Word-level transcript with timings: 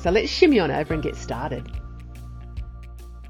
So 0.00 0.12
let's 0.12 0.30
shimmy 0.30 0.60
on 0.60 0.70
over 0.70 0.94
and 0.94 1.02
get 1.02 1.16
started. 1.16 1.68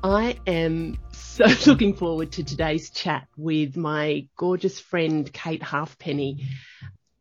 I 0.04 0.36
am 0.46 0.98
so 1.12 1.46
looking 1.66 1.94
forward 1.94 2.32
to 2.32 2.44
today's 2.44 2.90
chat 2.90 3.26
with 3.38 3.74
my 3.74 4.28
gorgeous 4.36 4.78
friend 4.78 5.32
Kate 5.32 5.62
Halfpenny. 5.62 6.46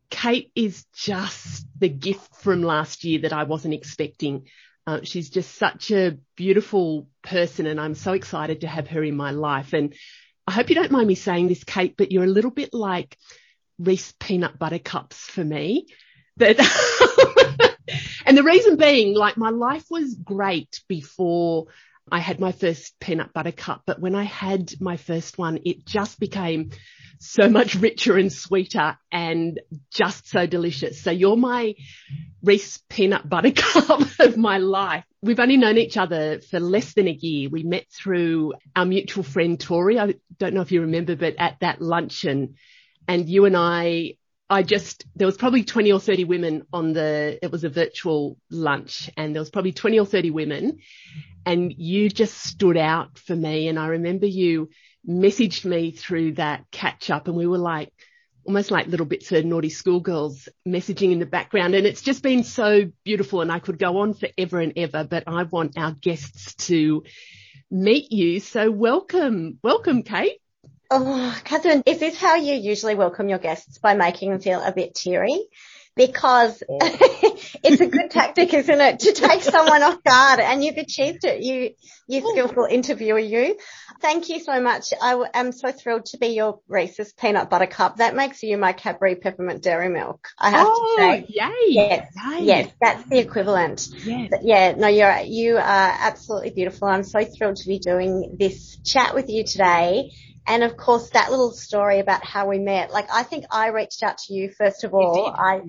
Kate 0.09 0.51
is 0.53 0.85
just 0.93 1.65
the 1.79 1.87
gift 1.87 2.35
from 2.35 2.61
last 2.61 3.05
year 3.05 3.19
that 3.19 3.31
I 3.31 3.43
wasn't 3.43 3.73
expecting. 3.73 4.47
Uh, 4.85 4.99
she's 5.03 5.29
just 5.29 5.55
such 5.55 5.91
a 5.91 6.17
beautiful 6.35 7.07
person 7.23 7.67
and 7.67 7.79
I'm 7.79 7.95
so 7.95 8.11
excited 8.11 8.61
to 8.61 8.67
have 8.67 8.89
her 8.89 9.03
in 9.03 9.15
my 9.15 9.31
life. 9.31 9.71
And 9.71 9.93
I 10.45 10.51
hope 10.51 10.67
you 10.67 10.75
don't 10.75 10.91
mind 10.91 11.07
me 11.07 11.15
saying 11.15 11.47
this, 11.47 11.63
Kate, 11.63 11.95
but 11.95 12.11
you're 12.11 12.25
a 12.25 12.27
little 12.27 12.51
bit 12.51 12.73
like 12.73 13.17
Reese 13.79 14.13
peanut 14.19 14.59
butter 14.59 14.79
cups 14.79 15.17
for 15.17 15.43
me. 15.43 15.87
That, 16.35 16.57
and 18.25 18.37
the 18.37 18.43
reason 18.43 18.77
being, 18.77 19.15
like 19.15 19.37
my 19.37 19.49
life 19.49 19.85
was 19.89 20.15
great 20.15 20.81
before 20.87 21.67
I 22.11 22.19
had 22.19 22.39
my 22.39 22.51
first 22.51 22.99
peanut 22.99 23.33
butter 23.33 23.51
cup, 23.51 23.83
but 23.85 23.99
when 23.99 24.15
I 24.15 24.23
had 24.23 24.73
my 24.79 24.97
first 24.97 25.37
one, 25.37 25.59
it 25.65 25.85
just 25.85 26.19
became 26.19 26.71
so 27.19 27.49
much 27.49 27.75
richer 27.75 28.17
and 28.17 28.31
sweeter 28.31 28.97
and 29.11 29.59
just 29.91 30.27
so 30.29 30.45
delicious. 30.45 31.01
So 31.01 31.11
you're 31.11 31.37
my 31.37 31.75
Reese 32.43 32.81
peanut 32.89 33.27
butter 33.27 33.51
cup 33.55 34.01
of 34.19 34.37
my 34.37 34.59
life. 34.59 35.03
We've 35.21 35.39
only 35.39 35.57
known 35.57 35.77
each 35.77 35.97
other 35.97 36.39
for 36.39 36.59
less 36.59 36.93
than 36.93 37.07
a 37.07 37.11
year. 37.11 37.49
We 37.49 37.63
met 37.63 37.85
through 37.91 38.53
our 38.75 38.85
mutual 38.85 39.23
friend 39.23 39.59
Tori. 39.59 39.99
I 39.99 40.15
don't 40.37 40.53
know 40.53 40.61
if 40.61 40.71
you 40.71 40.81
remember, 40.81 41.15
but 41.15 41.35
at 41.39 41.59
that 41.61 41.81
luncheon 41.81 42.55
and 43.07 43.27
you 43.27 43.45
and 43.45 43.57
I 43.57 44.17
I 44.49 44.63
just, 44.63 45.05
there 45.15 45.25
was 45.25 45.37
probably 45.37 45.63
20 45.63 45.91
or 45.91 45.99
30 45.99 46.23
women 46.23 46.63
on 46.71 46.93
the, 46.93 47.37
it 47.41 47.51
was 47.51 47.63
a 47.63 47.69
virtual 47.69 48.37
lunch 48.49 49.09
and 49.17 49.35
there 49.35 49.41
was 49.41 49.49
probably 49.49 49.73
20 49.73 49.99
or 49.99 50.05
30 50.05 50.31
women 50.31 50.79
and 51.45 51.73
you 51.73 52.09
just 52.09 52.37
stood 52.37 52.77
out 52.77 53.17
for 53.17 53.35
me. 53.35 53.67
And 53.67 53.77
I 53.77 53.87
remember 53.87 54.25
you 54.25 54.69
messaged 55.07 55.65
me 55.65 55.91
through 55.91 56.33
that 56.33 56.65
catch 56.71 57.09
up 57.09 57.27
and 57.27 57.35
we 57.35 57.47
were 57.47 57.57
like, 57.57 57.91
almost 58.45 58.71
like 58.71 58.87
little 58.87 59.05
bits 59.05 59.29
of 59.33 59.43
naughty 59.43 59.69
schoolgirls 59.69 60.47
messaging 60.65 61.11
in 61.11 61.19
the 61.19 61.25
background. 61.25 61.75
And 61.75 61.85
it's 61.85 62.01
just 62.01 62.23
been 62.23 62.45
so 62.45 62.89
beautiful 63.03 63.41
and 63.41 63.51
I 63.51 63.59
could 63.59 63.77
go 63.77 63.97
on 63.97 64.13
forever 64.13 64.61
and 64.61 64.71
ever, 64.77 65.03
but 65.03 65.25
I 65.27 65.43
want 65.43 65.77
our 65.77 65.91
guests 65.91 66.55
to 66.67 67.03
meet 67.69 68.13
you. 68.13 68.39
So 68.39 68.71
welcome, 68.71 69.59
welcome, 69.61 70.03
Kate. 70.03 70.39
Oh, 70.89 71.37
Catherine, 71.43 71.83
is 71.85 71.99
this 71.99 72.17
how 72.17 72.35
you 72.35 72.53
usually 72.53 72.95
welcome 72.95 73.27
your 73.27 73.39
guests 73.39 73.77
by 73.77 73.93
making 73.93 74.31
them 74.31 74.39
feel 74.39 74.61
a 74.61 74.71
bit 74.71 74.95
teary? 74.95 75.43
Because 75.97 76.63
oh. 76.69 76.77
it's 77.63 77.81
a 77.81 77.87
good 77.87 78.11
tactic, 78.11 78.53
isn't 78.53 78.81
it, 78.81 78.99
to 78.99 79.13
take 79.13 79.41
someone 79.41 79.83
off 79.83 80.01
guard 80.03 80.39
and 80.39 80.63
you've 80.63 80.77
achieved 80.77 81.25
it. 81.25 81.41
You, 81.41 81.71
you 82.07 82.21
oh. 82.23 82.31
skillful 82.31 82.67
interviewer, 82.69 83.19
you. 83.19 83.57
Thank 83.99 84.29
you 84.29 84.39
so 84.39 84.61
much. 84.61 84.93
I 85.01 85.21
am 85.33 85.51
so 85.51 85.71
thrilled 85.71 86.05
to 86.05 86.19
be 86.19 86.27
your 86.27 86.59
Reese's 86.69 87.11
peanut 87.13 87.49
butter 87.49 87.65
cup. 87.65 87.97
That 87.97 88.15
makes 88.15 88.43
you 88.43 88.57
my 88.57 88.71
Cadbury 88.71 89.15
peppermint 89.15 89.63
dairy 89.63 89.89
milk. 89.89 90.29
I 90.37 90.51
have 90.51 90.67
oh, 90.69 90.95
to 90.97 91.01
say. 91.01 91.25
Yay. 91.27 91.51
Yes. 91.67 92.13
Yay. 92.29 92.45
Yes. 92.45 92.71
That's 92.79 93.09
the 93.09 93.17
equivalent. 93.17 93.89
Yes. 94.05 94.29
But 94.29 94.45
yeah, 94.45 94.73
no, 94.77 94.87
you're, 94.87 95.19
you 95.21 95.57
are 95.57 95.61
absolutely 95.99 96.51
beautiful. 96.51 96.87
I'm 96.87 97.03
so 97.03 97.25
thrilled 97.25 97.57
to 97.57 97.67
be 97.67 97.79
doing 97.79 98.37
this 98.39 98.77
chat 98.85 99.15
with 99.15 99.29
you 99.29 99.43
today 99.43 100.11
and 100.47 100.63
of 100.63 100.77
course, 100.77 101.09
that 101.09 101.29
little 101.29 101.51
story 101.51 101.99
about 101.99 102.23
how 102.23 102.47
we 102.47 102.57
met, 102.57 102.91
like 102.91 103.07
I 103.13 103.23
think 103.23 103.45
I 103.51 103.67
reached 103.67 104.01
out 104.01 104.17
to 104.19 104.33
you 104.33 104.49
first 104.49 104.85
of 104.85 104.93
all, 104.93 105.27
I, 105.27 105.61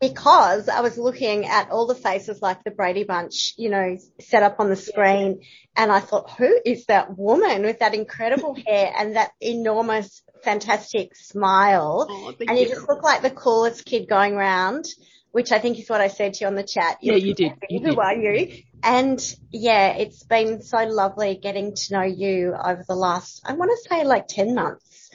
because 0.00 0.68
I 0.70 0.80
was 0.80 0.96
looking 0.96 1.44
at 1.44 1.70
all 1.70 1.86
the 1.86 1.94
faces 1.94 2.40
like 2.40 2.64
the 2.64 2.70
Brady 2.70 3.04
Bunch, 3.04 3.52
you 3.58 3.68
know, 3.68 3.98
set 4.20 4.42
up 4.42 4.58
on 4.58 4.70
the 4.70 4.76
screen. 4.76 5.42
And 5.76 5.92
I 5.92 6.00
thought, 6.00 6.30
who 6.30 6.58
is 6.64 6.86
that 6.86 7.16
woman 7.16 7.62
with 7.62 7.80
that 7.80 7.94
incredible 7.94 8.56
hair 8.66 8.92
and 8.96 9.16
that 9.16 9.32
enormous, 9.40 10.22
fantastic 10.42 11.14
smile? 11.14 12.06
Oh, 12.08 12.34
and 12.40 12.58
you, 12.58 12.64
you 12.64 12.74
just 12.74 12.88
look 12.88 13.02
like 13.02 13.22
the 13.22 13.30
coolest 13.30 13.84
kid 13.84 14.08
going 14.08 14.34
around 14.34 14.86
which 15.32 15.50
I 15.50 15.58
think 15.58 15.78
is 15.78 15.88
what 15.88 16.00
I 16.00 16.08
said 16.08 16.34
to 16.34 16.40
you 16.42 16.46
on 16.46 16.54
the 16.54 16.62
chat. 16.62 16.98
Yeah, 17.00 17.14
you 17.14 17.34
did. 17.34 17.52
You 17.68 17.80
Who 17.80 17.86
did. 17.86 17.98
are 17.98 18.14
you? 18.14 18.62
And 18.82 19.20
yeah, 19.50 19.88
it's 19.90 20.24
been 20.24 20.62
so 20.62 20.84
lovely 20.84 21.38
getting 21.40 21.74
to 21.74 21.92
know 21.92 22.02
you 22.02 22.54
over 22.54 22.84
the 22.86 22.96
last, 22.96 23.42
I 23.44 23.52
want 23.52 23.70
to 23.70 23.88
say 23.88 24.04
like 24.04 24.26
10 24.28 24.54
months. 24.54 25.10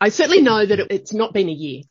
I 0.00 0.10
certainly 0.10 0.42
know 0.42 0.64
that 0.64 0.92
it's 0.92 1.14
not 1.14 1.32
been 1.32 1.48
a 1.48 1.52
year. 1.52 1.82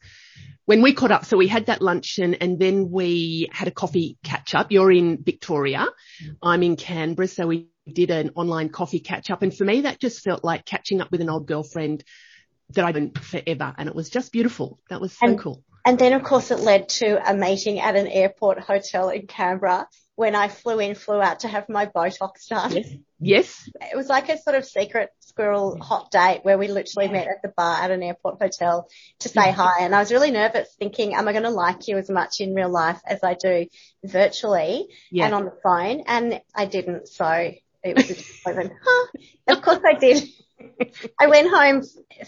When 0.65 0.81
we 0.81 0.93
caught 0.93 1.11
up, 1.11 1.25
so 1.25 1.37
we 1.37 1.47
had 1.47 1.67
that 1.67 1.81
luncheon 1.81 2.35
and 2.35 2.59
then 2.59 2.89
we 2.91 3.49
had 3.51 3.67
a 3.67 3.71
coffee 3.71 4.17
catch 4.23 4.55
up. 4.55 4.71
You're 4.71 4.91
in 4.91 5.23
Victoria. 5.23 5.87
Mm-hmm. 6.23 6.33
I'm 6.41 6.63
in 6.63 6.75
Canberra. 6.75 7.27
So 7.27 7.47
we 7.47 7.69
did 7.91 8.09
an 8.09 8.31
online 8.35 8.69
coffee 8.69 8.99
catch 8.99 9.29
up. 9.29 9.41
And 9.41 9.55
for 9.55 9.63
me, 9.63 9.81
that 9.81 9.99
just 9.99 10.23
felt 10.23 10.43
like 10.43 10.65
catching 10.65 11.01
up 11.01 11.11
with 11.11 11.21
an 11.21 11.29
old 11.29 11.47
girlfriend 11.47 12.03
that 12.71 12.83
I've 12.83 12.95
known 12.95 13.11
forever. 13.11 13.73
And 13.77 13.89
it 13.89 13.95
was 13.95 14.09
just 14.09 14.31
beautiful. 14.31 14.79
That 14.89 15.01
was 15.01 15.13
so 15.13 15.27
and, 15.27 15.39
cool. 15.39 15.63
And 15.85 15.99
then 15.99 16.13
of 16.13 16.23
course 16.23 16.49
it 16.49 16.59
led 16.59 16.89
to 16.89 17.29
a 17.29 17.35
meeting 17.35 17.79
at 17.79 17.95
an 17.95 18.07
airport 18.07 18.59
hotel 18.59 19.09
in 19.09 19.27
Canberra 19.27 19.87
when 20.15 20.35
I 20.35 20.47
flew 20.47 20.79
in, 20.79 20.95
flew 20.95 21.21
out 21.21 21.41
to 21.41 21.47
have 21.47 21.67
my 21.69 21.85
Botox 21.85 22.47
done. 22.49 22.71
Yes. 22.73 22.93
Yes. 23.19 23.69
It 23.81 23.95
was 23.95 24.07
like 24.07 24.29
a 24.29 24.37
sort 24.37 24.55
of 24.55 24.65
secret 24.65 25.09
squirrel 25.19 25.77
hot 25.81 26.11
date 26.11 26.41
where 26.43 26.57
we 26.57 26.67
literally 26.67 27.07
met 27.09 27.27
at 27.27 27.41
the 27.41 27.53
bar 27.55 27.81
at 27.81 27.91
an 27.91 28.03
airport 28.03 28.41
hotel 28.41 28.87
to 29.19 29.29
say 29.29 29.41
mm-hmm. 29.41 29.59
hi. 29.59 29.85
And 29.85 29.95
I 29.95 29.99
was 29.99 30.11
really 30.11 30.31
nervous 30.31 30.73
thinking, 30.79 31.13
am 31.15 31.27
I 31.27 31.31
going 31.31 31.43
to 31.43 31.49
like 31.49 31.87
you 31.87 31.97
as 31.97 32.09
much 32.09 32.39
in 32.39 32.53
real 32.53 32.69
life 32.69 32.99
as 33.05 33.23
I 33.23 33.35
do 33.35 33.67
virtually 34.03 34.87
Yeah. 35.11 35.25
and 35.25 35.35
on 35.35 35.45
the 35.45 35.57
phone? 35.63 36.03
And 36.07 36.41
I 36.53 36.65
didn't. 36.65 37.07
So 37.07 37.53
it 37.85 37.96
was 37.96 38.09
a 38.09 38.16
disappointment. 38.16 38.73
Huh, 38.84 39.07
of 39.47 39.62
course 39.62 39.79
I 39.85 39.94
did. 39.94 40.23
I 41.19 41.28
went 41.28 41.50
home 41.50 41.84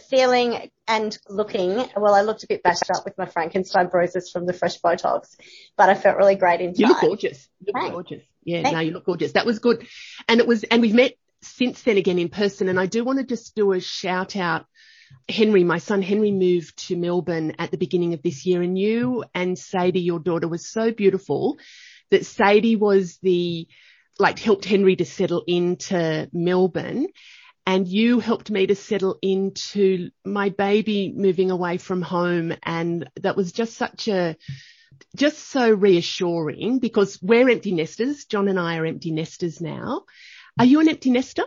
feeling 0.09 0.69
and 0.87 1.17
looking, 1.29 1.75
well, 1.95 2.13
I 2.13 2.21
looked 2.21 2.43
a 2.43 2.47
bit 2.47 2.63
bashed 2.63 2.89
up 2.93 3.03
with 3.05 3.17
my 3.17 3.25
Frankenstein 3.25 3.87
bruises 3.87 4.29
from 4.29 4.45
the 4.45 4.53
fresh 4.53 4.79
Botox, 4.79 5.35
but 5.75 5.89
I 5.89 5.95
felt 5.95 6.17
really 6.17 6.35
great 6.35 6.61
inside. 6.61 6.79
You 6.79 6.87
look 6.87 7.01
gorgeous. 7.01 7.49
You 7.59 7.65
look 7.67 7.81
Thanks. 7.81 7.93
gorgeous. 7.93 8.23
Yeah, 8.43 8.61
Thanks. 8.63 8.73
no, 8.73 8.79
you 8.79 8.91
look 8.91 9.05
gorgeous. 9.05 9.33
That 9.33 9.45
was 9.45 9.59
good. 9.59 9.87
And 10.27 10.39
it 10.39 10.47
was, 10.47 10.63
and 10.63 10.81
we've 10.81 10.93
met 10.93 11.13
since 11.41 11.81
then 11.83 11.97
again 11.97 12.19
in 12.19 12.29
person. 12.29 12.69
And 12.69 12.79
I 12.79 12.85
do 12.85 13.03
want 13.03 13.19
to 13.19 13.25
just 13.25 13.55
do 13.55 13.71
a 13.73 13.79
shout 13.79 14.35
out. 14.35 14.65
Henry, 15.29 15.63
my 15.63 15.77
son 15.77 16.01
Henry 16.01 16.31
moved 16.31 16.87
to 16.87 16.97
Melbourne 16.97 17.55
at 17.59 17.71
the 17.71 17.77
beginning 17.77 18.13
of 18.13 18.21
this 18.21 18.45
year 18.45 18.61
and 18.61 18.77
you 18.77 19.23
and 19.33 19.57
Sadie, 19.57 20.01
your 20.01 20.19
daughter 20.19 20.47
was 20.49 20.69
so 20.69 20.91
beautiful 20.91 21.57
that 22.11 22.25
Sadie 22.25 22.75
was 22.75 23.17
the, 23.21 23.67
like 24.19 24.39
helped 24.39 24.65
Henry 24.65 24.95
to 24.95 25.05
settle 25.05 25.43
into 25.47 26.29
Melbourne 26.33 27.07
and 27.67 27.85
you 27.85 28.19
helped 28.19 28.49
me 28.49 28.65
to 28.65 28.75
settle 28.75 29.19
into 29.21 30.09
my 30.23 30.49
baby 30.49 31.13
moving 31.13 31.51
away 31.51 31.77
from 31.77 32.01
home. 32.01 32.53
And 32.63 33.09
that 33.21 33.35
was 33.35 33.51
just 33.51 33.75
such 33.75 34.07
a, 34.07 34.37
just 35.17 35.39
so 35.39 35.69
reassuring 35.69 36.79
because 36.79 37.19
we're 37.21 37.49
empty 37.49 37.73
nesters. 37.73 38.23
John 38.23 38.47
and 38.47 38.57
I 38.57 38.77
are 38.77 38.85
empty 38.85 39.11
nesters 39.11 39.59
now. 39.59 40.03
Are 40.57 40.65
you 40.65 40.79
an 40.79 40.87
empty 40.87 41.09
nester? 41.11 41.43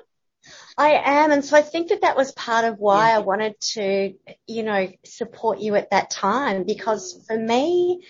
I 0.77 1.01
am. 1.05 1.33
And 1.33 1.45
so 1.45 1.57
I 1.57 1.63
think 1.63 1.89
that 1.89 2.03
that 2.03 2.17
was 2.17 2.33
part 2.33 2.67
of 2.67 2.79
why 2.79 3.11
Yeah. 3.11 3.17
I 3.17 3.19
wanted 3.21 3.59
to, 3.73 4.15
you 4.47 4.63
know, 4.63 4.89
support 5.05 5.61
you 5.61 5.75
at 5.75 5.91
that 5.91 6.11
time 6.11 6.65
because 6.65 7.25
for 7.27 7.39
me, 7.39 8.05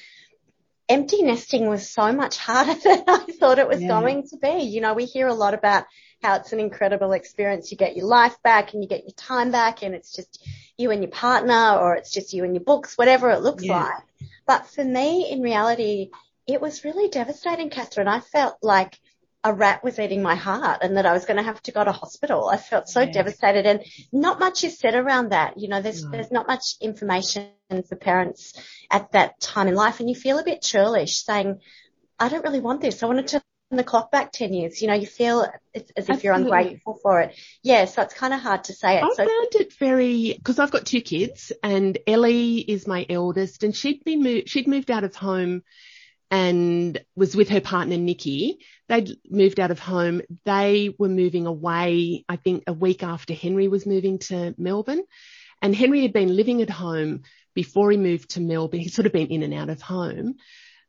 empty 0.90 1.22
nesting 1.22 1.69
was 1.69 1.88
so 1.88 2.12
much 2.12 2.37
harder 2.37 2.75
than 2.84 3.04
I 3.06 3.25
thought 3.38 3.58
it 3.58 3.69
was 3.69 3.81
yeah. 3.81 3.88
going 3.88 4.28
to 4.28 4.37
be. 4.37 4.64
You 4.64 4.81
know, 4.82 4.92
we 4.92 5.06
hear 5.06 5.28
a 5.28 5.34
lot 5.34 5.54
about 5.54 5.87
how 6.22 6.37
it's 6.37 6.52
an 6.52 6.60
incredible 6.60 7.12
experience. 7.12 7.70
You 7.70 7.78
get 7.78 7.96
your 7.96 8.06
life 8.06 8.37
back 8.42 8.75
and 8.75 8.82
you 8.82 8.88
get 8.88 9.04
your 9.04 9.14
time 9.16 9.52
back 9.52 9.82
and 9.82 9.94
it's 9.94 10.12
just 10.12 10.46
you 10.76 10.90
and 10.90 11.02
your 11.02 11.10
partner 11.10 11.78
or 11.78 11.94
it's 11.94 12.12
just 12.12 12.34
you 12.34 12.44
and 12.44 12.54
your 12.54 12.64
books, 12.64 12.98
whatever 12.98 13.31
it 13.31 13.40
looks 13.40 13.64
yeah. 13.64 13.84
like. 13.84 14.28
But 14.46 14.66
for 14.66 14.84
me, 14.84 15.31
in 15.31 15.40
reality, 15.40 16.10
it 16.46 16.60
was 16.60 16.84
really 16.84 17.08
devastating, 17.08 17.70
Catherine. 17.70 18.08
I 18.08 18.20
felt 18.20 18.58
like 18.60 18.98
a 19.42 19.52
rat 19.54 19.82
was 19.82 19.98
eating 19.98 20.22
my 20.22 20.34
heart 20.34 20.81
and 20.82 20.96
that 20.96 21.06
I 21.06 21.12
was 21.12 21.25
going 21.25 21.38
to 21.38 21.42
have 21.42 21.62
to 21.62 21.72
go 21.72 21.82
to 21.82 21.92
hospital. 21.92 22.48
I 22.48 22.58
felt 22.58 22.88
so 22.88 23.00
yeah. 23.00 23.12
devastated 23.12 23.64
and 23.64 23.84
not 24.12 24.38
much 24.38 24.64
is 24.64 24.78
said 24.78 24.94
around 24.94 25.31
that. 25.31 25.58
You 25.58 25.69
know, 25.69 25.81
there's, 25.81 26.04
no. 26.04 26.10
there's 26.10 26.31
not 26.31 26.46
much 26.46 26.75
information 26.81 27.48
for 27.88 27.96
parents 27.96 28.52
at 28.90 29.12
that 29.12 29.40
time 29.40 29.69
in 29.69 29.75
life 29.75 30.00
and 30.00 30.10
you 30.10 30.14
feel 30.14 30.38
a 30.38 30.44
bit 30.44 30.60
churlish 30.60 31.22
saying, 31.22 31.60
I 32.19 32.28
don't 32.28 32.44
really 32.44 32.60
want 32.60 32.82
this. 32.82 33.02
I 33.02 33.06
wanted 33.06 33.28
to 33.28 33.38
turn 33.38 33.78
the 33.78 33.84
clock 33.84 34.12
back 34.12 34.31
10 34.31 34.52
years. 34.52 34.82
You 34.82 34.88
know, 34.88 34.94
you 34.94 35.06
feel 35.06 35.40
as 35.43 35.50
if 35.75 35.90
Absolutely. 35.96 36.25
you're 36.25 36.34
ungrateful 36.34 36.98
for 37.02 37.22
it. 37.22 37.34
Yeah. 37.62 37.86
So 37.86 38.02
it's 38.02 38.12
kind 38.12 38.34
of 38.34 38.40
hard 38.40 38.64
to 38.64 38.75
say 38.75 38.98
it. 38.98 39.04
I 39.04 39.08
so, 39.08 39.25
found 39.25 39.54
it 39.54 39.72
very, 39.78 40.38
cause 40.44 40.58
I've 40.58 40.70
got 40.70 40.84
two 40.84 41.00
kids 41.00 41.50
and 41.62 41.96
Ellie 42.06 42.58
is 42.58 42.86
my 42.86 43.06
eldest 43.08 43.64
and 43.64 43.75
she'd 43.75 44.04
been 44.04 44.22
moved, 44.22 44.50
she'd 44.50 44.69
moved 44.69 44.90
out 44.90 45.04
of 45.04 45.14
home 45.14 45.62
and 46.31 47.00
was 47.17 47.35
with 47.35 47.49
her 47.49 47.61
partner 47.61 47.97
Nikki. 47.97 48.59
They'd 48.88 49.17
moved 49.29 49.59
out 49.59 49.71
of 49.71 49.81
home. 49.81 50.23
They 50.44 50.94
were 50.99 51.09
moving 51.09 51.47
away, 51.47 52.25
I 52.29 52.37
think 52.37 52.65
a 52.67 52.73
week 52.73 53.03
after 53.03 53.35
Henry 53.35 53.69
was 53.69 53.87
moving 53.87 54.19
to 54.21 54.55
Melbourne. 54.56 55.03
And 55.61 55.75
Henry 55.75 56.03
had 56.03 56.12
been 56.12 56.35
living 56.35 56.62
at 56.62 56.71
home 56.71 57.23
before 57.55 57.91
he 57.91 57.97
moved 57.97 58.31
to 58.31 58.41
Melbourne. 58.41 58.81
He'd 58.81 58.93
sort 58.93 59.06
of 59.06 59.12
been 59.12 59.29
in 59.29 59.43
and 59.43 59.55
out 59.55 59.71
of 59.71 59.82
home. 59.82 60.37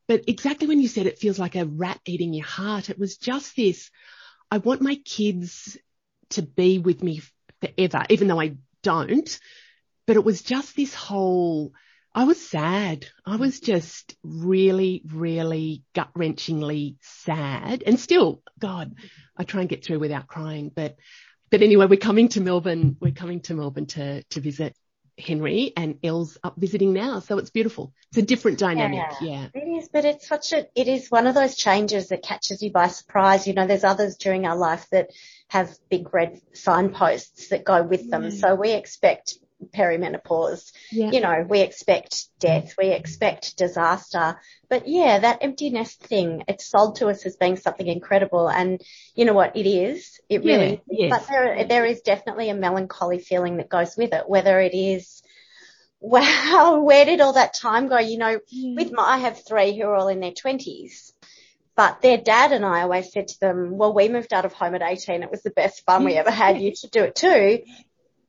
But 0.08 0.26
exactly 0.28 0.68
when 0.68 0.80
you 0.80 0.88
said 0.88 1.06
it 1.06 1.20
feels 1.20 1.40
like 1.40 1.56
a 1.56 1.66
rat 1.66 2.00
eating 2.06 2.34
your 2.34 2.46
heart, 2.46 2.90
it 2.90 3.00
was 3.00 3.18
just 3.18 3.56
this. 3.56 3.90
I 4.50 4.60
want 4.60 4.82
my 4.82 4.96
kids 4.96 5.78
to 6.32 6.42
be 6.42 6.80
with 6.80 7.02
me 7.02 7.22
forever, 7.62 8.06
even 8.10 8.28
though 8.28 8.40
I 8.40 8.58
don't. 8.84 9.40
But 10.08 10.18
it 10.18 10.24
was 10.24 10.42
just 10.42 10.76
this 10.76 10.94
whole, 10.94 11.74
I 12.14 12.26
was 12.26 12.46
sad. 12.46 13.06
I 13.26 13.38
was 13.38 13.60
just 13.60 14.16
really, 14.24 15.02
really 15.14 15.84
gut 15.94 16.10
wrenchingly 16.14 16.98
sad 17.02 17.84
and 17.86 18.00
still, 18.00 18.42
God, 18.60 18.96
I 19.38 19.44
try 19.44 19.62
and 19.62 19.70
get 19.70 19.86
through 19.86 20.00
without 20.00 20.28
crying. 20.28 20.72
But, 20.74 20.98
but 21.50 21.62
anyway, 21.62 21.86
we're 21.86 21.98
coming 21.98 22.28
to 22.30 22.42
Melbourne. 22.42 22.98
We're 23.00 23.14
coming 23.14 23.40
to 23.42 23.54
Melbourne 23.54 23.86
to, 23.88 24.24
to 24.24 24.42
visit 24.42 24.76
Henry 25.18 25.72
and 25.78 26.00
Elle's 26.04 26.38
up 26.44 26.56
visiting 26.58 26.92
now. 26.92 27.20
So 27.20 27.38
it's 27.38 27.50
beautiful. 27.50 27.94
It's 28.10 28.18
a 28.18 28.22
different 28.22 28.60
dynamic. 28.60 29.06
Yeah. 29.22 29.30
yeah. 29.30 29.48
It 29.54 29.68
is, 29.68 29.90
but 29.90 30.04
it's 30.04 30.28
such 30.28 30.52
a, 30.52 30.68
it 30.76 30.90
is 30.90 31.10
one 31.10 31.28
of 31.28 31.36
those 31.36 31.56
changes 31.56 32.10
that 32.10 32.24
catches 32.24 32.62
you 32.62 32.72
by 32.72 32.88
surprise. 32.88 33.48
You 33.48 33.54
know, 33.54 33.68
there's 33.68 33.86
others 33.86 34.18
during 34.18 34.46
our 34.46 34.58
life 34.58 34.86
that 34.92 35.12
have 35.48 35.74
big 35.90 36.14
red 36.14 36.42
signposts 36.54 37.50
that 37.50 37.64
go 37.64 37.84
with 37.84 38.10
them. 38.10 38.24
Mm. 38.24 38.34
So 38.34 38.56
we 38.56 38.72
expect 38.72 39.38
perimenopause. 39.70 40.72
Yeah. 40.92 41.12
You 41.12 41.22
know, 41.22 41.46
we 41.48 41.62
expect 41.62 42.28
death, 42.40 42.76
we 42.78 42.88
expect 42.88 43.58
disaster. 43.58 44.40
But 44.70 44.88
yeah, 44.88 45.20
that 45.20 45.40
empty 45.42 45.70
nest 45.70 46.02
thing, 46.02 46.44
it's 46.48 46.66
sold 46.66 46.98
to 46.98 47.08
us 47.08 47.26
as 47.26 47.36
being 47.36 47.58
something 47.58 47.88
incredible. 47.88 48.50
And 48.50 48.82
you 49.16 49.26
know 49.26 49.34
what? 49.34 49.56
It 49.56 49.68
is. 49.68 50.20
It 50.30 50.44
yeah, 50.44 50.56
really 50.56 50.82
is. 50.90 51.10
But 51.10 51.28
there, 51.28 51.66
there 51.66 51.86
is 51.86 52.02
definitely 52.02 52.50
a 52.50 52.56
melancholy 52.56 53.20
feeling 53.20 53.58
that 53.58 53.70
goes 53.70 53.96
with 53.98 54.14
it, 54.14 54.28
whether 54.28 54.60
it 54.60 54.74
is, 54.74 55.22
wow, 56.00 56.80
where 56.84 57.06
did 57.06 57.22
all 57.22 57.34
that 57.34 57.54
time 57.54 57.88
go? 57.88 58.00
You 58.00 58.18
know, 58.18 58.40
mm. 58.54 58.76
with 58.76 58.92
my, 58.92 59.04
I 59.04 59.18
have 59.20 59.46
three 59.46 59.78
who 59.78 59.84
are 59.84 59.96
all 59.96 60.08
in 60.08 60.20
their 60.20 60.34
twenties. 60.34 61.14
But 61.76 62.02
their 62.02 62.18
dad 62.18 62.52
and 62.52 62.66
I 62.66 62.82
always 62.82 63.12
said 63.12 63.30
to 63.30 63.40
them, 63.40 63.78
well, 63.78 63.94
we 63.94 64.10
moved 64.10 64.34
out 64.34 64.46
of 64.46 64.54
home 64.54 64.76
at 64.76 64.82
18. 64.82 65.24
It 65.24 65.32
was 65.32 65.42
the 65.42 65.52
best 65.52 65.86
fun 65.86 66.04
we 66.04 66.14
ever 66.18 66.30
had. 66.30 66.60
You 66.60 66.76
should 66.76 66.92
do 66.92 67.04
it 67.04 67.16
too. 67.16 67.60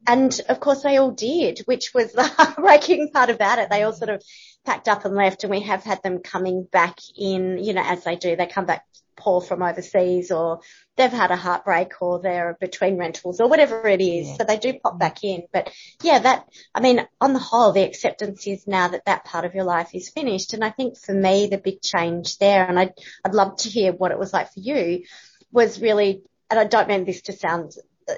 And 0.07 0.39
of 0.49 0.61
course 0.61 0.83
they 0.83 0.97
all 0.97 1.13
did, 1.13 1.61
which 1.67 1.93
was 1.95 2.13
the 2.13 2.25
heartbreaking 2.37 3.11
part 3.13 3.31
about 3.31 3.59
it. 3.59 3.71
They 3.71 3.83
all 3.83 3.93
sort 3.93 4.11
of 4.11 4.23
packed 4.65 4.89
up 4.89 5.05
and 5.05 5.15
left 5.15 5.45
and 5.45 5.51
we 5.51 5.61
have 5.61 5.85
had 5.85 6.03
them 6.03 6.19
coming 6.19 6.65
back 6.71 6.99
in, 7.17 7.59
you 7.59 7.73
know, 7.73 7.83
as 7.85 8.05
they 8.05 8.17
do, 8.17 8.37
they 8.37 8.47
come 8.47 8.67
back 8.67 8.85
poor 9.17 9.41
from 9.41 9.63
overseas 9.63 10.31
or 10.31 10.61
they've 10.97 11.13
had 11.13 11.31
a 11.31 11.37
heartbreak 11.37 12.01
or 12.01 12.21
they're 12.21 12.57
between 12.61 12.97
rentals 12.97 13.41
or 13.41 13.49
whatever 13.49 13.87
it 13.87 14.01
is. 14.01 14.29
Yeah. 14.29 14.37
So 14.39 14.45
they 14.45 14.57
do 14.59 14.79
pop 14.83 14.99
back 14.99 15.23
in. 15.23 15.45
But 15.53 15.71
yeah, 16.03 16.19
that, 16.21 16.47
I 16.75 16.81
mean, 16.81 17.07
on 17.21 17.33
the 17.33 17.39
whole, 17.39 17.73
the 17.73 17.83
acceptance 17.83 18.47
is 18.47 18.67
now 18.67 18.89
that 18.89 19.05
that 19.07 19.25
part 19.25 19.45
of 19.45 19.55
your 19.55 19.65
life 19.65 19.91
is 19.95 20.09
finished. 20.09 20.55
And 20.55 20.65
I 20.65 20.71
think 20.71 20.99
for 20.99 21.15
me, 21.15 21.47
the 21.47 21.59
big 21.59 21.83
change 21.83 22.39
there, 22.39 22.67
and 22.67 22.79
I'd, 22.79 22.95
I'd 23.25 23.35
love 23.35 23.57
to 23.59 23.69
hear 23.69 23.93
what 23.93 24.13
it 24.13 24.19
was 24.19 24.33
like 24.33 24.53
for 24.53 24.61
you 24.61 25.05
was 25.53 25.81
really, 25.81 26.23
and 26.51 26.59
I 26.59 26.65
don't 26.65 26.89
mean 26.89 27.05
this 27.05 27.23
to 27.23 27.33
sound 27.33 27.73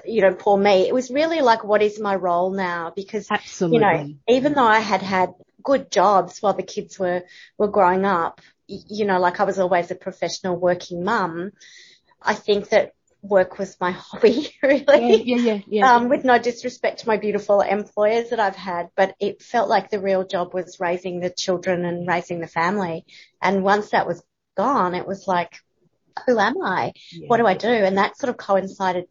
you 0.05 0.21
know, 0.21 0.33
poor 0.33 0.57
me. 0.57 0.87
It 0.87 0.93
was 0.93 1.09
really 1.09 1.41
like, 1.41 1.63
what 1.63 1.81
is 1.81 1.99
my 1.99 2.15
role 2.15 2.51
now? 2.51 2.91
Because, 2.95 3.27
Absolutely. 3.29 3.77
you 3.77 3.81
know, 3.81 4.13
even 4.27 4.53
though 4.53 4.65
I 4.65 4.79
had 4.79 5.01
had 5.01 5.33
good 5.63 5.91
jobs 5.91 6.41
while 6.41 6.53
the 6.53 6.63
kids 6.63 6.99
were, 6.99 7.23
were 7.57 7.67
growing 7.67 8.05
up, 8.05 8.41
you 8.67 9.05
know, 9.05 9.19
like 9.19 9.39
I 9.39 9.43
was 9.43 9.59
always 9.59 9.91
a 9.91 9.95
professional 9.95 10.55
working 10.55 11.03
mum, 11.03 11.51
I 12.21 12.33
think 12.33 12.69
that 12.69 12.93
work 13.21 13.57
was 13.57 13.77
my 13.79 13.91
hobby, 13.97 14.49
really. 14.63 14.83
Yeah, 14.87 15.35
yeah, 15.35 15.37
yeah. 15.37 15.59
yeah. 15.67 15.95
Um, 15.95 16.09
with 16.09 16.23
no 16.23 16.37
disrespect 16.37 16.99
to 16.99 17.07
my 17.07 17.17
beautiful 17.17 17.61
employers 17.61 18.29
that 18.29 18.39
I've 18.39 18.55
had, 18.55 18.89
but 18.95 19.15
it 19.19 19.41
felt 19.41 19.69
like 19.69 19.89
the 19.89 19.99
real 19.99 20.25
job 20.25 20.53
was 20.53 20.79
raising 20.79 21.19
the 21.19 21.29
children 21.29 21.85
and 21.85 22.07
raising 22.07 22.39
the 22.39 22.47
family. 22.47 23.05
And 23.41 23.63
once 23.63 23.91
that 23.91 24.07
was 24.07 24.23
gone, 24.55 24.95
it 24.95 25.07
was 25.07 25.27
like, 25.27 25.59
who 26.25 26.39
am 26.39 26.61
I? 26.61 26.93
Yeah. 27.11 27.27
What 27.27 27.37
do 27.37 27.45
I 27.45 27.55
do? 27.55 27.67
And 27.67 27.97
that 27.97 28.17
sort 28.17 28.29
of 28.29 28.37
coincided 28.37 29.05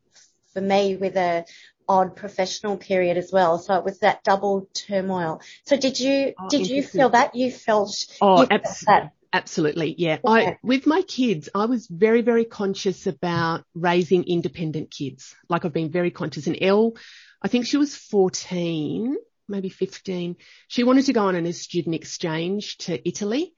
for 0.54 0.60
me 0.60 0.96
with 0.96 1.16
a 1.16 1.44
odd 1.88 2.16
professional 2.16 2.76
period 2.76 3.16
as 3.16 3.30
well. 3.30 3.58
So 3.58 3.74
it 3.74 3.84
was 3.84 3.98
that 4.00 4.24
double 4.24 4.68
turmoil. 4.72 5.40
So 5.66 5.76
did 5.76 6.00
you, 6.00 6.32
oh, 6.38 6.48
did 6.48 6.68
you 6.68 6.82
feel 6.82 7.10
that? 7.10 7.34
You 7.34 7.50
felt, 7.50 7.94
oh, 8.20 8.42
you 8.42 8.46
felt 8.46 8.62
that? 8.86 9.12
Absolutely. 9.32 9.94
Yeah. 9.98 10.18
yeah. 10.24 10.30
I, 10.30 10.58
with 10.62 10.86
my 10.86 11.02
kids, 11.02 11.48
I 11.54 11.66
was 11.66 11.88
very, 11.88 12.22
very 12.22 12.44
conscious 12.44 13.06
about 13.06 13.64
raising 13.74 14.24
independent 14.24 14.90
kids. 14.90 15.34
Like 15.48 15.64
I've 15.64 15.72
been 15.72 15.90
very 15.90 16.12
conscious 16.12 16.46
and 16.46 16.56
Elle, 16.60 16.94
I 17.42 17.48
think 17.48 17.66
she 17.66 17.76
was 17.76 17.96
14, 17.96 19.16
maybe 19.48 19.68
15. 19.68 20.36
She 20.68 20.84
wanted 20.84 21.06
to 21.06 21.12
go 21.12 21.26
on 21.26 21.34
a 21.34 21.52
student 21.52 21.96
exchange 21.96 22.78
to 22.78 23.06
Italy 23.06 23.54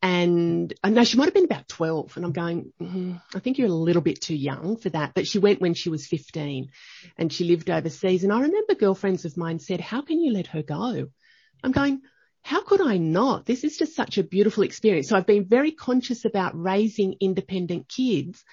and 0.00 0.72
uh, 0.84 0.90
no, 0.90 1.02
she 1.02 1.16
might 1.16 1.24
have 1.24 1.34
been 1.34 1.44
about 1.44 1.68
12 1.68 2.16
and 2.16 2.24
I'm 2.24 2.32
going, 2.32 2.72
mm, 2.80 3.20
I 3.34 3.38
think 3.40 3.58
you're 3.58 3.68
a 3.68 3.72
little 3.72 4.02
bit 4.02 4.20
too 4.20 4.36
young 4.36 4.76
for 4.76 4.90
that. 4.90 5.12
But 5.14 5.26
she 5.26 5.38
went 5.40 5.60
when 5.60 5.74
she 5.74 5.90
was 5.90 6.06
15 6.06 6.70
and 7.16 7.32
she 7.32 7.44
lived 7.44 7.68
overseas. 7.68 8.22
And 8.22 8.32
I 8.32 8.40
remember 8.42 8.74
girlfriends 8.74 9.24
of 9.24 9.36
mine 9.36 9.58
said, 9.58 9.80
how 9.80 10.02
can 10.02 10.20
you 10.20 10.32
let 10.32 10.48
her 10.48 10.62
go? 10.62 11.08
I'm 11.64 11.72
going, 11.72 12.02
how 12.42 12.62
could 12.62 12.80
I 12.80 12.98
not? 12.98 13.44
This 13.44 13.64
is 13.64 13.76
just 13.76 13.96
such 13.96 14.18
a 14.18 14.22
beautiful 14.22 14.62
experience. 14.62 15.08
So 15.08 15.16
I've 15.16 15.26
been 15.26 15.46
very 15.46 15.72
conscious 15.72 16.24
about 16.24 16.58
raising 16.58 17.16
independent 17.20 17.88
kids. 17.88 18.44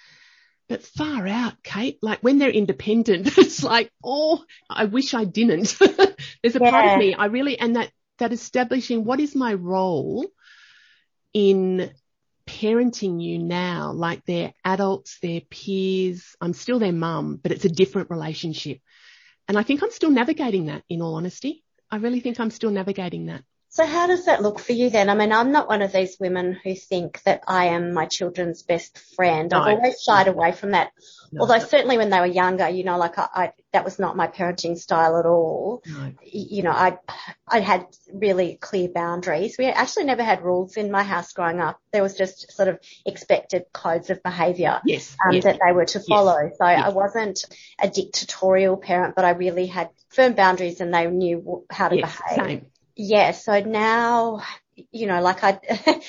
But 0.67 0.81
far 0.81 1.27
out, 1.27 1.61
Kate, 1.61 1.99
like 2.01 2.21
when 2.21 2.39
they're 2.39 2.49
independent, 2.49 3.27
it's 3.37 3.63
like, 3.63 3.91
oh, 4.03 4.43
I 4.67 4.85
wish 4.85 5.13
I 5.13 5.25
didn't. 5.25 5.77
There's 5.79 6.55
a 6.55 6.59
yeah. 6.59 6.71
part 6.71 6.93
of 6.93 6.97
me, 6.97 7.13
I 7.13 7.25
really, 7.25 7.59
and 7.59 7.75
that, 7.75 7.91
that 8.17 8.33
establishing 8.33 9.03
what 9.03 9.19
is 9.19 9.35
my 9.35 9.53
role 9.53 10.25
in 11.35 11.91
parenting 12.47 13.21
you 13.21 13.37
now 13.37 13.91
like 13.91 14.23
they're 14.25 14.53
adults, 14.63 15.17
they're 15.21 15.41
peers. 15.41 16.35
I'm 16.39 16.53
still 16.53 16.79
their 16.79 16.93
mum, 16.93 17.39
but 17.43 17.51
it's 17.51 17.65
a 17.65 17.69
different 17.69 18.09
relationship. 18.09 18.79
And 19.47 19.57
I 19.57 19.63
think 19.63 19.83
I'm 19.83 19.91
still 19.91 20.11
navigating 20.11 20.67
that 20.67 20.83
in 20.89 21.01
all 21.01 21.15
honesty. 21.15 21.63
I 21.91 21.97
really 21.97 22.21
think 22.21 22.39
I'm 22.39 22.51
still 22.51 22.71
navigating 22.71 23.25
that. 23.25 23.43
So 23.75 23.85
how 23.85 24.07
does 24.07 24.23
that 24.27 24.41
look 24.41 24.59
for 24.59 24.71
you 24.71 24.89
then? 24.89 25.09
I 25.09 25.15
mean, 25.15 25.33
I'm 25.33 25.51
not 25.51 25.67
one 25.67 25.81
of 25.81 25.91
these 25.91 26.15
women 26.17 26.57
who 26.63 26.75
think 26.75 27.21
that 27.23 27.43
I 27.45 27.65
am 27.65 27.93
my 27.93 28.05
children's 28.05 28.63
best 28.63 28.97
friend. 29.17 29.51
No. 29.51 29.59
I've 29.59 29.75
always 29.75 30.01
shied 30.01 30.29
away 30.29 30.53
from 30.53 30.71
that. 30.71 30.93
No. 31.33 31.41
Although 31.41 31.59
certainly 31.59 31.97
when 31.97 32.09
they 32.09 32.21
were 32.21 32.25
younger, 32.25 32.69
you 32.69 32.85
know, 32.85 32.97
like 32.97 33.19
I, 33.19 33.27
I 33.35 33.53
that 33.73 33.83
was 33.83 33.99
not 33.99 34.15
my 34.15 34.27
parenting 34.27 34.77
style 34.77 35.17
at 35.17 35.25
all. 35.25 35.83
No. 35.85 36.13
You 36.23 36.63
know, 36.63 36.71
I, 36.71 36.99
I 37.45 37.59
had 37.59 37.85
really 38.13 38.55
clear 38.55 38.87
boundaries. 38.87 39.57
We 39.59 39.65
actually 39.65 40.05
never 40.05 40.23
had 40.23 40.41
rules 40.41 40.77
in 40.77 40.89
my 40.89 41.03
house 41.03 41.33
growing 41.33 41.59
up. 41.59 41.77
There 41.91 42.01
was 42.01 42.15
just 42.15 42.53
sort 42.53 42.69
of 42.69 42.79
expected 43.05 43.65
codes 43.73 44.09
of 44.09 44.23
behaviour 44.23 44.79
yes, 44.85 45.17
um, 45.27 45.33
yes. 45.33 45.43
that 45.43 45.59
they 45.61 45.73
were 45.73 45.83
to 45.83 45.99
follow. 45.99 46.43
Yes. 46.43 46.57
So. 46.59 46.63
I 46.65 46.89
wasn't 46.91 47.43
a 47.77 47.89
dictatorial 47.89 48.77
parent, 48.77 49.15
but 49.17 49.25
I 49.25 49.31
really 49.31 49.65
had 49.65 49.89
firm 50.07 50.31
boundaries 50.31 50.79
and 50.79 50.93
they 50.93 51.07
knew 51.07 51.65
how 51.69 51.89
to 51.89 51.97
behave. 51.97 52.35
Same 52.35 52.65
yeah, 52.95 53.31
so 53.31 53.59
now, 53.61 54.41
you 54.91 55.07
know, 55.07 55.21
like 55.21 55.43
I, 55.43 55.59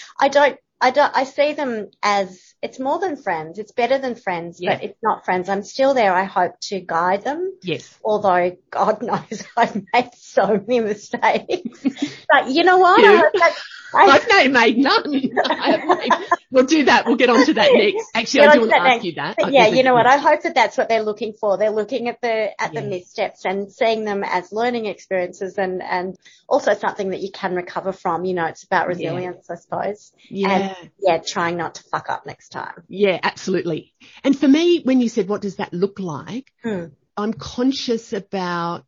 I 0.21 0.29
don't, 0.29 0.59
I 0.81 0.91
don't, 0.91 1.17
I 1.17 1.25
see 1.25 1.55
them 1.55 1.89
as 2.03 2.55
it's 2.63 2.79
more 2.79 2.99
than 2.99 3.17
friends. 3.17 3.59
It's 3.59 3.73
better 3.73 3.99
than 3.99 4.15
friends, 4.15 4.59
Yeah. 4.61 4.75
but 4.75 4.85
it's 4.85 4.99
not 5.03 5.25
friends. 5.25 5.49
I'm 5.49 5.63
still 5.63 5.95
there. 5.95 6.13
I 6.13 6.25
hope 6.25 6.59
to 6.65 6.81
guide 6.81 7.25
them. 7.25 7.53
Yes. 7.63 7.99
Although 8.05 8.57
God 8.71 9.03
knows 9.09 9.43
I've 9.57 9.83
made 9.95 10.11
so 10.15 10.47
many 10.67 10.81
mistakes. 10.81 11.83
but 12.31 12.51
you 12.51 12.65
know 12.65 12.79
what? 12.79 13.03
I 13.03 13.17
hope 13.17 13.33
that- 13.35 13.57
I've 13.95 14.29
no, 14.29 14.49
made 14.49 14.79
none. 14.79 15.11
Made- 15.11 16.13
we'll 16.51 16.65
do 16.67 16.85
that. 16.85 17.07
We'll 17.07 17.17
get 17.17 17.31
on 17.31 17.45
to 17.47 17.55
that 17.55 17.71
next. 17.73 18.11
Actually, 18.15 18.41
Get 18.41 18.49
I 18.51 18.55
do 18.55 18.61
want 18.61 18.71
to 18.73 18.77
ask 18.77 18.85
next. 18.87 19.05
you 19.05 19.13
that. 19.15 19.37
But 19.39 19.47
I- 19.47 19.51
yeah, 19.51 19.67
you 19.69 19.83
know 19.83 19.95
what? 19.95 20.07
I 20.07 20.17
hope 20.19 20.43
that 20.43 20.55
that's 20.55 20.77
what 20.77 20.89
they're 20.89 21.03
looking 21.03 21.33
for. 21.35 21.57
They're 21.57 21.71
looking 21.71 22.09
at 22.09 22.21
the 22.21 22.61
at 22.61 22.73
the 22.75 22.83
missteps 22.83 23.45
and 23.45 23.71
seeing 23.73 24.05
them 24.05 24.25
as 24.25 24.53
learning 24.53 24.87
experiences 24.87 25.57
and 25.59 25.83
and 25.83 26.17
also 26.49 26.75
something 26.75 27.11
that 27.11 27.21
you 27.21 27.31
can 27.33 27.55
recover 27.55 27.93
from. 27.93 28.25
You 28.25 28.35
know, 28.35 28.47
it's 28.47 28.65
about 28.65 28.83
Yeah. 28.99 29.11
resilience, 29.11 29.51
I 29.51 29.55
suppose. 29.57 30.13
Yeah. 30.29 30.51
And 30.51 30.91
yeah, 31.01 31.19
trying 31.19 31.57
not 31.57 31.77
to 31.77 31.83
fuck 31.85 32.11
up 32.11 32.27
next 32.27 32.51
time. 32.51 32.83
Yeah, 32.89 33.19
absolutely. 33.23 33.95
And 34.25 34.39
for 34.39 34.49
me, 34.49 34.81
when 34.83 35.01
you 35.01 35.09
said, 35.09 35.29
what 35.29 35.43
does 35.43 35.57
that 35.57 35.73
look 35.73 35.99
like? 35.99 36.53
Hmm. 36.63 36.87
I'm 37.17 37.33
conscious 37.33 38.13
about 38.13 38.85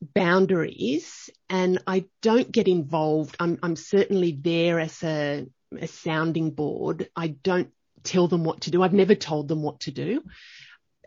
boundaries 0.00 1.30
and 1.48 1.82
I 1.86 2.06
don't 2.22 2.50
get 2.50 2.68
involved. 2.68 3.36
I'm, 3.38 3.58
I'm 3.62 3.76
certainly 3.76 4.32
there 4.32 4.80
as 4.80 5.02
a, 5.02 5.46
a 5.78 5.86
sounding 5.86 6.50
board. 6.50 7.08
I 7.14 7.28
don't 7.28 7.70
tell 8.02 8.28
them 8.28 8.44
what 8.44 8.62
to 8.62 8.70
do. 8.70 8.82
I've 8.82 8.92
never 8.92 9.14
told 9.14 9.48
them 9.48 9.62
what 9.62 9.80
to 9.80 9.90
do. 9.90 10.22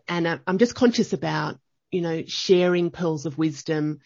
And 0.07 0.27
I- 0.27 0.39
I'm 0.45 0.57
just 0.57 0.75
conscious 0.75 1.13
about, 1.13 1.59
you 1.91 2.01
know, 2.01 2.23
sharing 2.27 2.91
pearls 2.91 3.25
of 3.25 3.37
wisdom, 3.37 3.99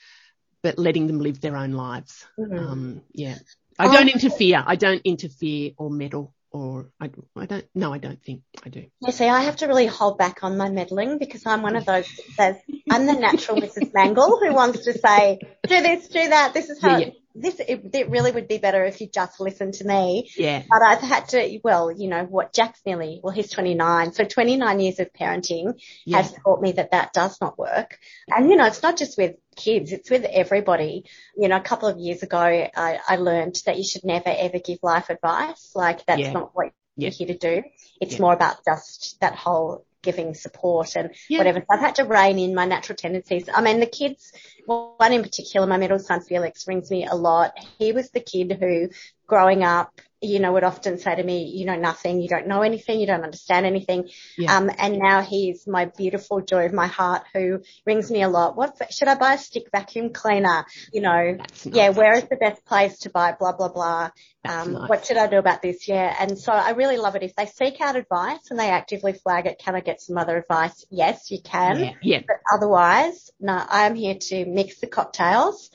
but 0.63 0.79
letting 0.79 1.08
them 1.08 1.20
live 1.20 1.41
their 1.41 1.58
own 1.58 1.74
lives. 1.74 2.25
Mhm. 2.39 2.60
Um, 2.60 3.01
yeah. 3.13 3.38
I 3.79 3.94
don't 3.94 4.10
interfere. 4.10 4.63
I 4.65 4.75
don't 4.75 5.01
interfere 5.03 5.72
or 5.77 5.89
meddle 5.91 6.34
or 6.51 6.89
I, 7.00 7.12
I 7.36 7.46
don't, 7.46 7.66
no, 7.75 7.94
I 7.94 7.98
don't 7.98 8.22
think 8.24 8.42
I 8.66 8.70
do. 8.70 8.86
You 9.01 9.12
see, 9.12 9.27
I 9.27 9.42
have 9.42 9.58
to 9.58 9.68
really 9.68 9.88
hold 9.88 10.18
back 10.18 10.44
on 10.44 10.58
my 10.58 10.70
meddling 10.70 11.18
because 11.18 11.46
I'm 11.46 11.62
one 11.62 11.75
of 11.75 11.86
those 11.86 12.08
that 12.08 12.25
says 12.36 12.56
I'm 12.89 13.06
the 13.06 13.13
natural 13.13 13.60
Mrs. 13.60 13.92
Mangel 13.94 14.39
who 14.39 14.54
wants 14.54 14.86
to 14.86 14.94
say, 14.94 15.39
do 15.68 15.82
this, 15.82 16.08
do 16.08 16.30
that. 16.30 16.54
This 16.54 16.70
is 16.70 16.82
how 16.82 16.98
Yeah, 16.98 17.08
yeah. 17.08 17.12
This. 17.41 17.60
It, 17.60 17.89
it 17.94 18.10
really 18.10 18.32
would 18.32 18.48
be 18.48 18.58
better 18.58 18.84
if 18.86 19.00
you 19.01 19.08
just 19.08 19.39
listen 19.39 19.72
to 19.74 19.86
me. 19.86 20.29
Yeah. 20.36 20.63
But 20.70 20.82
I've 20.82 21.01
had 21.01 21.29
to, 21.29 21.60
well, 21.63 21.91
you 21.91 22.08
know, 22.10 22.24
what 22.24 22.53
Jack's 22.53 22.82
nearly, 22.86 23.20
well, 23.24 23.34
he's 23.34 23.50
29. 23.51 24.13
So 24.13 24.24
29 24.25 24.79
years 24.79 25.00
of 25.00 25.12
parenting 25.13 25.79
Yeah. 26.06 26.17
has 26.17 26.34
taught 26.44 26.62
me 26.62 26.74
that 26.74 26.91
that 26.91 27.13
does 27.13 27.39
not 27.41 27.58
work. 27.58 27.98
And, 28.27 28.50
you 28.50 28.56
know, 28.56 28.65
it's 28.65 28.84
not 28.84 28.98
just 28.98 29.17
with 29.17 29.36
kids, 29.56 29.91
it's 29.91 30.10
with 30.10 30.24
everybody. 30.25 31.06
You 31.36 31.48
know, 31.48 31.58
a 31.58 31.62
couple 31.62 31.88
of 31.89 31.98
years 31.98 32.24
ago, 32.24 32.38
I, 32.39 33.00
I 33.08 33.15
learned 33.17 33.62
that 33.65 33.77
you 33.77 33.84
should 33.84 34.03
never 34.03 34.29
ever 34.29 34.60
give 34.60 34.79
life 34.84 35.10
advice. 35.10 35.72
Like 35.75 36.06
that's 36.06 36.22
Yeah. 36.22 36.34
not 36.34 36.51
what 36.53 36.72
Yeah. 36.96 37.10
you're 37.10 37.12
here 37.12 37.27
to 37.27 37.38
do. 37.38 37.63
It's 38.01 38.20
more 38.20 38.34
about 38.34 38.58
just 38.65 39.17
that 39.22 39.36
whole 39.36 39.86
giving 40.08 40.34
support 40.34 40.96
and 40.96 41.08
Yeah. 41.28 41.40
whatever. 41.40 41.60
So 41.60 41.66
I've 41.70 41.86
had 41.88 41.96
to 41.96 42.06
rein 42.06 42.40
in 42.40 42.56
my 42.56 42.66
natural 42.66 42.96
tendencies. 42.96 43.50
I 43.54 43.62
mean, 43.62 43.80
the 43.82 43.86
kids, 44.02 44.32
one 44.66 45.12
in 45.12 45.22
particular, 45.22 45.68
my 45.68 45.78
middle 45.78 46.00
son 46.00 46.22
Felix 46.22 46.66
rings 46.68 46.90
me 46.90 47.06
a 47.06 47.16
lot. 47.16 47.52
He 47.78 47.92
was 47.92 48.10
the 48.12 48.22
kid 48.22 48.58
who 48.60 48.90
growing 49.28 49.64
up, 49.64 49.92
you 50.22 50.40
know, 50.40 50.54
would 50.54 50.64
often 50.64 50.98
say 50.98 51.16
to 51.16 51.24
me, 51.24 51.46
you 51.46 51.66
know 51.66 51.76
nothing, 51.76 52.22
you 52.22 52.28
don't 52.28 52.48
know 52.48 52.62
anything, 52.62 53.00
you 53.00 53.06
don't 53.06 53.24
understand 53.24 53.66
anything. 53.66 54.10
Yeah. 54.38 54.58
Um, 54.58 54.72
and 54.78 54.98
now 54.98 55.22
he's 55.22 55.68
my 55.68 55.86
beautiful 55.86 56.42
joy 56.42 56.66
of 56.66 56.74
my 56.74 56.88
heart 56.88 57.24
who 57.34 57.62
rings 57.86 58.10
me 58.10 58.24
a 58.24 58.30
lot. 58.30 58.58
What 58.58 58.92
should 58.92 59.08
I 59.08 59.16
buy 59.16 59.36
a 59.36 59.38
stick 59.38 59.70
vacuum 59.72 60.12
cleaner? 60.14 60.66
You 60.92 61.02
know, 61.02 61.32
nice. 61.34 61.66
yeah, 61.66 61.90
where 61.90 62.16
is 62.16 62.24
the 62.24 62.36
best 62.36 62.66
place 62.66 63.00
to 63.00 63.10
buy 63.10 63.36
blah, 63.38 63.54
blah, 63.54 63.70
blah. 63.70 64.10
Um, 64.44 64.74
nice. 64.74 64.90
what 64.90 65.06
should 65.06 65.18
I 65.18 65.28
do 65.28 65.38
about 65.38 65.62
this? 65.62 65.88
Yeah. 65.88 66.16
And 66.20 66.38
so 66.38 66.52
I 66.52 66.72
really 66.72 66.98
love 66.98 67.16
it. 67.16 67.24
If 67.24 67.36
they 67.36 67.46
seek 67.46 67.80
out 67.82 67.96
advice 67.96 68.50
and 68.50 68.60
they 68.60 68.70
actively 68.70 69.14
flag 69.14 69.46
it, 69.46 69.60
can 69.60 69.76
I 69.76 69.82
get 69.82 70.02
some 70.02 70.18
other 70.18 70.38
advice? 70.38 70.86
Yes, 70.90 71.30
you 71.30 71.42
can. 71.42 71.80
yeah. 71.80 71.92
Yeah. 72.02 72.22
But 72.26 72.38
otherwise, 72.52 73.30
no, 73.40 73.62
I'm 73.70 73.96
here 73.96 74.16
to 74.16 74.46
mix 74.46 74.80
the 74.80 74.88
cocktails 74.88 75.70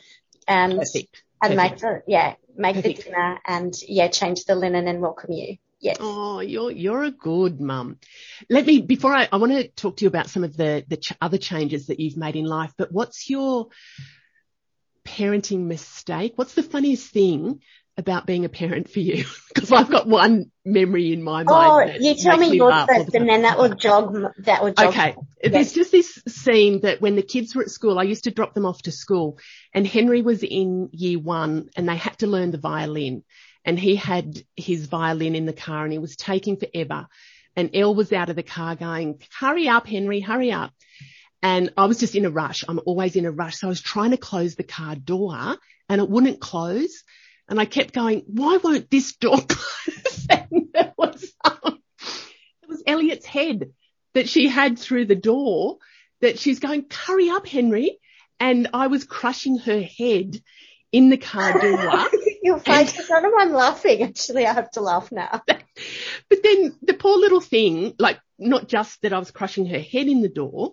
and, 0.48 0.78
Perfect. 0.78 1.22
And 1.42 1.56
make 1.56 1.78
the, 1.78 2.02
yeah, 2.06 2.34
make 2.56 2.76
Perfect. 2.76 2.98
the 2.98 3.02
dinner 3.04 3.38
and 3.46 3.74
yeah, 3.88 4.08
change 4.08 4.44
the 4.44 4.54
linen 4.54 4.88
and 4.88 5.00
welcome 5.00 5.32
you. 5.32 5.56
Yes. 5.80 5.96
Oh, 5.98 6.38
you're 6.38 6.70
you're 6.70 7.02
a 7.02 7.10
good 7.10 7.60
mum. 7.60 7.98
Let 8.48 8.66
me 8.66 8.80
before 8.80 9.12
I 9.12 9.28
I 9.32 9.36
want 9.36 9.52
to 9.52 9.66
talk 9.68 9.96
to 9.96 10.04
you 10.04 10.08
about 10.08 10.30
some 10.30 10.44
of 10.44 10.56
the 10.56 10.84
the 10.86 10.96
ch- 10.96 11.14
other 11.20 11.38
changes 11.38 11.88
that 11.88 11.98
you've 11.98 12.16
made 12.16 12.36
in 12.36 12.44
life. 12.44 12.72
But 12.78 12.92
what's 12.92 13.28
your 13.28 13.66
parenting 15.04 15.66
mistake? 15.66 16.34
What's 16.36 16.54
the 16.54 16.62
funniest 16.62 17.10
thing 17.10 17.62
about 17.96 18.26
being 18.26 18.44
a 18.44 18.48
parent 18.48 18.88
for 18.88 19.00
you? 19.00 19.24
Because 19.52 19.70
I've 19.70 19.90
got 19.90 20.08
one 20.08 20.50
memory 20.64 21.12
in 21.12 21.22
my 21.22 21.42
mind. 21.44 21.92
Oh, 21.92 21.96
you 22.00 22.14
tell 22.14 22.38
me 22.38 22.56
yours 22.56 22.70
laugh 22.70 22.88
first 22.88 23.14
and 23.14 23.28
then 23.28 23.42
that 23.42 23.58
will 23.58 23.74
jog, 23.74 24.16
that 24.38 24.62
will 24.62 24.72
jog. 24.72 24.88
Okay. 24.88 25.14
There's 25.44 25.74
just 25.74 25.92
this 25.92 26.22
scene 26.26 26.80
that 26.80 27.02
when 27.02 27.16
the 27.16 27.22
kids 27.22 27.54
were 27.54 27.60
at 27.60 27.70
school, 27.70 27.98
I 27.98 28.04
used 28.04 28.24
to 28.24 28.30
drop 28.30 28.54
them 28.54 28.64
off 28.64 28.80
to 28.84 28.92
school 28.92 29.38
and 29.74 29.86
Henry 29.86 30.22
was 30.22 30.42
in 30.42 30.88
year 30.92 31.18
one 31.18 31.68
and 31.76 31.86
they 31.86 31.96
had 31.96 32.18
to 32.20 32.26
learn 32.26 32.50
the 32.50 32.56
violin 32.56 33.24
and 33.64 33.78
he 33.78 33.94
had 33.94 34.42
his 34.56 34.86
violin 34.86 35.34
in 35.34 35.44
the 35.44 35.52
car 35.52 35.84
and 35.84 35.92
he 35.92 35.98
was 35.98 36.16
taking 36.16 36.56
forever. 36.56 37.08
And 37.54 37.70
Elle 37.74 37.94
was 37.94 38.10
out 38.12 38.30
of 38.30 38.36
the 38.36 38.42
car 38.42 38.74
going, 38.74 39.20
hurry 39.38 39.68
up, 39.68 39.86
Henry, 39.86 40.20
hurry 40.20 40.50
up. 40.50 40.72
And 41.42 41.72
I 41.76 41.86
was 41.86 41.98
just 41.98 42.14
in 42.14 42.24
a 42.24 42.30
rush. 42.30 42.64
I'm 42.66 42.80
always 42.86 43.16
in 43.16 43.26
a 43.26 43.30
rush. 43.30 43.56
So 43.58 43.66
I 43.66 43.68
was 43.68 43.82
trying 43.82 44.12
to 44.12 44.16
close 44.16 44.54
the 44.54 44.62
car 44.62 44.94
door 44.94 45.56
and 45.88 46.00
it 46.00 46.08
wouldn't 46.08 46.40
close. 46.40 47.02
And 47.52 47.60
I 47.60 47.66
kept 47.66 47.92
going, 47.92 48.22
why 48.28 48.56
won't 48.56 48.90
this 48.90 49.12
door 49.16 49.36
close? 49.46 50.26
and 50.30 50.68
it 50.74 50.94
was, 50.96 51.34
um, 51.44 51.82
it 52.62 52.68
was 52.70 52.82
Elliot's 52.86 53.26
head 53.26 53.72
that 54.14 54.26
she 54.26 54.48
had 54.48 54.78
through 54.78 55.04
the 55.04 55.16
door 55.16 55.76
that 56.22 56.38
she's 56.38 56.60
going, 56.60 56.86
hurry 56.90 57.28
up, 57.28 57.46
Henry. 57.46 57.98
And 58.40 58.68
I 58.72 58.86
was 58.86 59.04
crushing 59.04 59.58
her 59.58 59.82
head 59.82 60.40
in 60.92 61.10
the 61.10 61.18
car 61.18 61.60
door. 61.60 62.08
Your 62.42 62.58
face, 62.58 62.98
I 62.98 63.20
don't 63.20 63.24
know 63.24 63.28
why 63.28 63.42
I'm 63.42 63.52
laughing. 63.52 64.02
Actually, 64.02 64.46
I 64.46 64.54
have 64.54 64.70
to 64.70 64.80
laugh 64.80 65.12
now. 65.12 65.42
But 66.30 66.42
then 66.42 66.74
the 66.80 66.94
poor 66.94 67.18
little 67.18 67.42
thing, 67.42 67.94
like 67.98 68.18
not 68.38 68.66
just 68.66 69.02
that 69.02 69.12
I 69.12 69.18
was 69.18 69.30
crushing 69.30 69.66
her 69.66 69.78
head 69.78 70.06
in 70.06 70.22
the 70.22 70.30
door, 70.30 70.72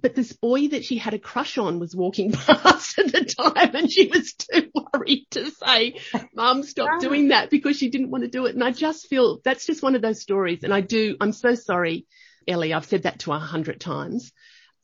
but 0.00 0.14
this 0.14 0.32
boy 0.32 0.68
that 0.68 0.84
she 0.84 0.98
had 0.98 1.14
a 1.14 1.18
crush 1.18 1.58
on 1.58 1.78
was 1.78 1.94
walking 1.94 2.32
past 2.32 2.98
at 2.98 3.12
the 3.12 3.24
time 3.24 3.74
and 3.74 3.90
she 3.90 4.06
was 4.06 4.34
too 4.34 4.70
worried 4.74 5.26
to 5.30 5.50
say, 5.50 5.96
mum, 6.34 6.62
stop 6.62 7.00
doing 7.00 7.28
that 7.28 7.50
because 7.50 7.76
she 7.76 7.90
didn't 7.90 8.10
want 8.10 8.24
to 8.24 8.30
do 8.30 8.46
it. 8.46 8.54
And 8.54 8.64
I 8.64 8.70
just 8.70 9.08
feel 9.08 9.40
that's 9.44 9.66
just 9.66 9.82
one 9.82 9.94
of 9.94 10.02
those 10.02 10.20
stories. 10.20 10.64
And 10.64 10.72
I 10.72 10.80
do, 10.80 11.16
I'm 11.20 11.32
so 11.32 11.54
sorry, 11.54 12.06
Ellie. 12.46 12.72
I've 12.72 12.86
said 12.86 13.04
that 13.04 13.20
to 13.20 13.32
a 13.32 13.38
hundred 13.38 13.80
times, 13.80 14.32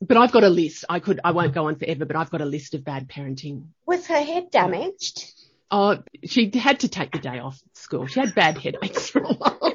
but 0.00 0.16
I've 0.16 0.32
got 0.32 0.44
a 0.44 0.48
list. 0.48 0.84
I 0.88 1.00
could, 1.00 1.20
I 1.24 1.32
won't 1.32 1.54
go 1.54 1.68
on 1.68 1.76
forever, 1.76 2.04
but 2.04 2.16
I've 2.16 2.30
got 2.30 2.40
a 2.40 2.46
list 2.46 2.74
of 2.74 2.84
bad 2.84 3.08
parenting. 3.08 3.66
Was 3.86 4.06
her 4.06 4.20
head 4.20 4.50
damaged? 4.50 5.32
Oh, 5.70 5.98
she 6.24 6.50
had 6.54 6.80
to 6.80 6.88
take 6.88 7.10
the 7.12 7.18
day 7.18 7.40
off 7.40 7.60
school. 7.74 8.06
She 8.06 8.20
had 8.20 8.34
bad 8.34 8.56
headaches 8.56 9.10
for 9.10 9.20
a 9.20 9.32
while. 9.32 9.65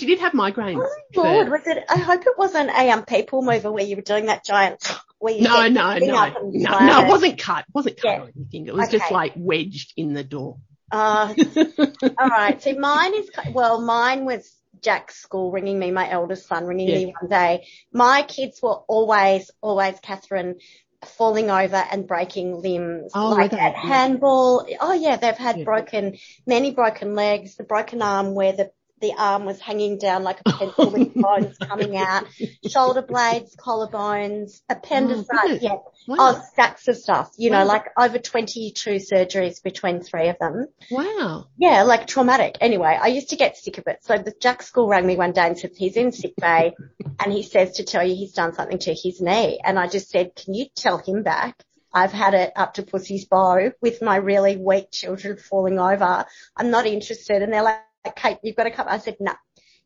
She 0.00 0.06
did 0.06 0.18
have 0.20 0.32
migraines. 0.32 0.82
for- 1.14 1.22
Lord, 1.24 1.50
was 1.50 1.66
it? 1.66 1.84
I 1.88 1.98
hope 1.98 2.22
it 2.26 2.38
wasn't 2.38 2.70
a 2.70 2.90
um, 2.90 3.04
people 3.04 3.42
mover 3.42 3.70
where 3.70 3.84
you 3.84 3.96
were 3.96 4.02
doing 4.02 4.26
that 4.26 4.44
giant. 4.44 4.82
Where 5.18 5.34
you 5.34 5.42
No, 5.42 5.68
no, 5.68 5.98
no, 5.98 5.98
no, 5.98 6.48
no, 6.50 7.00
it. 7.04 7.08
wasn't 7.08 7.38
cut. 7.38 7.60
It 7.68 7.74
wasn't 7.74 7.96
cut 8.00 8.08
Yeah. 8.08 8.20
or 8.22 8.30
anything. 8.34 8.66
It 8.66 8.74
was 8.74 8.88
just 8.88 9.10
like 9.12 9.34
wedged 9.36 9.92
in 9.96 10.14
the 10.14 10.24
door. 10.24 10.56
Uh, 10.90 11.34
all 12.18 12.28
right. 12.28 12.60
So 12.62 12.72
mine 12.74 13.14
is 13.14 13.30
well, 13.52 13.82
mine 13.82 14.24
was 14.24 14.50
Jack's 14.82 15.16
school 15.16 15.50
ringing 15.52 15.78
me, 15.78 15.90
my 15.90 16.10
eldest 16.10 16.48
son 16.48 16.64
ringing 16.64 16.88
Yeah. 16.88 16.96
me 17.06 17.14
one 17.20 17.28
day. 17.30 17.66
My 17.92 18.22
kids 18.22 18.60
were 18.62 18.76
always, 18.88 19.50
always 19.60 20.00
Catherine 20.00 20.56
falling 21.04 21.50
over 21.50 21.76
and 21.76 22.06
breaking 22.06 22.60
limbs. 22.60 23.12
Oh, 23.14 23.30
like 23.30 23.52
at 23.52 23.74
handball. 23.74 24.66
Oh 24.80 24.92
yeah, 24.94 25.16
they've 25.16 25.36
had 25.36 25.58
Yeah. 25.58 25.64
broken, 25.64 26.16
many 26.46 26.70
broken 26.72 27.14
legs, 27.14 27.56
the 27.56 27.64
broken 27.64 28.00
arm 28.02 28.34
where 28.34 28.52
the 28.52 28.70
the 29.00 29.12
arm 29.16 29.44
was 29.44 29.60
hanging 29.60 29.98
down 29.98 30.22
like 30.22 30.40
a 30.46 30.52
pencil 30.52 30.90
with 30.90 31.14
bones 31.20 31.56
coming 31.58 31.96
out, 31.96 32.26
shoulder 32.68 33.02
blades, 33.02 33.56
collarbones, 33.56 34.60
appendicitis, 34.68 35.28
oh, 35.32 35.42
goodness. 35.42 35.62
yeah, 35.62 35.76
Wow. 36.08 36.16
oh, 36.18 36.42
stacks 36.52 36.88
of 36.88 36.96
stuff, 36.96 37.30
you 37.36 37.50
know, 37.50 37.64
like 37.64 37.84
over 37.98 38.18
22 38.18 38.90
surgeries 38.96 39.62
between 39.62 40.00
three 40.00 40.28
of 40.28 40.36
them. 40.38 40.66
wow. 40.90 41.46
Yeah, 41.58 41.82
like 41.82 42.06
traumatic. 42.06 42.56
Anyway, 42.60 42.98
I 43.00 43.08
used 43.08 43.30
to 43.30 43.36
get 43.36 43.56
sick 43.56 43.78
of 43.78 43.86
it. 43.86 43.98
So 44.02 44.18
the 44.18 44.34
Jack 44.40 44.62
school 44.62 44.88
rang 44.88 45.06
me 45.06 45.16
one 45.16 45.32
day 45.32 45.46
and 45.46 45.58
said 45.58 45.72
he's 45.76 45.96
in 45.96 46.12
sick 46.12 46.34
bay 46.36 46.74
and 47.18 47.32
he 47.32 47.42
says 47.42 47.72
to 47.76 47.84
tell 47.84 48.06
you 48.06 48.14
he's 48.14 48.32
done 48.32 48.54
something 48.54 48.78
to 48.78 48.94
his 48.94 49.20
knee. 49.20 49.60
And 49.62 49.78
I 49.78 49.88
just 49.88 50.10
said, 50.10 50.34
can 50.34 50.54
you 50.54 50.66
tell 50.74 50.98
him 50.98 51.22
back? 51.22 51.62
I've 51.92 52.12
had 52.12 52.34
it 52.34 52.52
up 52.54 52.74
to 52.74 52.82
pussy's 52.84 53.24
bow 53.24 53.72
with 53.82 54.00
my 54.00 54.16
really 54.16 54.56
weak 54.56 54.92
children 54.92 55.36
falling 55.36 55.78
over. 55.78 56.24
I'm 56.56 56.70
not 56.70 56.86
interested. 56.86 57.42
And 57.42 57.52
they're 57.52 57.62
like, 57.64 57.80
Kate, 58.16 58.38
you've 58.42 58.56
got 58.56 58.64
to 58.64 58.70
come. 58.70 58.86
I 58.88 58.98
said, 58.98 59.16
no, 59.20 59.32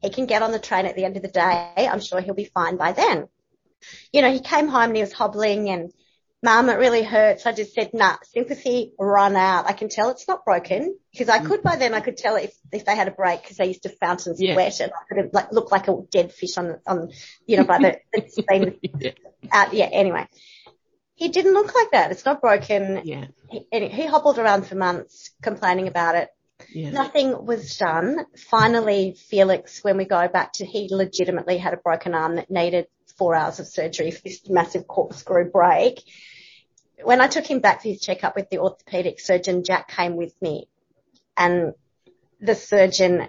he 0.01 0.11
can 0.11 0.27
get 0.27 0.43
on 0.43 0.53
the 0.53 0.59
train 0.59 0.87
at 0.87 0.97
the 0.97 1.05
end 1.05 1.17
of 1.17 1.23
the 1.23 1.29
day. 1.29 1.73
I'm 1.77 2.01
sure 2.01 2.21
he'll 2.21 2.35
be 2.35 2.51
fine 2.53 2.77
by 2.77 2.93
then. 2.93 3.27
You 4.13 4.23
know, 4.23 4.33
he 4.33 4.41
came 4.41 4.69
home 4.69 4.91
and 4.91 4.97
he 4.97 5.03
was 5.03 5.13
hobbling 5.13 5.69
and 5.69 5.93
Mum, 6.45 6.69
it 6.69 6.75
really 6.75 7.03
hurts. 7.03 7.47
I 7.47 7.53
just 7.53 7.73
said, 7.73 7.95
nah, 7.95 8.19
sympathy, 8.23 8.93
run 8.99 9.35
out. 9.35 9.67
I 9.67 9.73
can 9.73 9.89
tell 9.89 10.11
it's 10.11 10.29
not 10.29 10.45
broken 10.45 10.95
because 11.11 11.31
I 11.31 11.39
mm. 11.39 11.47
could 11.47 11.63
by 11.63 11.77
then 11.77 11.95
I 11.95 12.01
could 12.01 12.19
tell 12.19 12.37
if, 12.37 12.55
if 12.71 12.85
they 12.85 12.95
had 12.95 13.09
a 13.09 13.13
break 13.13 13.41
because 13.41 13.57
they 13.57 13.69
used 13.69 13.85
to 13.85 13.89
fountain 13.89 14.35
Yeah. 14.37 14.53
sweat 14.53 14.79
and 14.81 14.93
I 14.93 15.05
could 15.09 15.25
have 15.25 15.33
like 15.33 15.53
looked 15.53 15.73
like 15.73 15.89
a 15.89 16.03
dead 16.11 16.33
fish 16.33 16.59
on, 16.59 16.77
on, 16.87 17.09
you 17.47 17.57
know, 17.57 17.65
by 17.65 17.79
the, 17.79 17.99
it's 18.13 18.39
been 18.49 18.77
yeah. 18.83 19.13
out. 19.51 19.73
Yeah. 19.73 19.87
Anyway, 19.87 20.29
he 21.15 21.29
didn't 21.31 21.55
look 21.55 21.75
like 21.75 21.93
that. 21.93 22.11
It's 22.11 22.27
not 22.27 22.43
broken. 22.43 23.01
Yeah. 23.05 23.25
He, 23.49 23.67
and 23.73 23.85
he 23.91 24.05
hobbled 24.05 24.39
around 24.39 24.67
for 24.67 24.75
months 24.75 25.31
complaining 25.41 25.89
about 25.89 26.15
it. 26.15 26.29
Yeah. 26.73 26.91
Nothing 26.91 27.45
was 27.45 27.77
done. 27.77 28.27
Finally, 28.37 29.17
Felix, 29.29 29.83
when 29.83 29.97
we 29.97 30.05
go 30.05 30.29
back 30.29 30.53
to, 30.55 30.65
he 30.65 30.89
legitimately 30.91 31.59
had 31.59 31.75
a 31.75 31.79
broken 31.79 32.15
arm 32.15 32.37
that 32.37 32.51
needed 32.51 32.87
four 33.17 33.35
hours 33.35 33.61
of 33.61 33.67
surgery 33.67 34.11
for 34.11 34.23
this 34.23 34.49
massive 34.49 34.87
corkscrew 34.87 35.51
break. 35.51 36.03
When 37.03 37.21
I 37.21 37.27
took 37.27 37.47
him 37.47 37.61
back 37.61 37.83
for 37.83 37.89
his 37.89 38.01
checkup 38.01 38.37
with 38.37 38.51
the 38.51 38.59
orthopedic 38.59 39.21
surgeon, 39.21 39.65
Jack 39.65 39.89
came 39.89 40.17
with 40.17 40.35
me 40.41 40.69
and 41.37 41.75
the 42.41 42.55
surgeon 42.55 43.29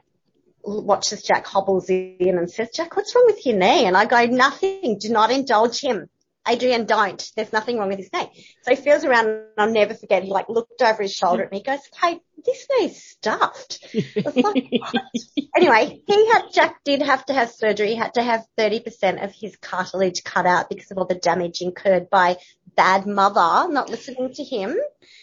watches 0.64 1.22
Jack 1.22 1.46
hobbles 1.46 1.90
in 1.90 2.38
and 2.38 2.50
says, 2.50 2.70
Jack, 2.72 2.96
what's 2.96 3.16
wrong 3.16 3.26
with 3.28 3.46
your 3.46 3.58
knee? 3.58 3.86
And 3.86 3.96
I 3.96 4.06
go, 4.06 4.26
nothing. 4.26 4.98
Do 5.00 5.10
not 5.10 5.32
indulge 5.32 5.80
him. 5.80 6.10
Adrian, 6.48 6.86
don't. 6.86 7.32
There's 7.36 7.54
nothing 7.54 7.78
wrong 7.78 7.90
with 7.90 7.98
his 7.98 8.12
knee. 8.14 8.30
So 8.62 8.76
he 8.76 8.76
feels 8.76 9.04
around 9.04 9.28
and 9.28 9.46
I'll 9.58 9.72
never 9.72 9.94
forget. 9.94 10.24
He 10.24 10.30
like 10.30 10.50
looked 10.50 10.82
over 10.82 11.04
his 11.04 11.14
shoulder 11.14 11.44
at 11.44 11.52
me. 11.52 11.58
He 11.60 11.64
goes, 11.64 11.80
hey, 12.02 12.20
this 12.46 12.68
knee's 12.72 13.04
stuffed. 13.04 13.84
Like, 14.16 14.70
anyway, 15.56 16.02
he 16.06 16.28
had, 16.28 16.44
Jack 16.54 16.84
did 16.84 17.02
have 17.02 17.26
to 17.26 17.34
have 17.34 17.52
surgery. 17.52 17.90
He 17.90 17.96
had 17.96 18.14
to 18.16 18.24
have 18.24 18.46
30% 18.58 19.24
of 19.24 19.34
his 19.34 19.56
cartilage 19.58 20.24
cut 20.24 20.46
out 20.46 20.70
because 20.70 20.92
of 20.92 20.98
all 20.98 21.06
the 21.06 21.16
damage 21.16 21.62
incurred 21.62 22.10
by 22.10 22.38
bad 22.76 23.06
mother 23.06 23.72
not 23.72 23.90
listening 23.90 24.34
to 24.34 24.44
him 24.44 24.76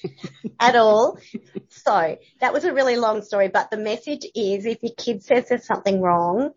at 0.60 0.74
all. 0.74 1.18
So 1.68 2.16
that 2.40 2.52
was 2.52 2.64
a 2.64 2.72
really 2.72 2.96
long 2.96 3.22
story, 3.22 3.48
but 3.48 3.70
the 3.70 3.76
message 3.76 4.26
is 4.34 4.66
if 4.66 4.82
your 4.82 4.92
kid 4.96 5.22
says 5.22 5.48
there's 5.48 5.66
something 5.66 6.00
wrong, 6.00 6.52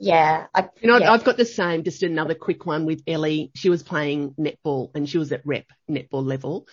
yeah, 0.00 0.46
I, 0.54 0.68
You 0.80 0.88
know, 0.88 0.96
yeah. 0.96 1.12
I've 1.12 1.24
got 1.24 1.36
the 1.36 1.44
same, 1.44 1.84
just 1.84 2.02
another 2.02 2.34
quick 2.34 2.64
one 2.64 2.86
with 2.86 3.02
Ellie. 3.06 3.50
She 3.54 3.68
was 3.68 3.82
playing 3.82 4.34
netball 4.38 4.90
and 4.94 5.08
she 5.08 5.18
was 5.18 5.30
at 5.30 5.42
rep 5.44 5.66
netball 5.88 6.24
level 6.26 6.66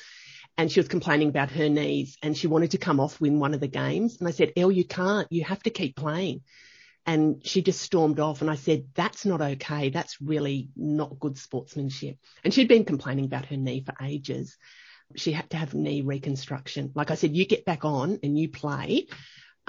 and 0.57 0.71
she 0.71 0.79
was 0.79 0.87
complaining 0.87 1.27
about 1.27 1.51
her 1.51 1.67
knees 1.67 2.17
and 2.23 2.37
she 2.37 2.47
wanted 2.47 2.71
to 2.71 2.77
come 2.77 3.01
off 3.01 3.19
win 3.19 3.39
one 3.39 3.53
of 3.53 3.59
the 3.59 3.67
games. 3.67 4.17
And 4.19 4.27
I 4.29 4.31
said, 4.31 4.53
Elle, 4.55 4.71
you 4.71 4.85
can't, 4.85 5.27
you 5.29 5.43
have 5.43 5.61
to 5.63 5.69
keep 5.69 5.97
playing. 5.97 6.41
And 7.05 7.45
she 7.45 7.61
just 7.61 7.81
stormed 7.81 8.19
off 8.19 8.41
and 8.41 8.49
I 8.49 8.55
said, 8.55 8.85
that's 8.95 9.25
not 9.25 9.41
okay. 9.41 9.89
That's 9.89 10.21
really 10.21 10.69
not 10.77 11.19
good 11.19 11.37
sportsmanship. 11.37 12.17
And 12.45 12.53
she'd 12.53 12.69
been 12.69 12.85
complaining 12.85 13.25
about 13.25 13.45
her 13.47 13.57
knee 13.57 13.83
for 13.85 13.93
ages. 14.01 14.57
She 15.15 15.33
had 15.33 15.49
to 15.49 15.57
have 15.57 15.73
knee 15.73 16.01
reconstruction. 16.01 16.91
Like 16.95 17.11
I 17.11 17.15
said, 17.15 17.35
you 17.35 17.45
get 17.45 17.65
back 17.65 17.83
on 17.83 18.19
and 18.23 18.37
you 18.37 18.49
play. 18.49 19.07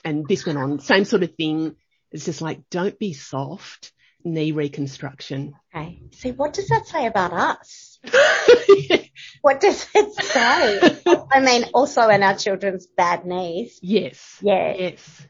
And 0.05 0.27
this 0.29 0.47
went 0.47 0.59
on, 0.59 0.79
same 0.79 1.05
sort 1.05 1.25
of 1.25 1.35
thing. 1.35 1.75
It's 2.11 2.25
just 2.25 2.41
like, 2.41 2.69
don't 2.71 2.99
be 2.99 3.13
soft. 3.13 3.93
Knee 4.25 4.51
reconstruction. 4.51 5.55
Okay. 5.75 6.03
See, 6.13 6.33
what 6.33 6.53
does 6.53 6.69
that 6.69 6.87
say 6.89 7.07
about 7.07 7.33
us? 7.33 8.01
What 9.43 9.61
does 9.61 9.87
it 9.95 10.15
say? 10.15 11.01
I 11.33 11.41
mean, 11.41 11.65
also 11.75 12.09
in 12.09 12.23
our 12.23 12.35
children's 12.35 12.87
bad 12.87 13.25
knees. 13.25 13.79
yes. 13.83 14.39
Yeah. 14.43 14.75
Yes. 14.77 15.27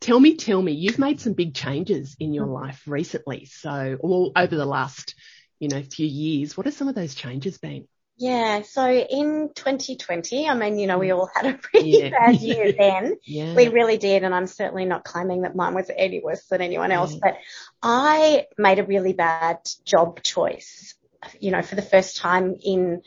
Tell 0.00 0.18
me, 0.18 0.36
tell 0.36 0.60
me, 0.60 0.72
you've 0.72 0.98
made 0.98 1.20
some 1.20 1.34
big 1.34 1.54
changes 1.54 2.16
in 2.18 2.32
your 2.32 2.46
mm. 2.46 2.54
life 2.54 2.82
recently. 2.86 3.44
So, 3.44 3.98
well, 4.00 4.32
over 4.34 4.56
the 4.56 4.64
last, 4.64 5.14
you 5.58 5.68
know, 5.68 5.82
few 5.82 6.06
years, 6.06 6.56
what 6.56 6.66
have 6.66 6.74
some 6.74 6.88
of 6.88 6.94
those 6.94 7.14
changes 7.14 7.58
been? 7.58 7.86
Yeah. 8.20 8.60
So 8.62 8.86
in 8.86 9.48
2020, 9.54 10.46
I 10.46 10.54
mean, 10.54 10.78
you 10.78 10.86
know, 10.86 10.98
we 10.98 11.08
mm. 11.08 11.16
all 11.16 11.30
had 11.34 11.46
a 11.46 11.54
pretty 11.56 11.88
Yeah. 11.88 12.10
bad 12.10 12.36
year 12.36 12.70
then. 12.78 13.16
Yeah. 13.24 13.54
We 13.54 13.68
really 13.68 13.96
did. 13.96 14.24
And 14.24 14.34
I'm 14.34 14.46
certainly 14.46 14.84
not 14.84 15.04
claiming 15.04 15.42
that 15.42 15.56
mine 15.56 15.74
was 15.74 15.90
any 15.94 16.20
worse 16.22 16.44
than 16.44 16.60
anyone 16.60 16.92
else, 16.92 17.14
Yeah. 17.14 17.20
but 17.22 17.38
I 17.82 18.46
made 18.58 18.78
a 18.78 18.84
really 18.84 19.14
bad 19.14 19.60
job 19.86 20.22
choice, 20.22 20.94
you 21.40 21.50
know, 21.50 21.62
for 21.62 21.76
the 21.76 21.82
first 21.82 22.18
time 22.18 22.56
in 22.62 23.00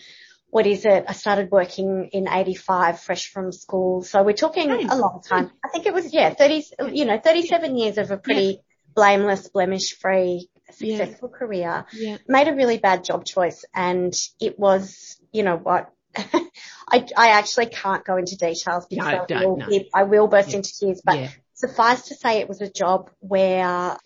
what 0.49 0.65
is 0.65 0.83
it? 0.83 1.05
I 1.07 1.13
started 1.13 1.51
working 1.51 2.09
in 2.11 2.27
85 2.27 2.99
fresh 2.99 3.27
from 3.29 3.51
school. 3.51 4.01
So 4.01 4.23
we're 4.23 4.33
talking 4.33 4.69
Nice. 4.69 4.91
a 4.91 4.95
long 4.95 5.21
time. 5.23 5.51
I 5.63 5.69
think 5.69 5.85
it 5.85 5.93
was, 5.93 6.11
yeah, 6.11 6.33
30, 6.33 6.65
you 6.91 7.05
know, 7.05 7.19
37 7.19 7.77
years 7.77 7.99
of 7.99 8.09
a 8.09 8.17
pretty 8.17 8.61
blameless, 8.95 9.49
blemish 9.49 9.97
free, 9.97 10.49
Yeah. 10.79 10.97
successful 10.97 11.29
career 11.29 11.85
yeah. 11.93 12.17
made 12.27 12.47
a 12.47 12.55
really 12.55 12.77
bad 12.77 13.03
job 13.03 13.25
choice 13.25 13.65
and 13.73 14.13
it 14.39 14.57
was, 14.57 15.17
you 15.31 15.43
know 15.43 15.57
what, 15.57 15.91
I, 16.15 17.05
I 17.17 17.29
actually 17.29 17.67
can't 17.67 18.05
go 18.05 18.17
into 18.17 18.37
details 18.37 18.85
because 18.87 19.05
No, 19.05 19.25
I, 19.35 19.45
will, 19.45 19.57
no. 19.57 19.67
I 19.93 20.03
will 20.03 20.27
burst 20.27 20.49
Yeah. 20.51 20.57
into 20.57 20.71
tears, 20.79 21.01
but 21.03 21.17
yeah. 21.17 21.29
suffice 21.53 22.03
to 22.09 22.15
say 22.15 22.39
it 22.39 22.47
was 22.49 22.61
a 22.61 22.69
job 22.69 23.09
where 23.19 23.97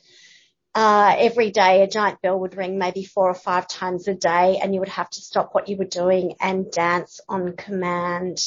uh, 0.75 1.15
every 1.17 1.49
day 1.51 1.81
a 1.81 1.87
giant 1.87 2.21
bell 2.21 2.39
would 2.39 2.55
ring 2.55 2.77
maybe 2.77 3.03
four 3.03 3.29
or 3.29 3.33
five 3.33 3.67
times 3.67 4.07
a 4.07 4.13
day 4.13 4.59
and 4.61 4.73
you 4.73 4.79
would 4.79 4.89
have 4.89 5.09
to 5.09 5.21
stop 5.21 5.53
what 5.53 5.67
you 5.69 5.75
were 5.77 5.85
doing 5.85 6.35
and 6.39 6.71
dance 6.71 7.19
on 7.27 7.55
command 7.55 8.37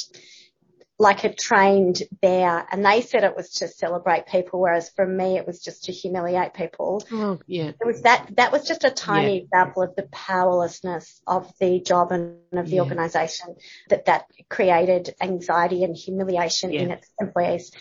like 1.00 1.24
a 1.24 1.34
trained 1.34 2.02
bear. 2.20 2.66
And 2.70 2.84
they 2.84 3.00
said 3.00 3.24
it 3.24 3.36
was 3.36 3.50
to 3.54 3.68
celebrate 3.68 4.26
people, 4.26 4.60
whereas 4.60 4.90
for 4.90 5.06
me 5.06 5.38
it 5.38 5.46
was 5.46 5.60
just 5.60 5.84
to 5.84 5.92
humiliate 5.92 6.54
people 6.54 7.02
Oh, 7.10 7.40
yeah. 7.46 7.70
it 7.80 7.86
was 7.86 8.02
that 8.02 8.28
that 8.36 8.52
was 8.52 8.66
just 8.68 8.84
a 8.84 8.90
tiny 8.90 9.36
Yeah. 9.38 9.42
example 9.44 9.82
of 9.82 9.96
the 9.96 10.08
powerlessness 10.12 11.22
of 11.26 11.50
the 11.58 11.80
job 11.80 12.12
and 12.12 12.36
of 12.52 12.66
the 12.68 12.76
Yeah. 12.76 12.82
organisation 12.82 13.56
that 13.88 14.04
that 14.04 14.26
created 14.48 15.14
anxiety 15.20 15.84
and 15.84 15.96
humiliation 15.96 16.72
in 16.72 16.90
its 16.90 17.08
employees. 17.20 17.72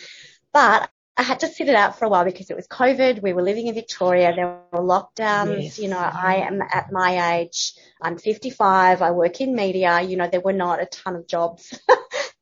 But 0.53 0.89
I 1.17 1.23
had 1.23 1.41
to 1.41 1.47
sit 1.47 1.67
it 1.67 1.75
out 1.75 1.99
for 1.99 2.05
a 2.05 2.09
while 2.09 2.23
because 2.23 2.49
it 2.49 2.55
was 2.55 2.67
COVID. 2.67 3.21
We 3.21 3.33
were 3.33 3.41
living 3.41 3.67
in 3.67 3.75
Victoria. 3.75 4.33
There 4.33 4.61
were 4.71 4.79
lockdowns. 4.79 5.63
Yes. 5.63 5.79
You 5.79 5.89
know, 5.89 5.97
I 5.99 6.37
am 6.47 6.61
at 6.61 6.93
my 6.93 7.39
age. 7.39 7.73
I'm 8.01 8.17
55. 8.17 9.01
I 9.01 9.11
work 9.11 9.41
in 9.41 9.53
media. 9.53 9.99
You 10.01 10.15
know, 10.15 10.29
there 10.29 10.39
were 10.39 10.53
not 10.53 10.81
a 10.81 10.85
ton 10.85 11.17
of 11.17 11.27
jobs 11.27 11.77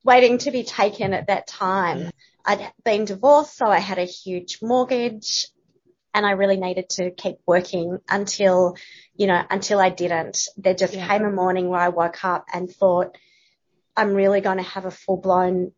waiting 0.08 0.38
to 0.40 0.52
be 0.52 0.64
taken 0.64 1.14
at 1.14 1.28
that 1.28 1.46
time. 1.46 2.00
Mm. 2.00 2.12
I'd 2.46 2.72
been 2.86 3.06
divorced, 3.06 3.58
so 3.58 3.68
I 3.68 3.80
had 3.80 4.00
a 4.00 4.06
huge 4.06 4.60
mortgage 4.62 5.50
and 6.14 6.26
I 6.26 6.32
really 6.32 6.58
needed 6.58 6.90
to 6.92 7.12
keep 7.12 7.36
working 7.46 8.00
until, 8.10 8.78
you 9.16 9.28
know, 9.28 9.44
until 9.50 9.80
I 9.80 9.90
didn't. 9.90 10.48
There 10.56 10.74
just 10.74 10.94
Yeah. 10.96 11.08
came 11.08 11.26
a 11.26 11.32
morning 11.32 11.68
where 11.68 11.82
I 11.82 11.90
woke 11.90 12.24
up 12.24 12.46
and 12.52 12.72
thought, 12.72 13.18
I'm 13.96 14.14
really 14.14 14.42
going 14.42 14.58
to 14.58 14.64
have 14.64 14.86
a 14.86 14.92
full 14.92 15.18
blown 15.18 15.74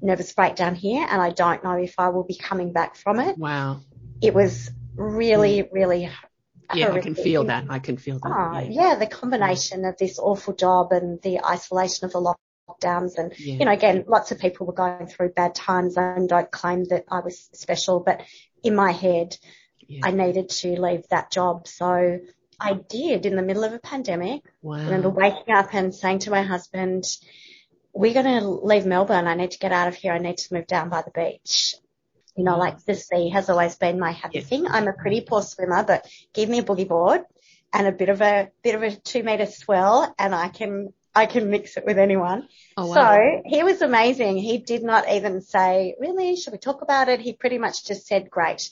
nervous 0.00 0.32
breakdown 0.32 0.74
here 0.74 1.06
and 1.08 1.20
I 1.20 1.30
don't 1.30 1.62
know 1.62 1.74
if 1.74 1.94
I 1.98 2.08
will 2.08 2.24
be 2.24 2.36
coming 2.36 2.72
back 2.72 2.96
from 2.96 3.20
it. 3.20 3.36
Wow. 3.38 3.82
It 4.22 4.34
was 4.34 4.70
really, 4.96 5.62
mm. 5.62 5.68
really 5.72 6.10
Yeah, 6.74 6.90
I 6.92 7.00
can 7.00 7.14
feel 7.14 7.44
that. 7.44 7.66
I 7.68 7.78
can 7.78 7.98
feel 7.98 8.18
that. 8.18 8.32
Oh, 8.34 8.58
yeah. 8.58 8.68
yeah, 8.80 8.94
the 8.94 9.06
combination 9.06 9.84
of 9.84 9.98
this 9.98 10.18
awful 10.18 10.54
job 10.54 10.92
and 10.92 11.20
the 11.20 11.44
isolation 11.44 12.06
of 12.06 12.12
the 12.12 12.20
lockdowns 12.84 13.18
and, 13.18 13.32
Yeah. 13.38 13.54
you 13.54 13.64
know, 13.64 13.72
again, 13.72 14.04
lots 14.06 14.32
of 14.32 14.38
people 14.38 14.66
were 14.66 14.72
going 14.72 15.06
through 15.06 15.30
bad 15.30 15.54
times 15.54 15.96
and 15.96 16.28
don't 16.28 16.50
claim 16.50 16.84
that 16.86 17.04
I 17.10 17.20
was 17.20 17.48
special, 17.52 18.00
but 18.00 18.22
in 18.62 18.74
my 18.74 18.92
head, 18.92 19.36
Yeah. 19.86 20.00
I 20.04 20.10
needed 20.12 20.48
to 20.48 20.80
leave 20.80 21.06
that 21.08 21.30
job. 21.30 21.68
So 21.68 22.20
I 22.58 22.72
did 22.72 23.26
in 23.26 23.36
the 23.36 23.42
middle 23.42 23.64
of 23.64 23.72
a 23.72 23.78
pandemic. 23.78 24.42
Wow. 24.62 24.76
I 24.76 24.84
remember 24.84 25.10
waking 25.10 25.54
up 25.54 25.74
and 25.74 25.94
saying 25.94 26.20
to 26.20 26.30
my 26.30 26.42
husband, 26.42 27.04
we're 27.92 28.14
going 28.14 28.40
to 28.40 28.48
leave 28.48 28.86
Melbourne. 28.86 29.26
I 29.26 29.34
need 29.34 29.52
to 29.52 29.58
get 29.58 29.72
out 29.72 29.88
of 29.88 29.94
here. 29.94 30.12
I 30.12 30.18
need 30.18 30.38
to 30.38 30.54
move 30.54 30.66
down 30.66 30.88
by 30.88 31.02
the 31.02 31.10
beach. 31.10 31.76
You 32.36 32.44
know, 32.44 32.54
mm. 32.54 32.58
like 32.58 32.84
the 32.84 32.94
sea 32.94 33.28
has 33.30 33.48
always 33.48 33.76
been 33.76 34.00
my 34.00 34.10
happy 34.12 34.40
thing. 34.40 34.66
I'm 34.66 34.88
a 34.88 34.92
pretty 34.92 35.20
poor 35.20 35.42
swimmer, 35.42 35.84
but 35.84 36.06
give 36.32 36.48
me 36.48 36.58
a 36.58 36.64
boogie 36.64 36.88
board 36.88 37.22
and 37.72 37.86
a 37.86 37.92
bit 37.92 38.08
of 38.08 38.20
a, 38.20 38.50
bit 38.62 38.74
of 38.74 38.82
a 38.82 38.96
two 38.96 39.22
meter 39.22 39.46
swell 39.46 40.12
and 40.18 40.34
I 40.34 40.48
can, 40.48 40.92
I 41.14 41.26
can 41.26 41.50
mix 41.50 41.76
it 41.76 41.84
with 41.86 41.98
anyone. 41.98 42.48
Oh, 42.76 42.86
wow. 42.86 42.94
So 42.94 43.42
he 43.46 43.62
was 43.62 43.82
amazing. 43.82 44.36
He 44.36 44.58
did 44.58 44.82
not 44.82 45.08
even 45.08 45.40
say, 45.42 45.94
really, 46.00 46.36
should 46.36 46.52
we 46.52 46.58
talk 46.58 46.82
about 46.82 47.08
it? 47.08 47.20
He 47.20 47.32
pretty 47.32 47.58
much 47.58 47.84
just 47.84 48.06
said, 48.06 48.30
great. 48.30 48.68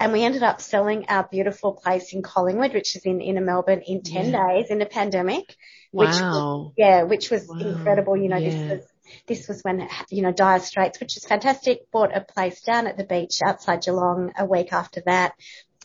And 0.00 0.12
we 0.12 0.24
ended 0.24 0.42
up 0.42 0.60
selling 0.60 1.06
our 1.08 1.26
beautiful 1.30 1.72
place 1.72 2.12
in 2.12 2.22
Collingwood, 2.22 2.74
which 2.74 2.96
is 2.96 3.02
in 3.06 3.20
inner 3.20 3.40
Melbourne 3.40 3.82
in 3.86 4.02
10 4.02 4.30
Yeah. 4.32 4.48
days 4.48 4.70
in 4.70 4.82
a 4.82 4.86
pandemic. 4.86 5.54
which 5.92 6.08
was- 6.08 6.20
wow. 6.20 6.72
Yeah, 6.76 7.04
which 7.04 7.30
was 7.30 7.46
Wow. 7.48 7.56
incredible. 7.58 8.16
You 8.18 8.28
know, 8.28 8.36
Yeah. 8.36 8.50
this 8.50 8.70
was, 8.70 8.86
this 9.26 9.48
was 9.48 9.62
when, 9.62 9.88
you 10.10 10.20
know, 10.20 10.32
Dire 10.32 10.58
Straits, 10.58 11.00
which 11.00 11.16
is 11.16 11.24
fantastic, 11.24 11.90
bought 11.90 12.14
a 12.14 12.20
place 12.20 12.60
down 12.60 12.86
at 12.86 12.98
the 12.98 13.04
beach 13.04 13.40
outside 13.42 13.82
Geelong 13.82 14.32
a 14.36 14.44
week 14.44 14.74
after 14.74 15.00
that 15.06 15.32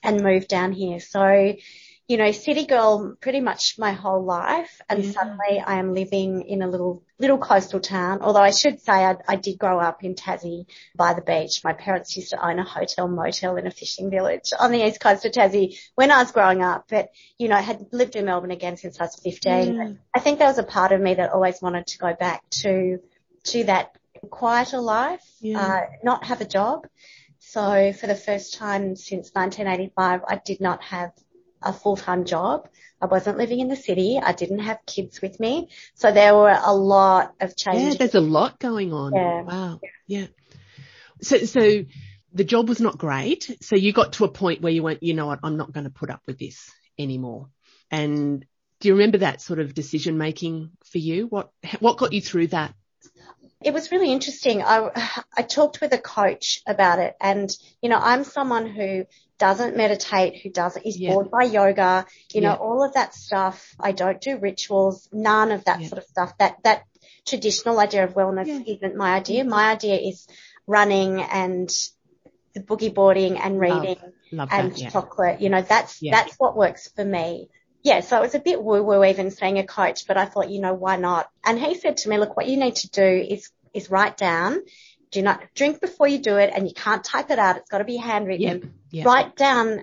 and 0.04 0.22
moved 0.22 0.50
down 0.50 0.74
here. 0.74 1.00
So, 1.00 1.54
you 2.12 2.18
know, 2.18 2.30
city 2.34 2.66
girl 2.66 3.16
pretty 3.22 3.40
much 3.40 3.80
my 3.80 3.94
whole 3.94 4.22
life. 4.26 4.82
And 4.90 5.06
Yeah. 5.06 5.12
suddenly 5.14 5.62
I 5.66 5.76
am 5.80 5.94
living 5.94 6.42
in 6.42 6.62
a 6.62 6.68
little, 6.68 7.04
little 7.20 7.38
coastal 7.38 7.80
town. 7.80 8.22
Although 8.22 8.42
I 8.42 8.52
should 8.52 8.82
say 8.82 8.92
I, 8.92 9.16
I 9.30 9.38
did 9.38 9.58
grow 9.58 9.80
up 9.80 10.04
in 10.04 10.16
Tassie 10.16 10.66
by 10.94 11.14
the 11.14 11.22
beach. 11.22 11.64
My 11.64 11.72
parents 11.72 12.18
used 12.18 12.32
to 12.32 12.46
own 12.46 12.60
a 12.60 12.66
hotel 12.66 13.08
motel 13.08 13.56
in 13.56 13.66
a 13.66 13.72
fishing 13.72 14.10
village 14.12 14.52
on 14.60 14.72
the 14.74 14.86
east 14.86 15.00
coast 15.00 15.24
of 15.24 15.32
Tassie 15.32 15.80
when 15.96 16.12
I 16.12 16.22
was 16.22 16.34
growing 16.34 16.62
up. 16.62 16.84
But, 16.90 17.12
you 17.40 17.48
know, 17.48 17.56
I 17.56 17.62
had 17.62 17.86
lived 17.94 18.18
in 18.18 18.26
Melbourne 18.26 18.52
again 18.52 18.76
since 18.76 19.00
I 19.00 19.06
was 19.06 19.16
15. 19.16 19.74
Yeah. 19.74 19.94
I 20.14 20.20
think 20.20 20.38
there 20.38 20.50
was 20.50 20.58
a 20.58 20.64
part 20.64 20.92
of 20.92 21.00
me 21.00 21.14
that 21.14 21.32
always 21.32 21.62
wanted 21.62 21.88
to 21.88 21.98
go 21.98 22.14
back 22.14 22.44
to, 22.62 23.00
to 23.46 23.64
that 23.64 23.96
quieter 24.30 24.80
life, 24.82 25.24
Yeah. 25.40 25.60
uh, 25.62 25.82
not 26.04 26.26
have 26.26 26.42
a 26.42 26.46
job. 26.46 26.88
So 27.40 27.94
for 27.94 28.08
the 28.08 28.16
first 28.16 28.56
time 28.56 28.98
since 28.98 29.32
1985, 29.34 30.22
I 30.28 30.36
did 30.44 30.60
not 30.60 30.84
have 30.84 31.12
a 31.62 31.74
full-time 31.74 32.26
job. 32.26 32.68
I 33.02 33.08
wasn't 33.08 33.38
living 33.38 33.60
in 33.60 33.68
the 33.68 33.76
city. 33.76 34.20
I 34.22 34.34
didn't 34.34 34.60
have 34.60 34.86
kids 34.86 35.22
with 35.22 35.40
me. 35.40 35.70
So 35.96 36.12
there 36.12 36.36
were 36.36 36.58
a 36.64 36.74
lot 36.74 37.34
of 37.40 37.56
changes. 37.56 37.94
Yeah, 37.94 37.98
there's 37.98 38.16
a 38.16 38.22
lot 38.22 38.60
going 38.60 38.94
on. 38.94 39.14
Yeah. 39.16 39.42
Wow. 39.42 39.80
Yeah. 40.08 40.28
So, 41.22 41.40
so 41.40 41.86
the 42.34 42.44
job 42.44 42.70
was 42.70 42.80
not 42.80 42.98
great. 42.98 43.58
So 43.62 43.76
you 43.76 43.92
got 43.92 44.14
to 44.14 44.26
a 44.26 44.30
point 44.30 44.62
where 44.62 44.72
you 44.72 44.84
went, 44.84 45.04
you 45.04 45.14
know 45.14 45.26
what, 45.26 45.40
I'm 45.44 45.58
not 45.58 45.72
going 45.72 45.86
to 45.86 45.90
put 45.90 46.10
up 46.10 46.22
with 46.28 46.38
this 46.38 46.72
anymore. 46.98 47.50
And 47.90 48.46
do 48.80 48.88
you 48.88 48.96
remember 48.96 49.20
that 49.20 49.42
sort 49.42 49.60
of 49.60 49.74
decision 49.74 50.18
making 50.18 50.72
for 50.86 51.00
you? 51.00 51.28
What, 51.28 51.52
what 51.80 51.98
got 51.98 52.14
you 52.14 52.22
through 52.22 52.48
that? 52.48 52.74
it 53.64 53.74
was 53.74 53.92
really 53.92 54.12
interesting. 54.12 54.64
I, 54.64 54.90
I 55.38 55.44
talked 55.44 55.82
with 55.82 55.94
a 55.94 55.98
coach 55.98 56.62
about 56.68 57.00
it 57.00 57.16
and, 57.22 57.50
you 57.82 57.90
know, 57.90 58.00
I'm 58.02 58.24
someone 58.24 58.68
who 58.68 59.06
doesn't 59.42 59.76
meditate, 59.76 60.34
who 60.42 60.50
doesn't, 60.52 60.86
is 60.86 60.98
Yeah. 60.98 61.14
bored 61.14 61.32
by 61.32 61.44
yoga, 61.44 62.06
you 62.34 62.42
know, 62.42 62.56
Yeah. 62.56 62.66
all 62.68 62.84
of 62.84 62.94
that 62.94 63.16
stuff. 63.16 63.58
I 63.80 63.92
don't 63.92 64.22
do 64.22 64.38
rituals, 64.38 65.10
none 65.12 65.52
of 65.52 65.66
that 65.66 65.82
Yeah. 65.82 65.88
sort 65.90 66.00
of 66.04 66.06
stuff. 66.06 66.38
That, 66.38 66.58
that 66.64 66.84
traditional 67.26 67.80
idea 67.80 68.04
of 68.04 68.14
wellness 68.14 68.50
isn't 68.74 68.96
my 68.96 69.16
idea. 69.16 69.44
My 69.44 69.72
idea 69.72 69.96
is 69.96 70.28
running 70.68 71.22
and 71.22 71.70
the 72.54 72.62
boogie 72.62 72.94
boarding 72.94 73.40
and 73.40 73.60
reading 73.60 73.98
Love 74.32 74.50
and 74.52 74.72
that. 74.76 74.92
Chocolate. 74.92 75.42
You 75.42 75.50
know, 75.50 75.62
that's 75.62 76.00
that's 76.16 76.36
what 76.38 76.56
works 76.56 76.90
for 76.96 77.04
me. 77.04 77.50
Yeah, 77.84 78.02
so 78.02 78.18
it 78.18 78.22
was 78.22 78.36
a 78.36 78.40
bit 78.40 78.62
woo 78.64 78.84
woo 78.84 79.04
even 79.04 79.32
seeing 79.32 79.58
a 79.58 79.66
coach, 79.66 80.06
but 80.08 80.18
I 80.18 80.26
thought, 80.26 80.52
you 80.52 80.62
know, 80.62 80.76
why 80.76 80.98
not? 80.98 81.30
And 81.44 81.58
he 81.60 81.74
said 81.76 81.98
to 81.98 82.10
me, 82.10 82.18
look, 82.20 82.38
what 82.38 82.48
you 82.48 82.58
need 82.58 82.76
to 82.84 82.90
do 82.92 83.10
is 83.36 83.50
is 83.74 83.90
write 83.90 84.18
down. 84.18 84.60
Do 85.12 85.22
not 85.22 85.42
drink 85.56 85.82
before 85.82 86.08
you 86.08 86.20
do 86.20 86.38
it, 86.38 86.52
and 86.56 86.68
you 86.68 86.74
can't 86.74 87.04
type 87.04 87.30
it 87.32 87.40
out. 87.40 87.58
It's 87.58 87.70
got 87.70 87.80
to 87.80 87.84
be 87.84 87.98
handwritten. 87.98 88.74
Yeah. 88.92 89.04
Yeah. 89.04 89.04
Write 89.06 89.36
down 89.36 89.82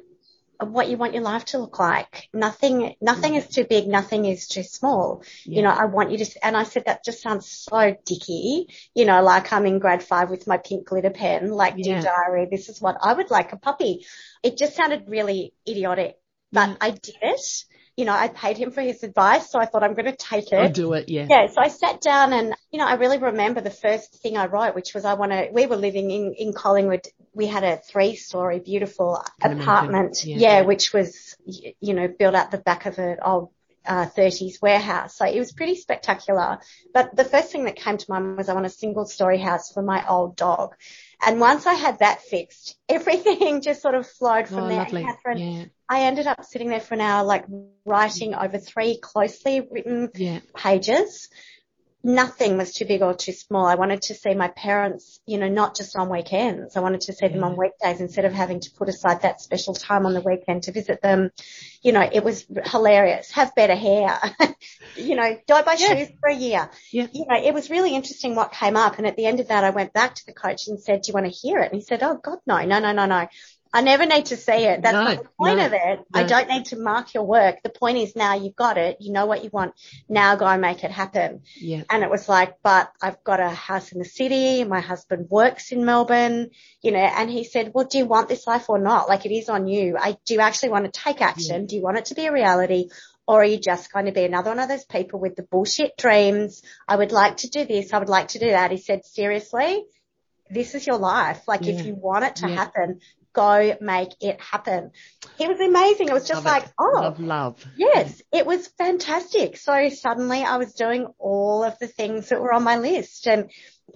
what 0.60 0.88
you 0.88 0.96
want 0.96 1.14
your 1.14 1.22
life 1.22 1.44
to 1.46 1.58
look 1.58 1.78
like. 1.78 2.28
Nothing, 2.34 2.94
nothing 3.00 3.36
is 3.36 3.46
too 3.46 3.64
big. 3.64 3.86
Nothing 3.86 4.24
is 4.24 4.48
too 4.48 4.64
small. 4.64 5.22
Yeah. 5.44 5.56
You 5.56 5.62
know, 5.62 5.70
I 5.70 5.84
want 5.84 6.10
you 6.10 6.18
to, 6.18 6.44
and 6.46 6.56
I 6.56 6.64
said 6.64 6.86
that 6.86 7.04
just 7.04 7.22
sounds 7.22 7.46
so 7.46 7.94
dicky, 8.04 8.66
you 8.94 9.04
know, 9.04 9.22
like 9.22 9.52
I'm 9.52 9.66
in 9.66 9.78
grade 9.78 10.02
five 10.02 10.30
with 10.30 10.46
my 10.46 10.58
pink 10.58 10.88
glitter 10.88 11.10
pen, 11.10 11.50
like 11.50 11.74
Yeah. 11.76 12.00
dear 12.00 12.02
diary, 12.02 12.48
this 12.50 12.68
is 12.68 12.80
what 12.80 12.96
I 13.00 13.12
would 13.12 13.30
like 13.30 13.52
a 13.52 13.56
puppy. 13.56 14.04
It 14.42 14.56
just 14.56 14.74
sounded 14.74 15.04
really 15.08 15.54
idiotic, 15.68 16.16
but 16.52 16.70
Yeah. 16.70 16.76
I 16.80 16.90
did 16.90 17.14
it. 17.22 17.64
You 17.98 18.04
know, 18.04 18.12
I 18.14 18.28
paid 18.28 18.56
him 18.56 18.70
for 18.70 18.80
his 18.80 19.02
advice, 19.02 19.50
so 19.50 19.58
I 19.58 19.66
thought 19.66 19.82
I'm 19.82 19.94
going 19.94 20.06
to 20.06 20.16
take 20.16 20.52
it. 20.52 20.58
I'll 20.58 20.68
do 20.70 20.92
it. 20.92 21.08
Yeah. 21.08 21.26
Yeah, 21.28 21.48
so 21.48 21.60
I 21.60 21.66
sat 21.66 22.00
down 22.00 22.32
and, 22.32 22.54
you 22.70 22.78
know, 22.78 22.86
I 22.86 22.94
really 22.94 23.18
remember 23.18 23.60
the 23.60 23.70
first 23.70 24.22
thing 24.22 24.36
I 24.36 24.46
wrote, 24.46 24.76
which 24.76 24.94
was 24.94 25.04
I 25.04 25.14
want 25.14 25.32
to, 25.32 25.48
we 25.52 25.66
were 25.66 25.74
living 25.76 26.12
in, 26.12 26.32
in 26.34 26.52
Collingwood. 26.52 27.08
We 27.34 27.48
had 27.48 27.64
a 27.64 27.76
three 27.76 28.14
story 28.14 28.60
beautiful 28.60 29.20
apartment. 29.42 30.24
Yeah. 30.24 30.38
Yeah, 30.38 30.60
which 30.62 30.92
was, 30.92 31.36
y- 31.44 31.74
you 31.80 31.94
know, 31.94 32.06
built 32.06 32.36
out 32.36 32.52
the 32.52 32.58
back 32.58 32.86
of 32.86 32.98
an 33.00 33.18
old, 33.20 33.50
uh, 33.88 34.06
30s 34.06 34.60
warehouse. 34.62 35.16
So 35.16 35.24
it 35.26 35.38
was 35.38 35.52
pretty 35.52 35.74
spectacular. 35.74 36.58
But 36.94 37.16
the 37.16 37.24
first 37.24 37.50
thing 37.50 37.64
that 37.64 37.76
came 37.76 37.96
to 37.96 38.10
mind 38.10 38.36
was 38.36 38.48
I 38.48 38.54
want 38.54 38.66
a 38.66 38.70
single 38.70 39.06
story 39.06 39.38
house 39.38 39.72
for 39.72 39.82
my 39.82 40.06
old 40.08 40.36
dog. 40.36 40.74
And 41.26 41.40
once 41.40 41.66
I 41.66 41.74
had 41.74 41.98
that 42.00 42.22
fixed, 42.22 42.76
everything 42.88 43.62
just 43.62 43.82
sort 43.82 43.94
of 43.94 44.06
flowed 44.06 44.48
from 44.48 44.64
Oh, 44.64 44.68
there. 44.68 44.78
lovely. 44.78 45.02
Catherine, 45.04 45.38
Yeah. 45.38 45.64
I 45.88 46.02
ended 46.02 46.26
up 46.26 46.44
sitting 46.44 46.68
there 46.68 46.80
for 46.80 46.94
an 46.94 47.00
hour, 47.00 47.24
like 47.24 47.46
writing 47.86 48.34
over 48.34 48.58
three 48.58 48.98
closely 48.98 49.60
written 49.70 50.10
Yeah. 50.14 50.40
pages. 50.54 51.30
Nothing 52.04 52.56
was 52.56 52.72
too 52.72 52.84
big 52.84 53.02
or 53.02 53.12
too 53.12 53.32
small. 53.32 53.66
I 53.66 53.74
wanted 53.74 54.02
to 54.02 54.14
see 54.14 54.32
my 54.32 54.48
parents, 54.48 55.18
you 55.26 55.36
know, 55.36 55.48
not 55.48 55.74
just 55.74 55.96
on 55.96 56.08
weekends. 56.08 56.76
I 56.76 56.80
wanted 56.80 57.00
to 57.02 57.12
see 57.12 57.26
them 57.26 57.42
on 57.42 57.56
mm. 57.56 57.58
weekdays 57.58 58.00
instead 58.00 58.24
of 58.24 58.32
having 58.32 58.60
to 58.60 58.70
put 58.70 58.88
aside 58.88 59.22
that 59.22 59.40
special 59.40 59.74
time 59.74 60.06
on 60.06 60.14
the 60.14 60.20
weekend 60.20 60.62
to 60.64 60.72
visit 60.72 61.02
them. 61.02 61.30
You 61.82 61.90
know, 61.92 62.08
it 62.10 62.22
was 62.22 62.46
hilarious. 62.66 63.32
Have 63.32 63.52
better 63.56 63.74
hair. 63.74 64.16
you 64.96 65.16
know, 65.16 65.38
don't 65.48 65.66
buy 65.66 65.76
Yeah. 65.76 65.96
shoes 65.96 66.08
for 66.20 66.30
a 66.30 66.34
year. 66.34 66.70
Yeah. 66.92 67.08
You 67.12 67.26
know, 67.28 67.36
it 67.36 67.52
was 67.52 67.68
really 67.68 67.94
interesting 67.96 68.36
what 68.36 68.52
came 68.52 68.76
up. 68.76 68.98
And 68.98 69.06
at 69.06 69.16
the 69.16 69.26
end 69.26 69.40
of 69.40 69.48
that, 69.48 69.64
I 69.64 69.70
went 69.70 69.92
back 69.92 70.14
to 70.14 70.26
the 70.26 70.32
coach 70.32 70.68
and 70.68 70.80
said, 70.80 71.02
do 71.02 71.08
you 71.08 71.14
want 71.14 71.26
to 71.26 71.32
hear 71.32 71.58
it? 71.58 71.72
And 71.72 71.80
he 71.80 71.84
said, 71.84 72.04
oh 72.04 72.18
God, 72.22 72.38
no, 72.46 72.64
no, 72.64 72.78
no, 72.78 72.92
no, 72.92 73.06
no. 73.06 73.26
I 73.72 73.82
never 73.82 74.06
need 74.06 74.26
to 74.26 74.36
see 74.36 74.64
it. 74.64 74.82
That's 74.82 74.92
No, 74.94 75.22
the 75.22 75.28
point 75.38 75.58
no, 75.58 75.66
of 75.66 75.72
it. 75.74 76.00
I 76.14 76.22
don't 76.22 76.48
need 76.48 76.66
to 76.66 76.78
mark 76.78 77.12
your 77.12 77.24
work. 77.24 77.62
The 77.62 77.68
point 77.68 77.98
is 77.98 78.16
now 78.16 78.34
you've 78.34 78.56
got 78.56 78.78
it. 78.78 78.96
You 79.00 79.12
know 79.12 79.26
what 79.26 79.44
you 79.44 79.50
want. 79.52 79.74
Now 80.08 80.36
go 80.36 80.46
and 80.46 80.62
make 80.62 80.84
it 80.84 80.90
happen. 80.90 81.42
Yeah. 81.56 81.82
And 81.90 82.02
it 82.02 82.10
was 82.10 82.28
like, 82.28 82.56
but 82.62 82.90
I've 83.02 83.22
got 83.24 83.40
a 83.40 83.50
house 83.50 83.92
in 83.92 83.98
the 83.98 84.04
city. 84.06 84.64
My 84.64 84.80
husband 84.80 85.26
works 85.28 85.70
in 85.70 85.84
Melbourne, 85.84 86.50
you 86.82 86.92
know, 86.92 86.98
and 86.98 87.28
he 87.30 87.44
said, 87.44 87.72
well, 87.74 87.84
do 87.84 87.98
you 87.98 88.06
want 88.06 88.28
this 88.28 88.46
life 88.46 88.70
or 88.70 88.78
not? 88.78 89.08
Like 89.08 89.26
it 89.26 89.34
is 89.34 89.48
on 89.48 89.68
you. 89.68 89.96
I, 89.98 90.16
do 90.24 90.34
you 90.34 90.40
actually 90.40 90.70
want 90.70 90.86
to 90.86 91.00
take 91.00 91.20
action? 91.20 91.66
Do 91.66 91.76
you 91.76 91.82
want 91.82 91.98
it 91.98 92.06
to 92.06 92.14
be 92.14 92.26
a 92.26 92.32
reality? 92.32 92.88
Or 93.26 93.42
are 93.42 93.44
you 93.44 93.58
just 93.58 93.92
going 93.92 94.06
to 94.06 94.12
be 94.12 94.24
another 94.24 94.50
one 94.50 94.58
of 94.58 94.70
those 94.70 94.86
people 94.86 95.20
with 95.20 95.36
the 95.36 95.42
bullshit 95.42 95.98
dreams? 95.98 96.62
I 96.88 96.96
would 96.96 97.12
like 97.12 97.38
to 97.38 97.48
do 97.50 97.66
this. 97.66 97.92
I 97.92 97.98
would 97.98 98.08
like 98.08 98.28
to 98.28 98.38
do 98.38 98.46
that. 98.48 98.70
He 98.70 98.78
said, 98.78 99.04
seriously, 99.04 99.84
this 100.50 100.74
is 100.74 100.86
your 100.86 100.96
life. 100.96 101.42
Like 101.46 101.66
Yeah. 101.66 101.74
if 101.74 101.84
you 101.84 101.94
want 101.94 102.24
it 102.24 102.36
to 102.36 102.48
Yeah. 102.48 102.54
happen, 102.54 103.00
go 103.42 103.76
make 103.80 104.10
it 104.20 104.40
happen. 104.40 104.90
He 105.38 105.46
was 105.46 105.60
amazing. 105.60 106.08
It 106.08 106.14
was 106.14 106.26
just 106.26 106.44
Love 106.44 106.56
it. 106.58 106.62
like, 106.64 106.72
oh, 106.78 107.00
Love, 107.02 107.20
love. 107.20 107.66
Yes, 107.76 108.20
it 108.32 108.44
was 108.46 108.66
fantastic. 108.78 109.56
So 109.56 109.88
suddenly 109.90 110.42
I 110.42 110.56
was 110.56 110.72
doing 110.74 111.06
all 111.18 111.62
of 111.64 111.78
the 111.78 111.86
things 111.86 112.28
that 112.30 112.40
were 112.40 112.52
on 112.52 112.64
my 112.64 112.76
list. 112.78 113.26
And 113.26 113.50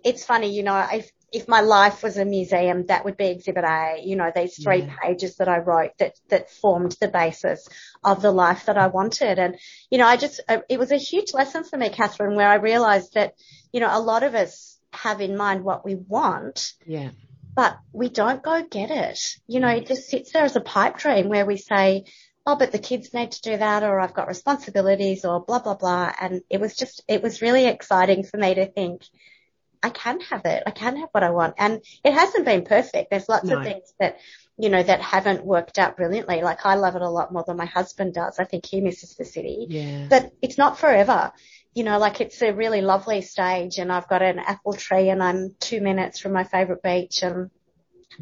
it's 0.04 0.24
funny, 0.24 0.54
you 0.56 0.62
know, 0.62 0.78
if, 0.92 1.10
if 1.32 1.48
my 1.48 1.60
life 1.62 2.02
was 2.02 2.16
a 2.18 2.24
museum, 2.24 2.86
that 2.86 3.04
would 3.04 3.16
be 3.16 3.26
exhibit 3.28 3.64
A, 3.64 4.00
you 4.04 4.16
know, 4.16 4.30
these 4.34 4.62
three 4.62 4.82
Yeah. 4.82 4.94
pages 5.02 5.36
that 5.36 5.48
I 5.48 5.58
wrote 5.58 5.92
that, 5.98 6.14
that 6.28 6.50
formed 6.50 6.96
the 7.00 7.08
basis 7.08 7.68
of 8.04 8.22
the 8.22 8.30
life 8.30 8.66
that 8.66 8.78
I 8.78 8.86
wanted. 8.88 9.38
And, 9.38 9.56
you 9.90 9.98
know, 9.98 10.06
I 10.06 10.16
just, 10.16 10.40
uh, 10.48 10.58
it 10.68 10.78
was 10.78 10.92
a 10.92 10.96
huge 11.10 11.34
lesson 11.34 11.64
for 11.64 11.76
me, 11.78 11.88
Catherine, 11.88 12.36
where 12.36 12.48
I 12.48 12.56
realized 12.56 13.14
that, 13.14 13.34
you 13.72 13.80
know, 13.80 13.90
a 13.90 14.00
lot 14.12 14.22
of 14.22 14.34
us 14.34 14.78
have 14.92 15.20
in 15.22 15.36
mind 15.36 15.64
what 15.64 15.84
we 15.86 15.94
want, 15.94 16.74
Yeah. 16.86 17.10
But 17.54 17.78
we 17.92 18.08
don't 18.08 18.42
go 18.42 18.64
get 18.68 18.90
it. 18.90 19.36
You 19.46 19.60
know, 19.60 19.68
it 19.68 19.84
mm. 19.84 19.88
just 19.88 20.08
sits 20.08 20.32
there 20.32 20.44
as 20.44 20.56
a 20.56 20.60
pipe 20.60 20.98
dream 20.98 21.28
where 21.28 21.46
we 21.46 21.56
say, 21.56 22.04
oh, 22.46 22.56
but 22.56 22.72
the 22.72 22.78
kids 22.78 23.14
need 23.14 23.32
to 23.32 23.42
do 23.42 23.56
that 23.56 23.82
or 23.82 24.00
I've 24.00 24.14
got 24.14 24.28
responsibilities 24.28 25.24
or 25.24 25.44
blah, 25.44 25.60
blah, 25.60 25.74
blah. 25.74 26.12
And 26.20 26.42
it 26.50 26.60
was 26.60 26.74
just, 26.74 27.02
it 27.08 27.22
was 27.22 27.42
really 27.42 27.66
exciting 27.66 28.24
for 28.24 28.36
me 28.36 28.54
to 28.54 28.66
think, 28.66 29.02
I 29.82 29.90
can 29.90 30.20
have 30.20 30.44
it. 30.44 30.62
I 30.66 30.70
can 30.70 30.96
have 30.96 31.08
what 31.12 31.24
I 31.24 31.30
want. 31.30 31.54
And 31.58 31.80
it 32.04 32.12
hasn't 32.12 32.44
been 32.44 32.64
perfect. 32.64 33.10
There's 33.10 33.28
lots 33.28 33.44
No. 33.44 33.58
of 33.58 33.64
things 33.64 33.92
that, 33.98 34.18
you 34.56 34.68
know, 34.68 34.82
that 34.82 35.00
haven't 35.00 35.44
worked 35.44 35.78
out 35.78 35.96
brilliantly. 35.96 36.42
Like 36.42 36.64
I 36.64 36.76
love 36.76 36.94
it 36.94 37.02
a 37.02 37.08
lot 37.08 37.32
more 37.32 37.44
than 37.46 37.56
my 37.56 37.64
husband 37.66 38.14
does. 38.14 38.38
I 38.38 38.44
think 38.44 38.64
he 38.64 38.80
misses 38.80 39.16
the 39.16 39.24
city 39.24 39.66
Yeah. 39.68 40.06
but 40.08 40.32
it's 40.40 40.58
not 40.58 40.78
forever. 40.78 41.32
You 41.74 41.84
know, 41.84 41.98
like 41.98 42.20
it's 42.20 42.42
a 42.42 42.52
really 42.52 42.82
lovely 42.82 43.22
stage 43.22 43.78
and 43.78 43.90
I've 43.90 44.08
got 44.08 44.20
an 44.22 44.38
apple 44.38 44.74
tree 44.74 45.08
and 45.08 45.22
I'm 45.22 45.54
two 45.58 45.80
minutes 45.80 46.20
from 46.20 46.32
my 46.32 46.44
favorite 46.44 46.82
beach 46.82 47.22
and, 47.22 47.50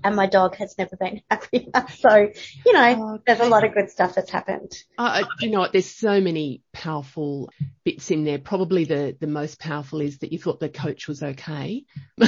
and 0.04 0.14
my 0.14 0.26
dog 0.26 0.54
has 0.56 0.78
never 0.78 0.94
been 0.96 1.20
happier. 1.30 1.64
So, 1.98 2.28
you 2.64 2.72
know, 2.72 2.96
Oh, 3.14 3.18
there's 3.26 3.40
a 3.40 3.48
lot 3.48 3.64
of 3.64 3.74
good 3.74 3.90
stuff 3.90 4.14
that's 4.14 4.30
happened. 4.30 4.72
Uh, 4.96 5.24
you 5.40 5.50
know 5.50 5.58
what? 5.58 5.72
There's 5.72 5.90
so 5.90 6.20
many 6.20 6.62
powerful 6.72 7.50
bits 7.84 8.12
in 8.12 8.22
there. 8.22 8.38
Probably 8.38 8.84
the, 8.84 9.16
the 9.18 9.26
most 9.26 9.58
powerful 9.58 10.00
is 10.00 10.18
that 10.18 10.32
you 10.32 10.38
thought 10.38 10.60
the 10.60 10.68
coach 10.68 11.08
was 11.08 11.20
okay. 11.22 11.84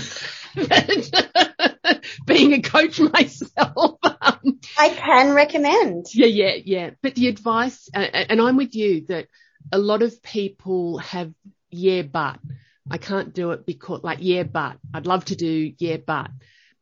Being 2.26 2.52
a 2.52 2.62
coach 2.62 2.98
myself. 3.00 3.98
um, 4.20 4.58
I 4.76 4.88
can 4.88 5.35
recommend. 5.35 6.06
yeah, 6.12 6.26
yeah, 6.26 6.54
yeah. 6.64 6.90
But 7.00 7.14
the 7.14 7.28
advice, 7.28 7.88
uh, 7.94 7.98
and 8.00 8.40
I'm 8.40 8.56
with 8.56 8.74
you 8.74 9.06
that 9.06 9.28
a 9.72 9.78
lot 9.78 10.02
of 10.02 10.22
people 10.22 10.98
have, 10.98 11.32
yeah, 11.70 12.02
but 12.02 12.38
I 12.90 12.98
can't 12.98 13.35
do 13.35 13.52
it 13.52 13.66
because 13.66 14.04
like, 14.04 14.18
yeah, 14.20 14.42
but 14.42 14.76
I'd 14.92 15.06
love 15.06 15.24
to 15.26 15.37
do, 15.37 15.72
yeah, 15.78 15.96
but. 15.96 16.30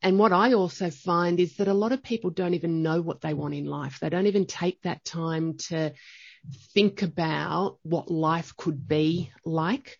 And 0.02 0.18
what 0.18 0.32
I 0.32 0.54
also 0.54 0.88
find 0.88 1.38
is 1.38 1.56
that 1.56 1.68
a 1.68 1.74
lot 1.74 1.92
of 1.92 2.02
people 2.02 2.30
don't 2.30 2.54
even 2.54 2.82
know 2.82 3.02
what 3.02 3.20
they 3.20 3.34
want 3.34 3.52
in 3.52 3.66
life. 3.66 3.98
They 4.00 4.08
don't 4.08 4.28
even 4.28 4.46
take 4.46 4.80
that 4.82 5.04
time 5.04 5.58
to 5.68 5.92
think 6.72 7.02
about 7.02 7.76
what 7.82 8.10
life 8.10 8.56
could 8.56 8.88
be 8.88 9.30
like. 9.44 9.98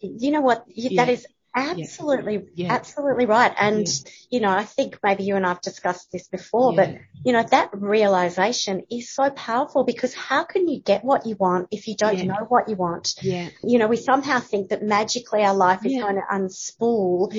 You 0.00 0.32
know 0.32 0.42
what? 0.42 0.64
Yeah. 0.68 1.02
That 1.02 1.12
is 1.12 1.26
Absolutely, 1.54 2.44
yeah. 2.54 2.72
absolutely 2.72 3.26
right. 3.26 3.52
And, 3.58 3.86
yeah. 3.86 4.12
you 4.30 4.40
know, 4.40 4.50
I 4.50 4.64
think 4.64 4.98
maybe 5.02 5.24
you 5.24 5.36
and 5.36 5.46
I've 5.46 5.60
discussed 5.60 6.10
this 6.10 6.28
before, 6.28 6.72
yeah. 6.72 6.84
but, 6.84 7.00
you 7.24 7.32
know, 7.32 7.42
that 7.42 7.70
realization 7.72 8.84
is 8.90 9.10
so 9.10 9.28
powerful 9.30 9.84
because 9.84 10.14
how 10.14 10.44
can 10.44 10.66
you 10.66 10.80
get 10.80 11.04
what 11.04 11.26
you 11.26 11.36
want 11.36 11.68
if 11.70 11.88
you 11.88 11.96
don't 11.96 12.24
know 12.24 12.46
what 12.48 12.68
you 12.68 12.76
want? 12.76 13.14
Yeah. 13.20 13.48
You 13.62 13.78
know, 13.78 13.88
we 13.88 13.96
somehow 13.96 14.40
think 14.40 14.70
that 14.70 14.82
magically 14.82 15.42
our 15.44 15.54
life 15.54 15.84
is 15.84 16.00
going 16.00 16.16
to 16.16 16.22
unspool 16.32 17.32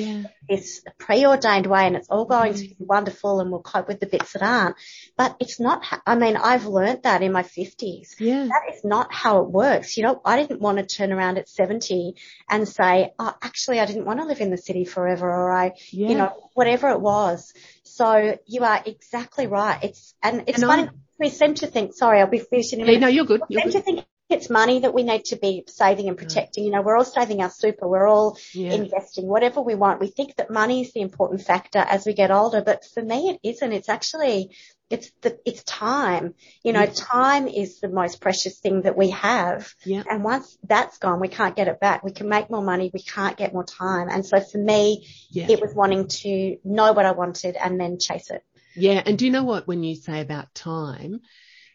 this 0.48 0.84
preordained 1.00 1.66
way 1.66 1.88
and 1.88 1.96
it's 1.96 2.10
all 2.10 2.26
going 2.26 2.54
to 2.54 2.64
mm. 2.64 2.78
be 2.78 2.86
wonderful 2.86 3.40
and 3.40 3.50
we'll 3.50 3.62
cope 3.62 3.88
with 3.88 4.00
the 4.00 4.06
bits 4.06 4.34
that 4.34 4.44
aren't. 4.44 4.76
But 5.18 5.38
it's 5.40 5.60
not, 5.60 5.84
I 6.06 6.16
mean, 6.16 6.38
I've 6.38 6.66
learned 6.66 7.04
that 7.04 7.24
in 7.24 7.32
my 7.32 7.44
50s. 7.44 8.20
Yeah. 8.20 8.46
That 8.46 8.76
is 8.76 8.84
not 8.84 9.12
how 9.12 9.42
it 9.42 9.50
works. 9.50 9.98
You 9.98 10.04
know, 10.04 10.22
I 10.24 10.38
didn't 10.38 10.62
want 10.62 10.78
to 10.78 10.86
turn 10.86 11.12
around 11.12 11.38
at 11.38 11.50
70 11.50 12.16
and 12.50 12.68
say, 12.68 13.14
oh, 13.18 13.34
actually, 13.42 13.80
I 13.80 13.86
didn't 13.86 14.03
want 14.06 14.20
to 14.20 14.26
live 14.26 14.42
in 14.42 14.50
the 14.50 14.58
city 14.58 14.86
forever 14.86 15.30
or 15.30 15.52
I, 15.52 15.74
yeah. 15.92 16.10
you 16.10 16.16
know, 16.16 16.50
whatever 16.54 16.90
it 16.90 17.00
was. 17.00 17.54
So 17.84 18.38
you 18.46 18.64
are 18.64 18.82
exactly 18.86 19.48
right. 19.48 19.84
It's, 19.84 20.14
and 20.22 20.44
it's 20.48 20.62
and 20.62 20.68
funny. 20.68 20.84
I, 20.84 20.90
we 21.20 21.30
seem 21.30 21.56
to 21.56 21.68
think, 21.68 21.94
sorry, 21.94 22.20
I'll 22.20 22.28
be 22.28 22.40
finishing 22.40 22.80
minute. 22.86 23.02
no, 23.02 23.08
you're 23.08 23.26
good. 23.26 23.42
You're 23.50 23.62
good. 23.64 23.74
to 23.74 23.82
think 23.82 24.06
it's 24.34 24.50
money 24.50 24.80
that 24.80 24.94
we 24.94 25.04
need 25.04 25.26
to 25.26 25.36
be 25.38 25.64
saving 25.68 26.08
and 26.10 26.18
mm. 26.18 26.22
protecting. 26.22 26.66
You 26.66 26.72
know, 26.72 26.82
we're 26.82 26.98
all 26.98 27.06
saving 27.06 27.42
our 27.42 27.50
super. 27.50 27.88
We're 27.88 28.08
all 28.08 28.38
yeah. 28.54 28.74
investing 28.74 29.28
whatever 29.28 29.62
we 29.62 29.76
want. 29.76 30.02
We 30.02 30.08
think 30.08 30.36
that 30.36 30.52
money 30.52 30.82
is 30.82 30.94
the 30.94 31.02
important 31.02 31.42
factor 31.42 31.80
as 31.80 32.06
we 32.06 32.14
get 32.14 32.32
older, 32.32 32.62
but 32.62 32.84
for 32.94 33.02
me, 33.02 33.30
it 33.30 33.40
isn't. 33.48 33.72
It's 33.72 33.90
actually 33.90 34.56
it's 34.90 35.12
the, 35.22 35.40
it's 35.46 35.64
time. 35.64 36.36
You 36.64 36.74
know, 36.74 36.82
yeah. 36.82 36.94
time 36.94 37.48
is 37.48 37.80
the 37.80 37.90
most 37.90 38.22
precious 38.22 38.60
thing 38.60 38.84
that 38.84 38.98
we 38.98 39.10
have. 39.12 39.74
Yeah. 39.86 40.04
And 40.10 40.24
once 40.24 40.58
that's 40.64 40.98
gone, 41.00 41.20
we 41.20 41.30
can't 41.30 41.56
get 41.56 41.68
it 41.68 41.80
back. 41.80 42.04
We 42.04 42.12
can 42.12 42.30
make 42.30 42.50
more 42.50 42.62
money. 42.62 42.92
We 42.94 43.02
can't 43.02 43.38
get 43.38 43.54
more 43.54 43.64
time. 43.64 44.10
And 44.10 44.26
so 44.26 44.40
for 44.40 44.58
me, 44.58 45.08
yeah. 45.32 45.48
it 45.50 45.62
was 45.62 45.74
wanting 45.74 46.08
to 46.08 46.58
know 46.64 46.94
what 46.94 47.06
I 47.06 47.12
wanted 47.12 47.56
and 47.56 47.80
then 47.80 47.98
chase 48.00 48.30
it. 48.30 48.44
Yeah. 48.76 49.02
And 49.04 49.18
do 49.18 49.26
you 49.26 49.32
know 49.32 49.44
what, 49.44 49.68
when 49.68 49.84
you 49.84 49.96
say 49.96 50.22
about 50.22 50.54
time, 50.54 51.22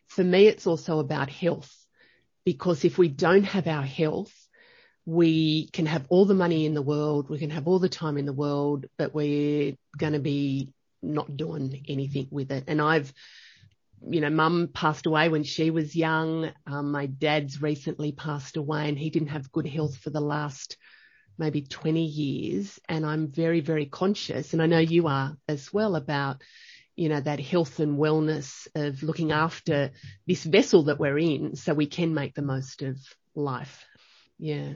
for 0.06 0.22
me, 0.22 0.46
it's 0.46 0.66
also 0.66 1.00
about 1.00 1.28
health 1.28 1.74
because 2.48 2.82
if 2.86 2.96
we 2.96 3.08
don't 3.08 3.44
have 3.44 3.66
our 3.66 3.82
health, 3.82 4.34
we 5.04 5.68
can 5.68 5.84
have 5.84 6.06
all 6.08 6.24
the 6.24 6.32
money 6.32 6.64
in 6.64 6.72
the 6.72 6.80
world, 6.80 7.28
we 7.28 7.38
can 7.38 7.50
have 7.50 7.68
all 7.68 7.78
the 7.78 7.90
time 7.90 8.16
in 8.16 8.24
the 8.24 8.32
world, 8.32 8.86
but 8.96 9.14
we're 9.14 9.76
going 9.98 10.14
to 10.14 10.18
be 10.18 10.72
not 11.02 11.36
doing 11.36 11.84
anything 11.86 12.26
with 12.30 12.50
it. 12.50 12.64
And 12.66 12.80
I've, 12.80 13.12
you 14.00 14.22
know, 14.22 14.30
mum 14.30 14.70
passed 14.72 15.04
away 15.04 15.28
when 15.28 15.44
she 15.44 15.68
was 15.70 15.94
young. 15.94 16.50
Um, 16.66 16.90
my 16.90 17.04
dad's 17.04 17.60
recently 17.60 18.12
passed 18.12 18.56
away 18.56 18.88
and 18.88 18.98
he 18.98 19.10
didn't 19.10 19.28
have 19.28 19.52
good 19.52 19.66
health 19.66 19.98
for 19.98 20.08
the 20.08 20.22
last 20.22 20.78
maybe 21.36 21.60
20 21.60 22.02
years. 22.02 22.80
And 22.88 23.04
I'm 23.04 23.28
very, 23.28 23.60
very 23.60 23.84
conscious. 23.84 24.54
And 24.54 24.62
I 24.62 24.66
know 24.66 24.78
you 24.78 25.06
are 25.06 25.36
as 25.46 25.70
well 25.70 25.96
about, 25.96 26.42
you 26.98 27.08
know, 27.08 27.20
that 27.20 27.38
health 27.38 27.78
and 27.78 27.96
wellness 27.96 28.66
of 28.74 29.04
looking 29.04 29.30
after 29.30 29.92
this 30.26 30.42
vessel 30.42 30.84
that 30.84 30.98
we're 30.98 31.16
in 31.16 31.54
so 31.54 31.72
we 31.72 31.86
can 31.86 32.12
make 32.12 32.34
the 32.34 32.42
most 32.42 32.82
of 32.82 32.98
life. 33.36 33.86
Yeah. 34.36 34.72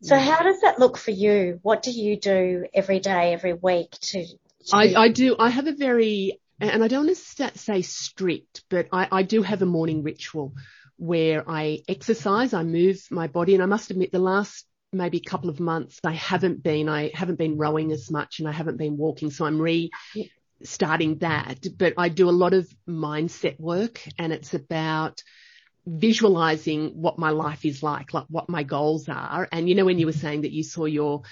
So 0.00 0.18
how 0.18 0.42
does 0.42 0.62
that 0.62 0.78
look 0.78 0.96
for 0.96 1.10
you? 1.10 1.60
What 1.60 1.82
do 1.82 1.90
you 1.90 2.18
do 2.18 2.64
every 2.72 3.00
day, 3.00 3.34
every 3.34 3.52
week 3.52 3.90
to 3.90 4.26
I, 4.72 4.94
I 4.94 5.08
do. 5.08 5.36
I 5.38 5.50
have 5.50 5.66
a 5.66 5.72
very, 5.72 6.40
and 6.58 6.82
I 6.82 6.88
don't 6.88 7.06
want 7.06 7.18
to 7.18 7.58
say 7.58 7.82
strict, 7.82 8.64
but 8.70 8.88
I, 8.90 9.08
I 9.12 9.22
do 9.22 9.42
have 9.42 9.60
a 9.60 9.66
morning 9.66 10.02
ritual 10.02 10.54
where 10.96 11.44
I 11.46 11.80
exercise, 11.86 12.54
I 12.54 12.62
move 12.62 13.04
my 13.10 13.26
body, 13.26 13.52
and 13.52 13.62
I 13.62 13.66
must 13.66 13.90
admit 13.90 14.10
the 14.10 14.18
last 14.18 14.66
maybe 14.90 15.18
a 15.18 15.28
couple 15.28 15.50
of 15.50 15.60
months 15.60 15.98
I 16.04 16.12
haven't 16.12 16.62
been, 16.62 16.88
I 16.88 17.10
haven't 17.12 17.38
been 17.38 17.58
rowing 17.58 17.92
as 17.92 18.10
much 18.10 18.38
and 18.38 18.48
I 18.48 18.52
haven't 18.52 18.76
been 18.76 18.96
walking. 18.96 19.30
So 19.30 19.44
I'm 19.44 19.60
re 19.60 19.90
starting 20.64 21.18
that, 21.18 21.66
but 21.76 21.94
I 21.96 22.08
do 22.08 22.28
a 22.28 22.30
lot 22.30 22.54
of 22.54 22.68
mindset 22.88 23.58
work 23.58 24.00
and 24.18 24.32
it's 24.32 24.54
about 24.54 25.22
visualizing 25.86 26.90
what 26.90 27.18
my 27.18 27.30
life 27.30 27.64
is 27.64 27.82
like, 27.82 28.14
like 28.14 28.26
what 28.28 28.48
my 28.48 28.62
goals 28.62 29.08
are. 29.08 29.48
And 29.50 29.68
you 29.68 29.74
know, 29.74 29.84
when 29.84 29.98
you 29.98 30.06
were 30.06 30.12
saying 30.12 30.42
that 30.42 30.52
you 30.52 30.62
saw 30.62 30.84
your 30.84 31.22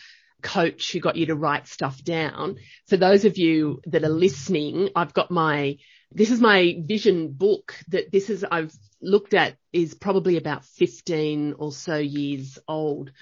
coach 0.40 0.92
who 0.92 1.00
got 1.00 1.16
you 1.16 1.26
to 1.26 1.36
write 1.36 1.68
stuff 1.68 2.02
down. 2.02 2.56
For 2.88 2.96
those 2.96 3.24
of 3.24 3.38
you 3.38 3.80
that 3.86 4.04
are 4.04 4.08
listening, 4.08 4.90
I've 4.96 5.12
got 5.12 5.30
my, 5.30 5.78
this 6.12 6.30
is 6.30 6.40
my 6.40 6.76
vision 6.80 7.32
book 7.32 7.76
that 7.88 8.10
this 8.10 8.30
is, 8.30 8.44
I've 8.50 8.72
looked 9.00 9.34
at 9.34 9.56
is 9.72 9.94
probably 9.94 10.36
about 10.36 10.64
15 10.64 11.54
or 11.58 11.72
so 11.72 11.96
years 11.96 12.58
old. 12.66 13.12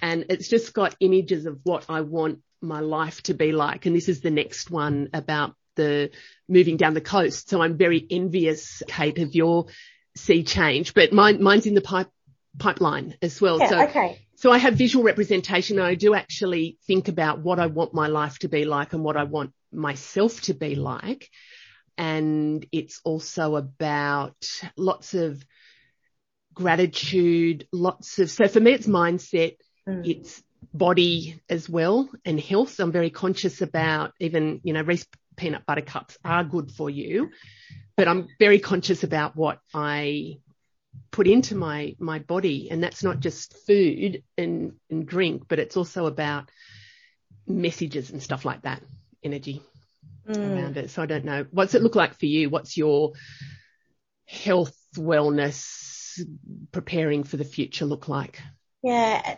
And 0.00 0.26
it's 0.30 0.48
just 0.48 0.72
got 0.72 0.96
images 1.00 1.46
of 1.46 1.60
what 1.64 1.86
I 1.88 2.00
want 2.00 2.40
my 2.62 2.80
life 2.80 3.22
to 3.24 3.34
be 3.34 3.52
like. 3.52 3.86
And 3.86 3.94
this 3.94 4.08
is 4.08 4.20
the 4.20 4.30
next 4.30 4.70
one 4.70 5.10
about 5.12 5.54
the 5.74 6.10
moving 6.48 6.76
down 6.76 6.94
the 6.94 7.00
coast. 7.00 7.48
So 7.48 7.62
I'm 7.62 7.76
very 7.76 8.06
envious, 8.10 8.82
Kate, 8.86 9.18
of 9.18 9.34
your 9.34 9.66
sea 10.16 10.44
change, 10.44 10.94
but 10.94 11.12
mine, 11.12 11.42
mine's 11.42 11.66
in 11.66 11.74
the 11.74 11.80
pipe, 11.80 12.10
pipeline 12.58 13.16
as 13.22 13.40
well. 13.40 13.58
Yeah, 13.58 13.68
so 13.68 13.82
okay. 13.84 14.26
So 14.36 14.50
I 14.50 14.58
have 14.58 14.74
visual 14.74 15.04
representation 15.04 15.78
and 15.78 15.86
I 15.86 15.94
do 15.94 16.14
actually 16.14 16.76
think 16.86 17.08
about 17.08 17.40
what 17.40 17.60
I 17.60 17.66
want 17.66 17.94
my 17.94 18.08
life 18.08 18.38
to 18.40 18.48
be 18.48 18.64
like 18.64 18.92
and 18.92 19.04
what 19.04 19.16
I 19.16 19.24
want 19.24 19.52
myself 19.72 20.40
to 20.42 20.54
be 20.54 20.74
like. 20.74 21.30
And 21.96 22.66
it's 22.72 23.00
also 23.04 23.56
about 23.56 24.36
lots 24.76 25.14
of 25.14 25.44
gratitude, 26.54 27.66
lots 27.72 28.18
of, 28.18 28.30
so 28.30 28.48
for 28.48 28.60
me, 28.60 28.72
it's 28.72 28.86
mindset. 28.86 29.56
Mm. 29.88 30.08
It's 30.08 30.42
body 30.72 31.40
as 31.48 31.68
well 31.68 32.08
and 32.24 32.38
health. 32.40 32.70
So 32.74 32.84
I'm 32.84 32.92
very 32.92 33.10
conscious 33.10 33.60
about 33.60 34.12
even, 34.20 34.60
you 34.64 34.72
know, 34.72 34.82
Reese 34.82 35.06
peanut 35.36 35.66
butter 35.66 35.82
cups 35.82 36.18
are 36.24 36.44
good 36.44 36.70
for 36.70 36.90
you, 36.90 37.30
but 37.96 38.08
I'm 38.08 38.28
very 38.38 38.58
conscious 38.58 39.04
about 39.04 39.36
what 39.36 39.58
I 39.74 40.38
put 41.10 41.26
into 41.26 41.54
my 41.54 41.96
my 41.98 42.18
body. 42.18 42.70
And 42.70 42.82
that's 42.82 43.02
not 43.02 43.20
just 43.20 43.56
food 43.66 44.22
and, 44.36 44.74
and 44.90 45.06
drink 45.06 45.44
but 45.48 45.58
it's 45.58 45.76
also 45.76 46.06
about 46.06 46.50
messages 47.46 48.10
and 48.10 48.22
stuff 48.22 48.44
like 48.44 48.62
that 48.62 48.82
energy 49.22 49.62
mm. 50.28 50.36
around 50.36 50.76
it. 50.76 50.90
So 50.90 51.02
i 51.02 51.06
don't 51.06 51.24
know. 51.24 51.46
What's 51.50 51.74
it 51.74 51.82
look 51.82 51.96
like 51.96 52.18
for 52.18 52.26
you? 52.26 52.50
What's 52.50 52.76
your 52.76 53.12
health 54.26 54.76
wellness 54.96 56.20
preparing 56.72 57.24
for 57.24 57.36
the 57.36 57.44
future 57.44 57.86
look 57.86 58.08
like 58.08 58.40
yeah 58.82 59.36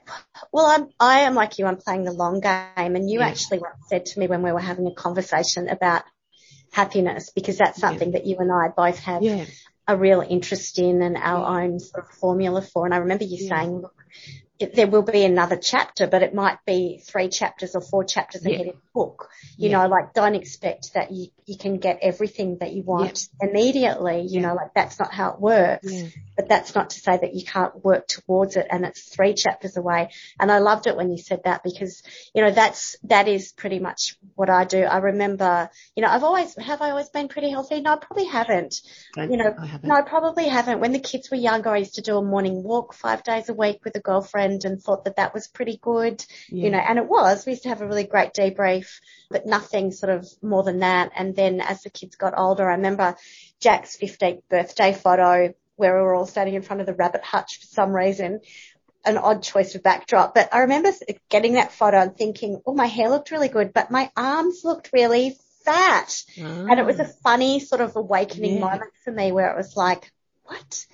well 0.53 0.67
i'm 0.67 0.89
i 0.99 1.21
am 1.21 1.35
like 1.35 1.59
you 1.59 1.67
i'm 1.67 1.77
playing 1.77 2.05
the 2.05 2.13
long 2.13 2.41
game 2.41 2.97
and 2.97 3.11
you 3.11 3.21
yeah. 3.21 3.27
actually 3.27 3.61
said 3.89 4.07
to 4.07 4.19
me 4.19 4.27
when 4.27 4.43
we 4.43 4.53
were 4.53 4.61
having 4.61 4.87
a 4.87 4.95
conversation 4.95 5.69
about 5.69 6.03
happiness 6.73 7.31
because 7.35 7.59
that's 7.59 7.81
something 7.81 8.13
yeah. 8.13 8.19
that 8.19 8.27
you 8.27 8.37
and 8.39 8.51
i 8.51 8.69
both 8.69 8.99
have 8.99 9.23
yeah 9.23 9.45
a 9.87 9.97
real 9.97 10.25
interest 10.27 10.79
in 10.79 11.03
and 11.03 11.17
our 11.17 11.61
own 11.61 11.79
sort 11.79 12.05
of 12.05 12.11
formula 12.11 12.63
for. 12.63 12.87
And 12.87 12.95
I 12.95 12.99
remember 12.99 13.25
you 13.25 13.49
saying, 13.49 13.83
look, 13.83 13.95
it, 14.61 14.75
there 14.75 14.87
will 14.87 15.03
be 15.03 15.25
another 15.25 15.57
chapter, 15.57 16.07
but 16.07 16.23
it 16.23 16.33
might 16.33 16.59
be 16.65 17.03
three 17.05 17.29
chapters 17.29 17.75
or 17.75 17.81
four 17.81 18.05
chapters 18.05 18.45
yeah. 18.45 18.55
ahead 18.55 18.69
of 18.69 18.75
the 18.75 18.81
book. 18.95 19.29
You 19.57 19.71
yeah. 19.71 19.79
know, 19.79 19.89
like 19.89 20.15
don't 20.15 20.37
expect 20.37 20.95
that 20.95 21.11
you, 21.11 21.29
you 21.45 21.59
can 21.59 21.79
get 21.79 21.99
everything 22.03 22.59
that 22.59 22.73
you 22.73 22.83
want 22.83 23.29
yeah. 23.41 23.49
immediately. 23.49 24.27
You 24.29 24.41
know, 24.41 24.55
like 24.55 24.73
that's 24.73 25.01
not 25.01 25.13
how 25.13 25.33
it 25.33 25.41
works. 25.41 25.93
But 26.37 26.49
that's 26.49 26.75
not 26.75 26.91
to 26.91 27.01
say 27.01 27.17
that 27.17 27.35
you 27.35 27.45
can't 27.45 27.85
work 27.85 28.07
towards 28.07 28.57
it 28.57 28.67
and 28.71 28.85
it's 28.85 29.03
three 29.03 29.35
chapters 29.35 29.77
away. 29.77 30.11
And 30.39 30.51
I 30.51 30.59
loved 30.59 30.87
it 30.87 30.97
when 30.97 31.11
you 31.11 31.19
said 31.19 31.43
that 31.45 31.63
because, 31.65 32.03
you 32.33 32.43
know, 32.43 32.51
that's, 32.51 32.97
that 33.05 33.27
is 33.27 33.53
pretty 33.53 33.81
much 33.81 34.17
what 34.35 34.51
I 34.51 34.65
do. 34.65 34.83
I 34.83 34.99
remember, 34.99 35.71
you 35.97 36.03
know, 36.03 36.09
I've 36.09 36.25
always, 36.25 36.57
have 36.57 36.81
I 36.81 36.91
always 36.91 37.09
been 37.09 37.29
pretty 37.29 37.51
healthy? 37.51 37.81
No, 37.81 37.95
I 37.95 37.97
probably 37.97 38.27
haven't. 38.27 38.81
you 39.17 39.37
know, 39.37 39.55
I 39.57 39.67
haven't. 39.67 39.89
no, 39.89 39.95
I 39.95 40.03
probably 40.03 40.49
haven't. 40.49 40.81
When 40.81 40.93
the 40.93 41.01
kids 41.01 41.31
were 41.31 41.37
younger, 41.37 41.71
I 41.71 41.79
used 41.79 41.97
to 41.97 42.03
do 42.03 42.17
a 42.17 42.23
morning 42.23 42.63
walk 42.63 42.95
five 42.95 43.23
days 43.23 43.49
a 43.49 43.55
week 43.55 43.85
with 43.85 43.95
a 43.97 44.01
girlfriend 44.01 44.44
and 44.45 44.83
thought 44.83 45.05
that 45.05 45.17
that 45.17 45.35
was 45.35 45.47
pretty 45.47 45.79
good, 45.81 46.25
yeah. 46.49 46.65
you 46.65 46.71
know, 46.71 46.79
and 46.79 46.99
it 46.99 47.07
was. 47.07 47.45
We 47.45 47.53
used 47.53 47.65
to 47.65 47.69
have 47.71 47.81
a 47.81 47.87
really 47.87 48.05
great 48.05 48.33
debrief, 48.35 49.01
but 49.31 49.47
nothing 49.47 49.93
sort 49.93 50.13
of 50.13 50.27
more 50.43 50.63
than 50.63 50.81
that. 50.81 51.13
And 51.17 51.35
then 51.35 51.61
as 51.61 51.83
the 51.83 51.91
kids 51.91 52.17
got 52.17 52.37
older, 52.37 52.69
I 52.69 52.75
remember 52.75 53.17
Jack's 53.61 53.97
15th 53.97 54.43
birthday 54.49 54.93
photo 54.93 55.55
where 55.77 55.97
we 55.97 56.03
were 56.03 56.15
all 56.15 56.27
standing 56.27 56.55
in 56.55 56.63
front 56.63 56.81
of 56.81 56.87
the 56.87 56.95
rabbit 56.95 57.23
hutch 57.23 57.59
for 57.61 57.67
some 57.67 57.95
reason. 57.95 58.41
An 59.07 59.19
odd 59.19 59.43
choice 59.43 59.75
of 59.75 59.83
backdrop, 59.83 60.35
but 60.35 60.49
I 60.55 60.61
remember 60.61 60.91
getting 61.29 61.55
that 61.55 61.73
photo 61.73 61.99
and 61.99 62.17
thinking, 62.17 62.63
oh, 62.65 62.73
my 62.73 62.87
hair 62.87 63.11
looked 63.11 63.31
really 63.31 63.49
good, 63.49 63.75
but 63.75 63.91
my 63.91 64.11
arms 64.17 64.63
looked 64.65 64.91
really 64.95 65.37
fat. 65.65 66.23
Oh. 66.41 66.67
And 66.71 66.79
it 66.79 66.87
was 66.87 67.01
a 67.01 67.07
ah. 67.07 67.13
funny 67.23 67.61
sort 67.61 67.83
of 67.83 67.97
awakening 67.97 68.55
yeah. 68.55 68.61
moment 68.61 68.93
for 69.05 69.13
me 69.13 69.33
where 69.33 69.51
it 69.51 69.57
was 69.57 69.77
like, 69.77 70.11
what? 70.45 70.87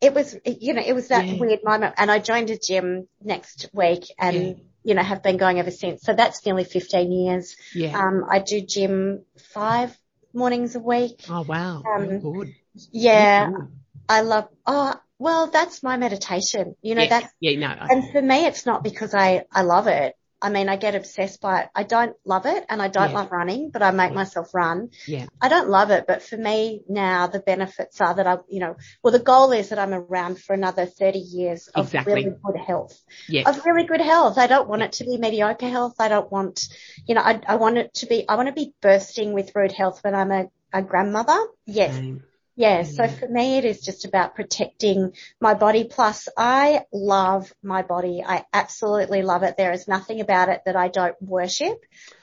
It 0.00 0.14
was, 0.14 0.36
you 0.44 0.74
know, 0.74 0.82
it 0.84 0.94
was 0.94 1.08
that 1.08 1.26
yeah. 1.26 1.38
weird 1.38 1.60
moment. 1.64 1.94
And 1.96 2.10
I 2.10 2.18
joined 2.18 2.50
a 2.50 2.58
gym 2.58 3.08
next 3.22 3.68
week 3.72 4.04
and, 4.18 4.36
yeah. 4.36 4.54
you 4.82 4.94
know, 4.94 5.02
have 5.02 5.22
been 5.22 5.36
going 5.36 5.58
ever 5.58 5.70
since. 5.70 6.02
So 6.02 6.14
that's 6.14 6.44
nearly 6.44 6.64
15 6.64 7.12
years. 7.12 7.56
Yeah. 7.74 7.98
Um, 7.98 8.24
I 8.28 8.38
do 8.38 8.60
gym 8.60 9.22
five 9.52 9.96
mornings 10.32 10.74
a 10.74 10.80
week. 10.80 11.24
Oh, 11.28 11.42
wow. 11.42 11.82
Um, 11.82 12.20
good. 12.20 12.54
Yeah. 12.90 13.50
I 14.08 14.22
love, 14.22 14.48
oh, 14.66 14.94
well, 15.18 15.46
that's 15.46 15.82
my 15.82 15.96
meditation. 15.96 16.74
You 16.82 16.94
know, 16.94 17.02
yeah, 17.02 17.08
that's, 17.08 17.34
yeah, 17.40 17.58
no. 17.58 17.86
And 17.88 18.10
for 18.10 18.20
me, 18.20 18.46
it's 18.46 18.66
not 18.66 18.82
because 18.82 19.14
I, 19.14 19.44
I 19.52 19.62
love 19.62 19.86
it. 19.86 20.14
I 20.44 20.50
mean, 20.50 20.68
I 20.68 20.76
get 20.76 20.94
obsessed 20.94 21.40
by 21.40 21.62
it. 21.62 21.68
I 21.74 21.84
don't 21.84 22.14
love 22.24 22.44
it 22.46 22.62
and 22.68 22.82
I 22.82 22.88
don't 22.88 23.10
Yeah. 23.10 23.16
love 23.20 23.32
running, 23.32 23.70
but 23.70 23.82
I 23.82 23.90
make 23.92 24.10
Yeah. 24.10 24.16
myself 24.22 24.52
run. 24.54 24.90
Yeah. 25.06 25.26
I 25.40 25.48
don't 25.48 25.70
love 25.70 25.90
it, 25.90 26.04
but 26.06 26.22
for 26.22 26.36
me 26.36 26.82
now 26.88 27.26
the 27.28 27.40
benefits 27.40 28.00
are 28.02 28.14
that 28.14 28.26
I, 28.26 28.36
you 28.48 28.60
know, 28.60 28.76
well 29.02 29.12
the 29.12 29.26
goal 29.32 29.52
is 29.52 29.70
that 29.70 29.78
I'm 29.78 29.94
around 29.94 30.38
for 30.38 30.52
another 30.52 30.84
30 30.86 31.18
years 31.18 31.68
of 31.68 31.86
Exactly. 31.86 32.12
really 32.14 32.36
good 32.44 32.58
health. 32.70 32.94
Yes. 33.28 33.48
Of 33.48 33.64
really 33.64 33.86
good 33.86 34.02
health. 34.02 34.36
I 34.36 34.46
don't 34.46 34.68
want 34.68 34.82
it 34.82 34.92
to 34.98 35.04
be 35.04 35.16
mediocre 35.16 35.68
health. 35.68 35.94
I 35.98 36.08
don't 36.08 36.30
want, 36.30 36.68
you 37.06 37.14
know, 37.14 37.22
I, 37.22 37.40
I 37.48 37.56
want 37.56 37.78
it 37.78 37.94
to 37.94 38.06
be, 38.06 38.28
I 38.28 38.36
want 38.36 38.48
to 38.48 38.54
be 38.54 38.74
bursting 38.82 39.32
with 39.32 39.56
rude 39.56 39.72
health 39.72 40.04
when 40.04 40.14
I'm 40.14 40.30
a, 40.30 40.44
a 40.74 40.82
grandmother. 40.82 41.38
Yes. 41.64 41.94
Same. 41.94 42.22
Yeah, 42.56 42.84
so 42.84 43.04
mm. 43.04 43.18
for 43.18 43.28
me 43.28 43.58
it 43.58 43.64
is 43.64 43.80
just 43.80 44.04
about 44.04 44.36
protecting 44.36 45.12
my 45.40 45.54
body. 45.54 45.84
Plus 45.84 46.28
I 46.36 46.82
love 46.92 47.52
my 47.62 47.82
body. 47.82 48.22
I 48.24 48.44
absolutely 48.52 49.22
love 49.22 49.42
it. 49.42 49.56
There 49.56 49.72
is 49.72 49.88
nothing 49.88 50.20
about 50.20 50.48
it 50.48 50.62
that 50.66 50.76
I 50.76 50.88
don't 50.88 51.16
worship. 51.20 51.76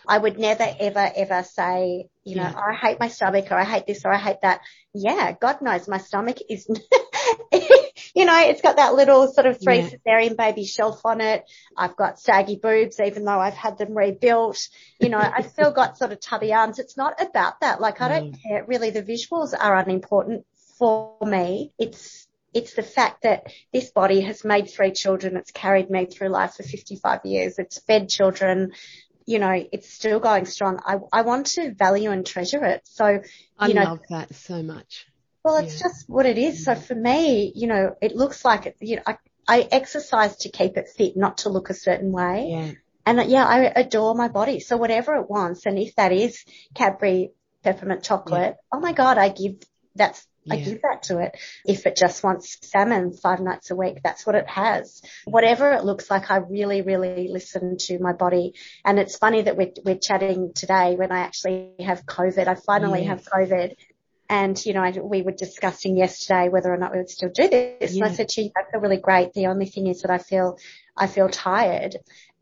I 0.07 0.17
would 0.17 0.39
never 0.39 0.65
ever 0.79 1.11
ever 1.15 1.43
say, 1.43 2.07
you 2.23 2.35
know, 2.37 2.43
Yeah. 2.43 2.53
Oh, 2.55 2.71
I 2.71 2.75
hate 2.75 2.99
my 2.99 3.09
stomach 3.09 3.51
or 3.51 3.55
I 3.59 3.65
hate 3.65 3.85
this 3.87 4.05
or 4.05 4.13
I 4.13 4.17
hate 4.17 4.41
that. 4.41 4.61
Yeah, 4.93 5.33
God 5.39 5.61
knows 5.61 5.87
my 5.87 5.97
stomach 5.97 6.37
is, 6.49 6.67
you 8.15 8.25
know, 8.25 8.39
it's 8.41 8.61
got 8.61 8.77
that 8.77 8.93
little 8.95 9.31
sort 9.31 9.47
of 9.47 9.61
three 9.61 9.77
Yeah. 9.77 9.89
cesarean 9.89 10.35
baby 10.37 10.65
shelf 10.65 11.01
on 11.05 11.21
it. 11.21 11.43
I've 11.77 11.95
got 11.95 12.19
saggy 12.19 12.55
boobs 12.61 12.99
even 12.99 13.25
though 13.25 13.39
I've 13.39 13.53
had 13.55 13.77
them 13.77 13.95
rebuilt. 13.97 14.59
You 14.99 15.09
know, 15.09 15.17
I've 15.19 15.47
still 15.49 15.71
got 15.71 15.97
sort 15.97 16.11
of 16.11 16.19
tubby 16.19 16.53
arms. 16.53 16.79
It's 16.79 16.97
not 16.97 17.21
about 17.21 17.61
that. 17.61 17.81
Like 17.81 18.01
I 18.01 18.07
don't 18.09 18.31
Mm. 18.31 18.41
care. 18.41 18.65
Really 18.65 18.89
the 18.91 19.03
visuals 19.03 19.53
are 19.59 19.75
unimportant 19.77 20.45
for 20.77 21.17
me. 21.21 21.71
It's, 21.77 22.27
it's 22.53 22.73
the 22.73 22.83
fact 22.83 23.23
that 23.23 23.47
this 23.71 23.91
body 23.91 24.21
has 24.21 24.43
made 24.43 24.69
three 24.69 24.91
children. 24.91 25.37
It's 25.37 25.51
carried 25.51 25.89
me 25.89 26.05
through 26.05 26.29
life 26.29 26.55
for 26.55 26.63
55 26.63 27.21
years. 27.25 27.59
It's 27.59 27.79
fed 27.79 28.09
children. 28.09 28.71
You 29.25 29.39
know, 29.39 29.63
it's 29.71 29.89
still 29.93 30.19
going 30.19 30.45
strong. 30.45 30.79
I, 30.85 30.97
I 31.13 31.21
want 31.21 31.45
to 31.47 31.73
value 31.73 32.11
and 32.11 32.25
treasure 32.25 32.65
it. 32.65 32.81
So, 32.85 33.21
I 33.57 33.67
know, 33.71 33.83
love 33.83 33.99
that 34.09 34.33
so 34.35 34.63
much. 34.63 35.05
Well, 35.43 35.57
it's 35.57 35.75
Yeah. 35.79 35.87
just 35.87 36.09
what 36.09 36.25
it 36.25 36.37
is. 36.37 36.65
So 36.65 36.75
for 36.75 36.95
me, 36.95 37.51
you 37.55 37.67
know, 37.67 37.95
it 38.01 38.15
looks 38.15 38.43
like 38.45 38.65
it, 38.65 38.75
you 38.79 38.97
know, 38.97 39.03
I, 39.07 39.17
I 39.47 39.67
exercise 39.71 40.35
to 40.37 40.49
keep 40.49 40.77
it 40.77 40.89
fit, 40.95 41.17
not 41.17 41.39
to 41.39 41.49
look 41.49 41.69
a 41.69 41.73
certain 41.73 42.11
way. 42.11 42.47
Yeah. 42.51 42.71
And 43.05 43.19
uh, 43.19 43.23
yeah, 43.23 43.45
I 43.45 43.63
adore 43.63 44.13
my 44.15 44.27
body. 44.27 44.59
So 44.59 44.77
whatever 44.77 45.15
it 45.15 45.29
wants, 45.29 45.65
and 45.65 45.79
if 45.79 45.95
that 45.95 46.11
is 46.11 46.43
Cadbury 46.75 47.31
peppermint 47.63 48.03
chocolate, 48.03 48.55
oh 48.71 48.79
my 48.79 48.93
God, 48.93 49.17
I 49.17 49.29
give, 49.29 49.55
that's, 49.95 50.25
I 50.49 50.55
give 50.55 50.81
that 50.81 51.03
to 51.03 51.19
it. 51.19 51.37
If 51.65 51.85
it 51.85 51.95
just 51.95 52.23
wants 52.23 52.57
salmon 52.63 53.13
five 53.13 53.39
nights 53.39 53.69
a 53.69 53.75
week, 53.75 53.99
that's 54.03 54.25
what 54.25 54.33
it 54.35 54.47
has. 54.47 55.01
Whatever 55.25 55.71
it 55.73 55.83
looks 55.83 56.09
like, 56.09 56.31
I 56.31 56.37
really, 56.37 56.81
really 56.81 57.27
listen 57.29 57.77
to 57.81 57.99
my 57.99 58.13
body. 58.13 58.55
And 58.83 58.97
it's 58.97 59.17
funny 59.17 59.43
that 59.43 59.55
we're, 59.55 59.73
we're 59.85 59.99
chatting 59.99 60.53
today 60.55 60.95
when 60.95 61.11
I 61.11 61.19
actually 61.19 61.73
have 61.79 62.05
COVID. 62.07 62.47
I 62.47 62.55
finally 62.55 63.01
Yes. 63.05 63.09
have 63.09 63.23
COVID. 63.25 63.75
And, 64.31 64.65
you 64.65 64.71
know, 64.71 64.81
I, 64.81 64.91
we 64.91 65.23
were 65.23 65.33
discussing 65.33 65.97
yesterday 65.97 66.47
whether 66.47 66.73
or 66.73 66.77
not 66.77 66.93
we 66.93 66.99
would 66.99 67.09
still 67.09 67.29
do 67.29 67.49
this. 67.49 67.93
And 67.93 68.05
I 68.05 68.13
said 68.13 68.29
to 68.29 68.43
you, 68.43 68.51
I 68.55 68.63
feel 68.71 68.79
really 68.79 68.95
great. 68.95 69.33
The 69.33 69.47
only 69.47 69.65
thing 69.65 69.87
is 69.87 70.03
that 70.03 70.09
I 70.09 70.19
feel, 70.19 70.57
I 70.95 71.07
feel 71.07 71.27
tired. 71.27 71.97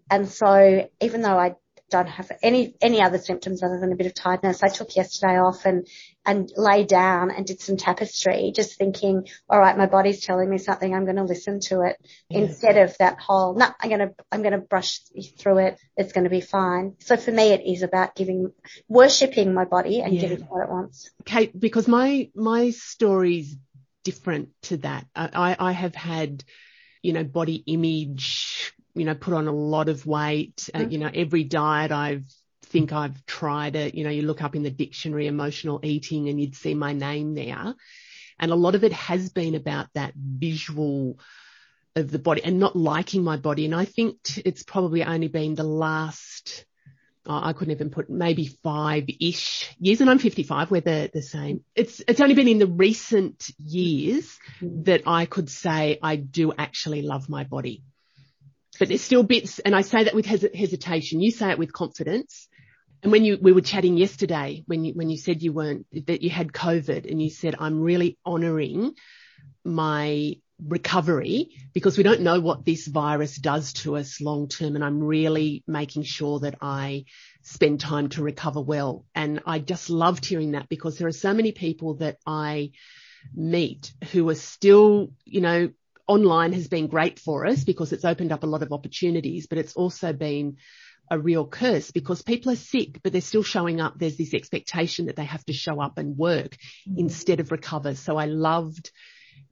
And 0.08 0.30
so 0.30 0.88
even 1.02 1.24
though 1.24 1.40
I 1.40 1.56
don't 1.90 2.08
have 2.08 2.32
any, 2.42 2.76
any 2.82 3.02
other 3.02 3.18
symptoms 3.18 3.64
other 3.64 3.80
than 3.80 3.92
a 3.92 3.96
bit 3.96 4.08
of 4.08 4.14
tiredness, 4.14 4.64
I 4.64 4.70
took 4.70 4.96
yesterday 4.96 5.38
off 5.40 5.66
and, 5.66 5.88
and 6.26 6.52
lay 6.56 6.84
down 6.84 7.32
and 7.32 7.46
did 7.46 7.62
some 7.62 7.78
tapestry, 7.78 8.52
just 8.56 8.78
thinking, 8.78 9.28
all 9.50 9.60
right, 9.60 9.78
my 9.78 9.86
body's 9.86 10.24
telling 10.26 10.50
me 10.50 10.58
something. 10.58 10.94
I'm 10.94 11.06
going 11.06 11.16
to 11.18 11.24
listen 11.24 11.60
to 11.62 11.82
it 11.82 11.98
Yeah. 12.30 12.40
instead 12.42 12.78
of 12.78 12.98
that 13.00 13.20
whole, 13.20 13.56
no, 13.56 13.68
I'm 13.80 13.90
going 13.90 14.00
to, 14.08 14.16
I'm 14.32 14.42
going 14.42 14.54
to 14.54 14.60
brush 14.60 15.00
through 15.38 15.60
it. 15.60 15.80
It's 15.98 16.14
going 16.14 16.26
to 16.26 16.30
be 16.30 16.42
fine. 16.42 16.96
So 17.00 17.18
for 17.18 17.32
me, 17.32 17.50
it 17.50 17.62
is 17.66 17.84
about 17.84 18.16
giving, 18.16 18.52
worshipping 18.88 19.54
my 19.54 19.66
body 19.66 20.02
and 20.02 20.14
Yeah. 20.14 20.22
giving 20.22 20.40
it 20.42 20.50
what 20.50 20.64
it 20.64 20.70
wants. 20.70 21.10
Kate, 21.26 21.58
because 21.58 21.88
my 21.88 22.30
my 22.36 22.72
story's 22.72 23.56
different 24.04 24.50
to 24.64 24.78
that. 24.78 25.06
I, 25.16 25.30
I 25.60 25.70
I 25.70 25.72
have 25.72 25.96
had, 25.96 26.44
you 27.02 27.14
know, 27.14 27.24
body 27.24 27.64
image, 27.66 28.74
you 28.96 29.06
know, 29.06 29.16
put 29.16 29.34
on 29.34 29.48
a 29.48 29.52
lot 29.52 29.90
of 29.90 30.06
weight. 30.06 30.70
Uh, 30.74 30.80
Mm. 30.80 30.92
you 30.92 30.98
know, 30.98 31.12
every 31.14 31.44
diet 31.44 31.92
I've 31.92 32.26
think 32.64 32.94
I've 32.94 33.26
tried 33.26 33.76
it. 33.76 33.96
You 33.96 34.04
know, 34.04 34.12
you 34.12 34.22
look 34.22 34.44
up 34.44 34.56
in 34.56 34.62
the 34.64 34.70
dictionary 34.70 35.26
emotional 35.28 35.80
eating 35.84 36.30
and 36.30 36.40
you'd 36.40 36.56
see 36.56 36.76
my 36.76 36.94
name 36.94 37.34
there. 37.34 37.74
And 38.40 38.52
a 38.52 38.56
lot 38.56 38.76
of 38.76 38.84
it 38.84 38.94
has 38.94 39.30
been 39.32 39.56
about 39.56 39.88
that 39.96 40.14
visual 40.16 41.20
of 41.96 42.12
the 42.12 42.20
body 42.20 42.44
and 42.44 42.60
not 42.60 42.76
liking 42.76 43.24
my 43.24 43.38
body. 43.38 43.66
And 43.66 43.74
I 43.74 43.86
think 43.86 44.22
t- 44.24 44.44
it's 44.46 44.64
probably 44.64 45.04
only 45.04 45.28
been 45.30 45.56
the 45.56 45.64
last, 45.64 46.66
oh, 47.26 47.42
I 47.44 47.54
couldn't 47.54 47.74
even 47.74 47.90
put 47.90 48.10
maybe 48.10 48.46
five-ish 48.64 49.76
years, 49.80 50.00
and 50.02 50.10
I'm 50.10 50.20
55. 50.20 50.70
We're 50.72 50.82
the, 50.82 51.10
the 51.12 51.22
same. 51.24 51.64
It's 51.76 52.02
it's 52.08 52.22
only 52.22 52.36
been 52.36 52.48
in 52.48 52.60
the 52.60 52.68
recent 52.68 53.50
years 53.58 54.38
that 54.62 55.04
I 55.08 55.26
could 55.26 55.50
say 55.50 55.98
I 56.02 56.16
do 56.18 56.54
actually 56.58 57.02
love 57.02 57.30
my 57.30 57.44
body. 57.44 57.84
But 58.80 58.88
there's 58.88 59.02
still 59.02 59.24
bits, 59.24 59.60
and 59.60 59.76
I 59.76 59.82
say 59.82 60.06
that 60.06 60.16
with 60.16 60.26
hes- 60.26 60.56
hesitation. 60.56 61.22
You 61.22 61.32
say 61.32 61.52
it 61.52 61.60
with 61.60 61.74
confidence. 61.74 62.48
And 63.04 63.12
when 63.12 63.24
you 63.24 63.38
we 63.42 63.52
were 63.52 63.62
chatting 63.62 63.98
yesterday, 63.98 64.64
when 64.66 64.84
you 64.84 64.94
when 64.94 65.10
you 65.10 65.18
said 65.18 65.42
you 65.42 65.54
weren't 65.54 65.86
that 66.08 66.22
you 66.22 66.30
had 66.30 66.52
COVID, 66.52 67.10
and 67.10 67.22
you 67.22 67.30
said 67.30 67.56
I'm 67.60 67.82
really 67.82 68.18
honouring 68.26 68.94
my 69.64 70.36
recovery 70.66 71.52
because 71.74 71.98
we 71.98 72.04
don't 72.04 72.22
know 72.22 72.40
what 72.40 72.66
this 72.66 72.88
virus 72.88 73.38
does 73.38 73.74
to 73.74 73.96
us 73.96 74.20
long 74.20 74.48
term 74.48 74.76
and 74.76 74.84
I'm 74.84 75.02
really 75.02 75.64
making 75.68 76.04
sure 76.04 76.40
that 76.40 76.56
I 76.62 77.06
spend 77.44 77.80
time 77.80 78.10
to 78.10 78.24
recover 78.24 78.62
well. 78.62 79.06
And 79.16 79.42
I 79.46 79.60
just 79.60 79.90
loved 79.90 80.26
hearing 80.26 80.52
that 80.52 80.68
because 80.70 80.98
there 80.98 81.08
are 81.08 81.14
so 81.14 81.34
many 81.34 81.52
people 81.52 81.96
that 81.96 82.18
I 82.26 82.72
meet 83.34 83.94
who 84.12 84.28
are 84.30 84.36
still, 84.36 85.12
you 85.26 85.42
know, 85.42 85.70
online 86.10 86.54
has 86.54 86.68
been 86.68 86.88
great 86.88 87.20
for 87.20 87.46
us 87.46 87.64
because 87.64 87.94
it's 87.94 88.04
opened 88.04 88.32
up 88.32 88.44
a 88.44 88.48
lot 88.48 88.64
of 88.64 88.72
opportunities, 88.72 89.48
but 89.48 89.60
it's 89.60 89.76
also 89.76 90.12
been 90.12 90.58
a 91.12 91.20
real 91.20 91.46
curse 91.46 91.92
because 91.92 92.22
people 92.22 92.52
are 92.52 92.58
sick, 92.58 93.02
but 93.02 93.12
they're 93.12 93.22
still 93.22 93.44
showing 93.44 93.80
up. 93.80 93.98
There's 93.98 94.18
this 94.18 94.34
expectation 94.34 95.06
that 95.06 95.16
they 95.16 95.26
have 95.26 95.46
to 95.46 95.54
show 95.54 95.80
up 95.80 95.98
and 95.98 96.18
work 96.18 96.58
mm-hmm. 96.88 97.00
instead 97.00 97.40
of 97.40 97.52
recover. 97.52 97.96
So 97.96 98.18
I 98.18 98.26
loved 98.26 98.92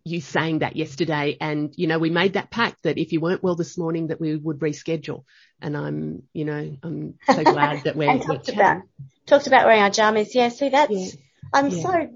you 0.03 0.21
saying 0.21 0.59
that 0.59 0.75
yesterday. 0.75 1.37
And, 1.39 1.73
you 1.75 1.87
know, 1.87 1.99
we 1.99 2.09
made 2.09 2.33
that 2.33 2.49
pact 2.49 2.83
that 2.83 2.97
if 2.97 3.11
you 3.11 3.19
weren't 3.19 3.43
well 3.43 3.55
this 3.55 3.77
morning, 3.77 4.07
that 4.07 4.19
we 4.19 4.35
would 4.35 4.59
reschedule. 4.59 5.23
And 5.61 5.77
I'm, 5.77 6.23
you 6.33 6.45
know, 6.45 6.77
I'm 6.83 7.15
so 7.25 7.43
glad 7.43 7.83
that 7.83 7.95
we're, 7.95 8.09
and 8.09 8.19
we're 8.19 8.35
talked 8.35 8.49
about 8.49 8.81
talked 9.25 9.47
about 9.47 9.65
wearing 9.65 9.81
our 9.81 9.89
jammies. 9.89 10.33
Yeah, 10.33 10.49
see 10.49 10.69
that's 10.69 10.91
Yeah. 10.91 11.09
I'm 11.53 11.69
Yeah. 11.69 11.81
so 11.83 12.09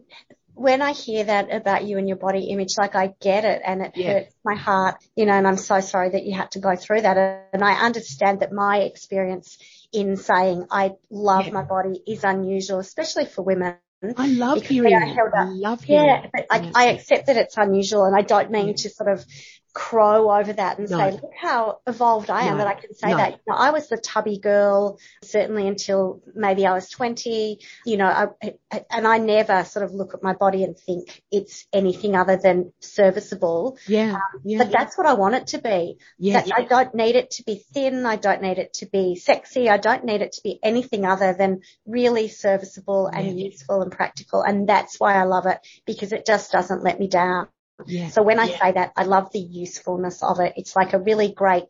when 0.53 0.81
I 0.81 0.91
hear 0.93 1.23
that 1.23 1.53
about 1.53 1.85
you 1.85 1.97
and 1.97 2.07
your 2.07 2.17
body 2.17 2.45
image, 2.49 2.77
like 2.77 2.95
I 2.95 3.13
get 3.21 3.45
it 3.45 3.61
and 3.65 3.81
it 3.81 3.93
Yeah. 3.95 4.13
hurts 4.13 4.35
my 4.43 4.55
heart, 4.55 4.95
you 5.15 5.25
know, 5.25 5.33
and 5.33 5.47
I'm 5.47 5.57
so 5.57 5.79
sorry 5.79 6.09
that 6.09 6.25
you 6.25 6.33
had 6.33 6.51
to 6.51 6.59
go 6.59 6.75
through 6.75 7.01
that. 7.01 7.17
And 7.53 7.63
I 7.63 7.73
understand 7.85 8.41
that 8.41 8.51
my 8.51 8.79
experience 8.79 9.57
in 9.91 10.17
saying 10.17 10.67
I 10.71 10.91
love 11.09 11.47
Yeah. 11.47 11.53
my 11.53 11.63
body 11.63 12.01
is 12.07 12.23
unusual, 12.23 12.79
especially 12.79 13.25
for 13.25 13.41
women. 13.43 13.75
I 14.17 14.27
love 14.27 14.61
hearing 14.63 14.99
that. 14.99 15.17
I 15.35 15.43
love 15.45 15.83
hearing 15.83 16.07
Yeah, 16.07 16.27
but 16.33 16.45
I, 16.49 16.71
I 16.75 16.85
accept 16.93 17.27
that 17.27 17.37
it's 17.37 17.57
unusual 17.57 18.05
and 18.05 18.15
I 18.15 18.21
don't 18.21 18.51
mean 18.51 18.69
Yeah. 18.69 18.73
to 18.73 18.89
sort 18.89 19.09
of 19.11 19.25
crow 19.73 20.29
over 20.31 20.53
that 20.53 20.79
and 20.79 20.89
No. 20.89 20.97
say, 20.97 21.11
look 21.11 21.31
how 21.39 21.79
evolved 21.87 22.29
I 22.29 22.43
am 22.43 22.57
No. 22.57 22.63
that 22.63 22.67
I 22.67 22.73
can 22.79 22.93
say 22.93 23.11
No. 23.11 23.17
that. 23.17 23.31
You 23.31 23.37
know, 23.47 23.55
I 23.55 23.71
was 23.71 23.87
the 23.87 23.97
tubby 23.97 24.37
girl 24.37 24.99
certainly 25.23 25.67
until 25.67 26.21
maybe 26.35 26.65
I 26.65 26.73
was 26.73 26.89
20, 26.89 27.59
you 27.85 27.97
know, 27.97 28.05
I, 28.07 28.53
and 28.89 29.07
I 29.07 29.17
never 29.17 29.63
sort 29.63 29.85
of 29.85 29.93
look 29.93 30.13
at 30.13 30.21
my 30.23 30.33
body 30.33 30.63
and 30.63 30.77
think 30.77 31.21
it's 31.31 31.65
anything 31.71 32.15
other 32.15 32.37
than 32.37 32.73
serviceable. 32.81 33.77
Yeah. 33.87 34.13
Um, 34.15 34.21
yeah. 34.43 34.57
But 34.59 34.71
that's 34.71 34.97
what 34.97 35.07
I 35.07 35.13
want 35.13 35.35
it 35.35 35.47
to 35.47 35.59
be. 35.59 35.97
yes. 36.17 36.47
That 36.49 36.55
I 36.59 36.63
don't 36.65 36.93
need 36.93 37.15
it 37.15 37.31
to 37.31 37.43
be 37.43 37.63
thin. 37.73 38.05
I 38.05 38.15
don't 38.15 38.41
need 38.41 38.57
it 38.57 38.73
to 38.75 38.85
be 38.85 39.15
sexy. 39.15 39.69
I 39.69 39.77
don't 39.77 40.03
need 40.05 40.21
it 40.21 40.33
to 40.33 40.41
be 40.43 40.59
anything 40.63 41.05
other 41.05 41.33
than 41.33 41.61
really 41.85 42.27
serviceable 42.27 43.07
and 43.07 43.39
useful 43.39 43.81
and 43.81 43.91
practical. 43.91 44.41
And 44.41 44.67
that's 44.67 44.99
why 44.99 45.15
I 45.15 45.23
love 45.23 45.45
it 45.45 45.59
because 45.85 46.11
it 46.11 46.25
just 46.25 46.51
doesn't 46.51 46.83
let 46.83 46.99
me 46.99 47.07
down. 47.07 47.47
Yeah. 47.87 48.09
So 48.09 48.23
when 48.23 48.39
I 48.39 48.45
Yeah. 48.47 48.59
say 48.59 48.71
that, 48.73 48.91
I 48.95 49.03
love 49.03 49.31
the 49.31 49.39
usefulness 49.39 50.23
of 50.23 50.39
it. 50.39 50.53
It's 50.57 50.75
like 50.75 50.93
a 50.93 50.99
really 50.99 51.31
great 51.33 51.65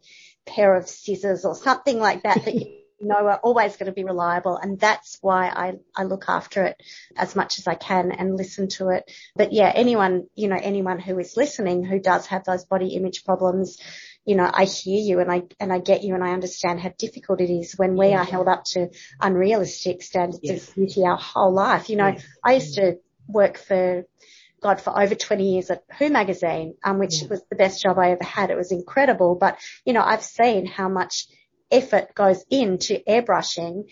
pair 0.45 0.75
of 0.75 0.87
scissors 0.87 1.45
or 1.45 1.55
something 1.55 1.99
like 1.99 2.23
that 2.23 2.45
that 2.45 2.55
you 2.55 2.67
know 3.01 3.27
are 3.27 3.39
always 3.43 3.77
going 3.77 3.87
to 3.87 3.91
be 3.93 4.03
reliable. 4.03 4.57
And 4.57 4.79
that's 4.79 5.17
why 5.21 5.47
I, 5.47 5.73
I 5.95 6.03
look 6.03 6.25
after 6.27 6.63
it 6.65 6.81
as 7.15 7.35
much 7.35 7.57
as 7.59 7.67
I 7.67 7.75
can 7.75 8.11
and 8.11 8.37
listen 8.37 8.67
to 8.69 8.89
it. 8.89 9.11
But 9.35 9.53
yeah, 9.53 9.71
anyone, 9.73 10.27
you 10.35 10.47
know, 10.47 10.59
anyone 10.61 10.99
who 10.99 11.17
is 11.19 11.35
listening 11.37 11.83
who 11.83 11.99
does 11.99 12.27
have 12.27 12.43
those 12.43 12.65
body 12.65 12.89
image 12.89 13.23
problems, 13.25 13.79
you 14.25 14.35
know, 14.35 14.49
I 14.53 14.65
hear 14.65 15.01
you 15.01 15.19
and 15.19 15.31
I, 15.31 15.43
and 15.59 15.73
I 15.73 15.79
get 15.79 16.03
you 16.03 16.13
and 16.13 16.23
I 16.23 16.33
understand 16.33 16.79
how 16.79 16.89
difficult 16.97 17.41
it 17.41 17.49
is 17.51 17.73
when 17.75 17.97
we 17.97 18.09
Yeah. 18.09 18.21
are 18.21 18.23
held 18.25 18.47
up 18.47 18.65
to 18.73 18.89
unrealistic 19.19 20.03
standards 20.03 20.39
Yes. 20.43 20.69
of 20.69 20.75
beauty 20.75 21.03
our 21.05 21.17
whole 21.17 21.53
life. 21.53 21.89
You 21.89 21.95
know, 21.95 22.07
Yes. 22.07 22.23
I 22.45 22.53
used 22.53 22.75
to 22.75 22.97
work 23.27 23.57
for 23.57 24.05
God, 24.61 24.79
for 24.81 24.99
over 24.99 25.15
20 25.15 25.53
years 25.53 25.69
at 25.69 25.83
Who 25.97 26.09
magazine, 26.09 26.75
um, 26.83 26.99
which 26.99 27.21
Yeah. 27.21 27.29
was 27.29 27.43
the 27.49 27.55
best 27.55 27.81
job 27.81 27.97
I 27.97 28.11
ever 28.11 28.23
had. 28.23 28.51
It 28.51 28.57
was 28.57 28.71
incredible. 28.71 29.35
But, 29.35 29.57
you 29.85 29.93
know, 29.93 30.03
I've 30.03 30.23
seen 30.23 30.65
how 30.65 30.89
much 30.89 31.27
effort 31.71 32.13
goes 32.13 32.43
into 32.49 33.01
airbrushing 33.07 33.85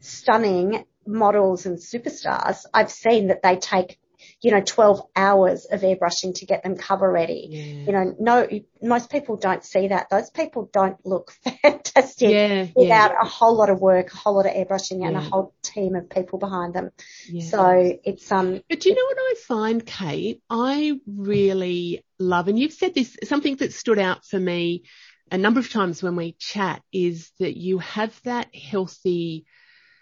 stunning 0.00 0.84
models 1.06 1.66
and 1.66 1.78
superstars, 1.78 2.64
I've 2.72 2.90
seen 2.90 3.28
that 3.28 3.42
they 3.42 3.56
take 3.56 3.98
you 4.46 4.52
know, 4.52 4.60
12 4.60 5.02
hours 5.16 5.64
of 5.64 5.80
airbrushing 5.80 6.32
to 6.36 6.46
get 6.46 6.62
them 6.62 6.76
cover 6.76 7.10
ready. 7.10 7.48
Yeah. 7.50 7.64
You 7.64 7.92
know, 7.92 8.16
no, 8.20 8.48
most 8.80 9.10
people 9.10 9.36
don't 9.36 9.64
see 9.64 9.88
that. 9.88 10.08
Those 10.08 10.30
people 10.30 10.70
don't 10.72 11.04
look 11.04 11.32
fantastic 11.62 12.30
yeah, 12.30 12.66
without 12.76 13.10
yeah. 13.10 13.22
a 13.22 13.24
whole 13.24 13.56
lot 13.56 13.70
of 13.70 13.80
work, 13.80 14.14
a 14.14 14.16
whole 14.16 14.36
lot 14.36 14.46
of 14.46 14.52
airbrushing 14.52 15.04
and 15.04 15.16
a 15.16 15.20
whole 15.20 15.52
team 15.62 15.96
of 15.96 16.08
people 16.08 16.38
behind 16.38 16.74
them. 16.74 16.92
So 17.40 17.98
it's, 18.04 18.30
um. 18.30 18.60
But 18.68 18.78
do 18.78 18.88
you 18.88 18.94
know 18.94 19.04
what 19.04 19.18
I 19.18 19.34
find, 19.48 19.84
Kate? 19.84 20.40
I 20.48 21.00
really 21.08 22.04
love, 22.20 22.46
and 22.46 22.56
you've 22.56 22.72
said 22.72 22.94
this, 22.94 23.16
something 23.24 23.56
that 23.56 23.72
stood 23.72 23.98
out 23.98 24.24
for 24.24 24.38
me 24.38 24.84
a 25.32 25.38
number 25.38 25.58
of 25.58 25.70
times 25.70 26.04
when 26.04 26.14
we 26.14 26.36
chat 26.38 26.82
is 26.92 27.32
that 27.40 27.56
you 27.56 27.78
have 27.78 28.16
that 28.22 28.54
healthy, 28.54 29.44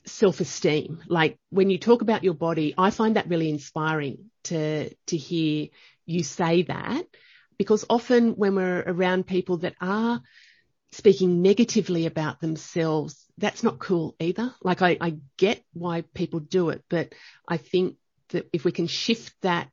self-esteem. 0.06 1.02
Like 1.08 1.38
when 1.50 1.70
you 1.70 1.78
talk 1.78 2.02
about 2.02 2.24
your 2.24 2.34
body, 2.34 2.74
I 2.76 2.90
find 2.90 3.16
that 3.16 3.28
really 3.28 3.50
inspiring 3.50 4.30
to, 4.44 4.94
to 5.06 5.16
hear 5.16 5.68
you 6.06 6.22
say 6.22 6.62
that 6.62 7.04
because 7.58 7.84
often 7.88 8.32
when 8.32 8.54
we're 8.54 8.82
around 8.86 9.26
people 9.26 9.58
that 9.58 9.74
are 9.80 10.20
speaking 10.92 11.42
negatively 11.42 12.06
about 12.06 12.40
themselves, 12.40 13.24
that's 13.38 13.62
not 13.62 13.78
cool 13.78 14.14
either. 14.20 14.54
Like 14.62 14.82
I, 14.82 14.96
I 15.00 15.16
get 15.36 15.64
why 15.72 16.02
people 16.14 16.40
do 16.40 16.70
it, 16.70 16.84
but 16.88 17.14
I 17.48 17.56
think 17.56 17.96
that 18.30 18.48
if 18.52 18.64
we 18.64 18.72
can 18.72 18.86
shift 18.86 19.34
that, 19.42 19.70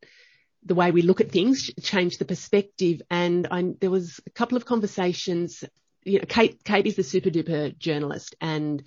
the 0.64 0.76
way 0.76 0.92
we 0.92 1.02
look 1.02 1.22
at 1.22 1.32
things, 1.32 1.72
change 1.82 2.18
the 2.18 2.26
perspective. 2.26 3.02
And 3.10 3.48
I, 3.50 3.74
there 3.80 3.90
was 3.90 4.20
a 4.28 4.30
couple 4.30 4.58
of 4.58 4.66
conversations, 4.66 5.64
you 6.04 6.20
know, 6.20 6.26
Kate, 6.28 6.64
Kate 6.64 6.86
is 6.86 6.96
the 6.96 7.04
super 7.04 7.30
duper 7.30 7.76
journalist 7.78 8.36
and 8.40 8.84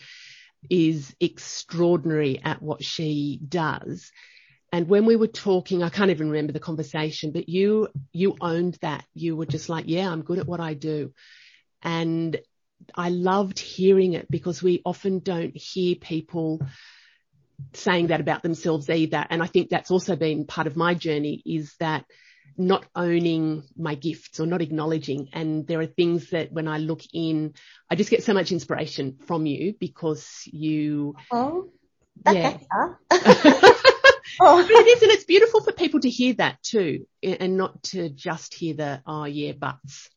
is 0.71 1.15
extraordinary 1.21 2.41
at 2.43 2.63
what 2.63 2.83
she 2.85 3.41
does. 3.49 4.11
And 4.73 4.89
when 4.89 5.07
we 5.07 5.17
were 5.17 5.29
talking, 5.29 5.83
I 5.83 5.89
can't 5.89 6.11
even 6.11 6.31
remember 6.31 6.53
the 6.53 6.61
conversation, 6.61 7.31
but 7.31 7.49
you, 7.49 7.89
you 8.13 8.37
owned 8.41 8.77
that. 8.83 9.05
You 9.15 9.37
were 9.37 9.47
just 9.47 9.69
like, 9.69 9.85
yeah, 9.87 10.11
I'm 10.11 10.23
good 10.23 10.39
at 10.39 10.49
what 10.49 10.61
I 10.61 10.75
do. 10.75 11.13
And 11.83 12.37
I 12.95 13.11
loved 13.11 13.59
hearing 13.59 14.15
it 14.15 14.29
because 14.31 14.63
we 14.63 14.83
often 14.85 15.21
don't 15.21 15.57
hear 15.57 15.95
people 15.95 16.61
saying 17.73 18.09
that 18.09 18.21
about 18.21 18.43
themselves 18.43 18.91
either. 18.91 19.25
And 19.31 19.43
I 19.43 19.47
think 19.47 19.69
that's 19.69 19.91
also 19.91 20.17
been 20.17 20.47
part 20.47 20.67
of 20.67 20.77
my 20.77 20.95
journey 20.95 21.43
is 21.47 21.75
that 21.79 22.05
not 22.57 22.87
owning 22.95 23.65
my 23.77 23.95
gifts 23.95 24.41
or 24.41 24.47
not 24.47 24.63
acknowledging. 24.63 25.29
And 25.33 25.67
there 25.67 25.81
are 25.81 25.87
things 25.87 26.31
that 26.31 26.53
when 26.53 26.69
I 26.69 26.79
look 26.79 27.03
in, 27.13 27.55
I 27.91 27.95
just 27.95 28.11
get 28.11 28.23
so 28.23 28.35
much 28.35 28.53
inspiration 28.53 29.19
from 29.27 29.47
you 29.47 29.75
because 29.79 30.43
you. 30.47 31.15
Oh, 31.31 31.71
yeah. 32.31 32.59
oh. 33.11 33.77
but 34.41 34.71
it 34.71 34.87
is, 34.87 35.03
and 35.03 35.11
it's 35.13 35.25
beautiful 35.25 35.63
for 35.63 35.73
people 35.73 36.01
to 36.01 36.11
hear 36.11 36.35
that 36.35 36.63
too, 36.63 37.07
and 37.23 37.57
not 37.57 37.83
to 37.85 38.09
just 38.09 38.55
hear 38.55 38.75
the 38.75 39.03
oh 39.07 39.25
yeah 39.25 39.53
buts. 39.53 40.09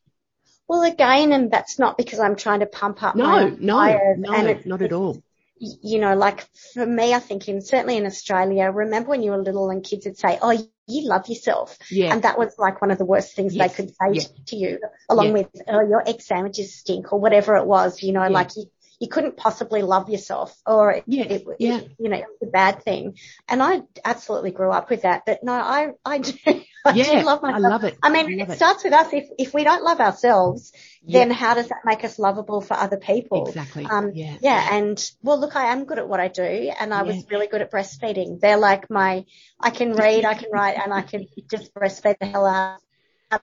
Well, 0.68 0.82
again, 0.82 1.32
and 1.32 1.50
that's 1.50 1.78
not 1.78 1.96
because 1.96 2.20
I'm 2.20 2.36
trying 2.36 2.60
to 2.60 2.66
pump 2.66 3.02
up 3.02 3.16
no, 3.16 3.24
my 3.24 3.44
no, 3.58 4.14
no, 4.16 4.32
and 4.32 4.66
not 4.66 4.82
at 4.82 4.92
all 4.92 5.22
you 5.60 5.98
know, 5.98 6.14
like 6.14 6.46
for 6.74 6.86
me, 6.86 7.14
I 7.14 7.18
think 7.18 7.48
in 7.48 7.60
certainly 7.60 7.96
in 7.96 8.06
Australia, 8.06 8.70
remember 8.70 9.10
when 9.10 9.22
you 9.22 9.32
were 9.32 9.42
little 9.42 9.70
and 9.70 9.84
kids 9.84 10.06
would 10.06 10.18
say, 10.18 10.38
"Oh, 10.40 10.50
you 10.50 11.08
love 11.08 11.28
yourself," 11.28 11.76
yeah. 11.90 12.12
and 12.12 12.22
that 12.22 12.38
was 12.38 12.54
like 12.58 12.80
one 12.80 12.90
of 12.90 12.98
the 12.98 13.04
worst 13.04 13.34
things 13.34 13.54
yes. 13.54 13.70
they 13.70 13.74
could 13.74 13.90
say 13.90 14.12
yeah. 14.12 14.22
to 14.46 14.56
you, 14.56 14.78
along 15.08 15.26
yeah. 15.26 15.32
with, 15.32 15.48
"Oh, 15.68 15.80
your 15.80 16.08
egg 16.08 16.20
sandwiches 16.20 16.74
stink," 16.74 17.12
or 17.12 17.20
whatever 17.20 17.56
it 17.56 17.66
was. 17.66 18.02
You 18.02 18.12
know, 18.12 18.22
yeah. 18.22 18.28
like 18.28 18.56
you, 18.56 18.64
you 19.00 19.08
couldn't 19.08 19.36
possibly 19.36 19.82
love 19.82 20.08
yourself, 20.08 20.56
or 20.66 20.92
it, 20.92 21.04
yeah. 21.06 21.24
It, 21.24 21.44
yeah. 21.58 21.78
It, 21.78 21.92
you 21.98 22.08
know, 22.08 22.16
it 22.16 22.26
was 22.40 22.48
a 22.48 22.50
bad 22.50 22.82
thing. 22.82 23.16
And 23.48 23.62
I 23.62 23.82
absolutely 24.04 24.50
grew 24.50 24.70
up 24.70 24.90
with 24.90 25.02
that, 25.02 25.22
but 25.24 25.42
no, 25.42 25.52
I, 25.52 25.92
I 26.04 26.18
do. 26.18 26.62
I 26.84 26.92
yeah, 26.94 27.20
do 27.20 27.26
love 27.26 27.42
myself. 27.42 27.64
I 27.64 27.68
love 27.68 27.84
it. 27.84 27.98
I 28.02 28.10
mean, 28.10 28.40
I 28.40 28.44
it, 28.44 28.50
it 28.50 28.56
starts 28.56 28.84
with 28.84 28.92
us. 28.92 29.12
If 29.12 29.28
if 29.38 29.54
we 29.54 29.64
don't 29.64 29.82
love 29.82 30.00
ourselves, 30.00 30.72
then 31.08 31.30
how 31.30 31.54
does 31.54 31.68
that 31.68 31.80
make 31.84 32.04
us 32.04 32.18
lovable 32.18 32.60
for 32.60 32.74
other 32.74 32.98
people? 32.98 33.46
Exactly. 33.46 33.84
Um, 33.84 34.12
yeah. 34.14 34.36
yeah. 34.40 34.76
And 34.76 35.10
well, 35.22 35.38
look, 35.40 35.56
I 35.56 35.72
am 35.72 35.84
good 35.84 35.98
at 35.98 36.08
what 36.08 36.20
I 36.20 36.28
do 36.28 36.42
and 36.42 36.92
I 36.92 36.98
yeah. 36.98 37.14
was 37.14 37.26
really 37.30 37.46
good 37.46 37.62
at 37.62 37.70
breastfeeding. 37.70 38.40
They're 38.40 38.58
like 38.58 38.90
my, 38.90 39.24
I 39.58 39.70
can 39.70 39.92
read, 39.92 40.24
I 40.24 40.34
can 40.34 40.50
write 40.52 40.76
and 40.78 40.92
I 40.92 41.02
can 41.02 41.26
just 41.50 41.72
breastfeed 41.74 42.18
the 42.20 42.26
hell 42.26 42.46
out 42.46 42.80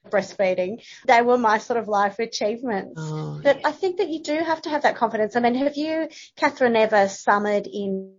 breastfeeding. 0.09 0.83
They 1.05 1.21
were 1.21 1.37
my 1.37 1.57
sort 1.57 1.79
of 1.79 1.87
life 1.87 2.19
achievements. 2.19 2.95
Oh, 2.97 3.39
but 3.43 3.59
yeah. 3.61 3.67
I 3.67 3.71
think 3.71 3.97
that 3.97 4.09
you 4.09 4.21
do 4.21 4.35
have 4.35 4.61
to 4.63 4.69
have 4.69 4.83
that 4.83 4.95
confidence. 4.95 5.35
I 5.35 5.39
mean, 5.39 5.55
have 5.55 5.77
you, 5.77 6.09
Catherine, 6.35 6.75
ever 6.75 7.07
summered 7.07 7.67
in, 7.67 8.13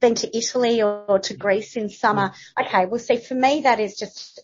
been 0.00 0.14
to 0.16 0.36
Italy 0.36 0.82
or, 0.82 1.04
or 1.08 1.18
to 1.20 1.34
Greece 1.36 1.76
in 1.76 1.88
summer? 1.88 2.32
Yeah. 2.58 2.66
Okay. 2.66 2.86
Well, 2.86 3.00
see, 3.00 3.16
for 3.16 3.34
me, 3.34 3.62
that 3.62 3.80
is 3.80 3.96
just, 3.96 4.40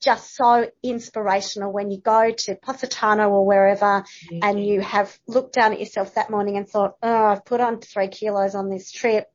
just 0.00 0.34
so 0.34 0.70
inspirational 0.82 1.72
when 1.72 1.90
you 1.90 2.00
go 2.00 2.30
to 2.30 2.54
Positano 2.56 3.28
or 3.28 3.46
wherever 3.46 4.04
mm-hmm. 4.04 4.38
and 4.42 4.64
you 4.64 4.80
have 4.80 5.16
looked 5.26 5.54
down 5.54 5.72
at 5.72 5.80
yourself 5.80 6.14
that 6.14 6.30
morning 6.30 6.56
and 6.56 6.68
thought, 6.68 6.96
oh, 7.02 7.24
I've 7.26 7.44
put 7.44 7.60
on 7.60 7.80
three 7.80 8.08
kilos 8.08 8.54
on 8.54 8.70
this 8.70 8.92
trip. 8.92 9.26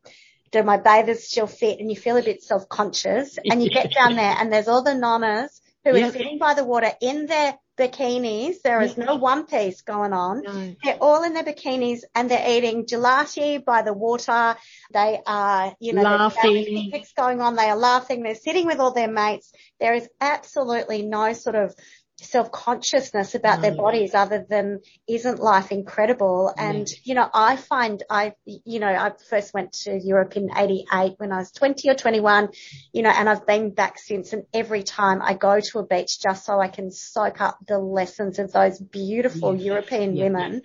Do 0.51 0.63
my 0.63 0.77
bathers 0.77 1.23
still 1.23 1.47
fit? 1.47 1.79
And 1.79 1.89
you 1.89 1.95
feel 1.95 2.17
a 2.17 2.21
bit 2.21 2.43
self-conscious 2.43 3.39
and 3.43 3.63
you 3.63 3.69
get 3.69 3.93
down 3.93 4.15
there 4.17 4.35
and 4.37 4.51
there's 4.51 4.67
all 4.67 4.83
the 4.83 4.91
nonnas 4.91 5.60
who 5.83 5.97
yep. 5.97 6.09
are 6.09 6.11
sitting 6.11 6.37
by 6.37 6.53
the 6.53 6.63
water 6.63 6.91
in 7.01 7.25
their 7.25 7.57
bikinis. 7.77 8.61
There 8.61 8.81
is 8.81 8.97
no 8.97 9.15
one 9.15 9.45
piece 9.45 9.81
going 9.81 10.13
on. 10.13 10.43
No. 10.43 10.75
They're 10.83 10.97
all 11.01 11.23
in 11.23 11.33
their 11.33 11.43
bikinis 11.43 12.01
and 12.13 12.29
they're 12.29 12.57
eating 12.57 12.85
gelati 12.85 13.63
by 13.63 13.81
the 13.81 13.93
water. 13.93 14.55
They 14.93 15.19
are, 15.25 15.73
you 15.79 15.93
know, 15.93 16.03
laughing. 16.03 16.65
picnics 16.65 17.13
going 17.13 17.41
on. 17.41 17.55
They 17.55 17.69
are 17.69 17.77
laughing. 17.77 18.23
They're 18.23 18.35
sitting 18.35 18.67
with 18.67 18.79
all 18.79 18.93
their 18.93 19.11
mates. 19.11 19.51
There 19.79 19.93
is 19.93 20.07
absolutely 20.19 21.01
no 21.01 21.33
sort 21.33 21.55
of 21.55 21.75
self-consciousness 22.21 23.35
about 23.35 23.61
their 23.61 23.71
mm. 23.71 23.77
bodies 23.77 24.13
other 24.13 24.45
than 24.47 24.79
isn't 25.07 25.39
life 25.39 25.71
incredible 25.71 26.53
mm. 26.55 26.61
and 26.61 26.89
yeah. 26.89 26.97
you 27.03 27.15
know 27.15 27.29
I 27.33 27.55
find 27.55 28.03
I 28.09 28.33
you 28.45 28.79
know 28.79 28.87
I 28.87 29.11
first 29.29 29.53
went 29.53 29.73
to 29.83 29.97
Europe 29.97 30.35
in 30.37 30.49
88 30.55 31.15
when 31.17 31.31
I 31.31 31.37
was 31.37 31.51
20 31.51 31.89
or 31.89 31.95
21 31.95 32.49
you 32.93 33.01
know 33.01 33.09
and 33.09 33.29
I've 33.29 33.45
been 33.45 33.71
back 33.71 33.97
since 33.97 34.33
and 34.33 34.43
every 34.53 34.83
time 34.83 35.21
I 35.21 35.33
go 35.33 35.59
to 35.59 35.79
a 35.79 35.85
beach 35.85 36.19
just 36.21 36.45
so 36.45 36.59
I 36.59 36.67
can 36.67 36.91
soak 36.91 37.41
up 37.41 37.57
the 37.67 37.79
lessons 37.79 38.39
of 38.39 38.51
those 38.51 38.79
beautiful 38.79 39.55
yeah. 39.55 39.73
European 39.73 40.15
yeah. 40.15 40.23
women 40.25 40.61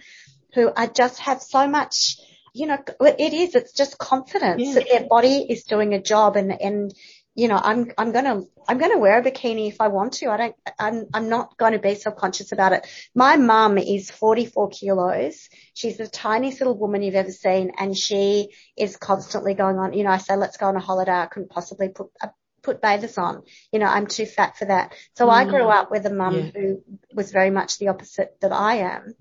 who 0.55 0.71
I 0.75 0.87
just 0.87 1.19
have 1.21 1.43
so 1.43 1.69
much 1.69 2.17
you 2.57 2.67
know, 2.67 2.79
it 3.01 3.35
is, 3.35 3.55
it's 3.55 3.73
just 3.73 3.99
confidence 3.99 4.75
that 4.75 4.87
their 4.91 5.07
body 5.07 5.45
is 5.47 5.65
doing 5.65 5.93
a 5.93 6.01
job 6.01 6.37
and, 6.37 6.51
and, 6.59 6.95
you 7.37 7.49
know, 7.49 7.61
I'm, 7.63 7.93
I'm 7.99 8.13
gonna, 8.13 8.43
I'm 8.67 8.79
gonna 8.79 8.99
wear 8.99 9.19
a 9.19 9.23
bikini 9.23 9.69
if 9.69 9.81
I 9.81 9.89
want 9.89 10.15
to. 10.15 10.31
I 10.31 10.37
don't, 10.39 10.57
I'm, 10.79 11.07
I'm 11.13 11.29
not 11.29 11.57
to 11.59 11.79
be 11.79 11.95
self-conscious 11.95 12.51
about 12.51 12.73
it. 12.73 12.87
My 13.15 13.37
mum 13.37 13.77
is 13.77 14.11
44 14.11 14.71
kilos. 14.71 15.51
She's 15.75 15.99
the 15.99 16.09
tiniest 16.09 16.61
little 16.61 16.77
woman 16.77 17.03
you've 17.03 17.15
ever 17.15 17.31
seen 17.31 17.73
and 17.79 17.97
she 17.97 18.49
is 18.77 18.97
constantly 18.97 19.53
going 19.53 19.79
on, 19.79 19.93
you 19.93 20.03
know, 20.03 20.11
I 20.11 20.17
say, 20.17 20.35
let's 20.35 20.57
go 20.57 20.67
on 20.67 20.77
a 20.77 20.81
holiday. 20.81 21.13
I 21.13 21.27
couldn't 21.27 21.51
possibly 21.51 21.91
put, 21.91 22.09
uh, 22.23 22.29
put 22.63 22.81
bathers 22.81 23.19
on. 23.19 23.43
You 23.71 23.81
know, 23.81 23.87
I'm 23.87 24.07
too 24.07 24.25
fat 24.25 24.57
for 24.57 24.65
that. 24.65 24.95
So 25.15 25.27
mm. 25.27 25.33
I 25.33 25.45
grew 25.45 25.69
up 25.69 25.91
with 25.91 26.07
a 26.07 26.13
mum 26.13 26.37
yeah. 26.37 26.51
who 26.55 26.83
was 27.13 27.33
very 27.33 27.51
much 27.51 27.79
the 27.79 27.89
opposite 27.89 28.35
that 28.41 28.53
I 28.53 28.77
am. 28.77 29.15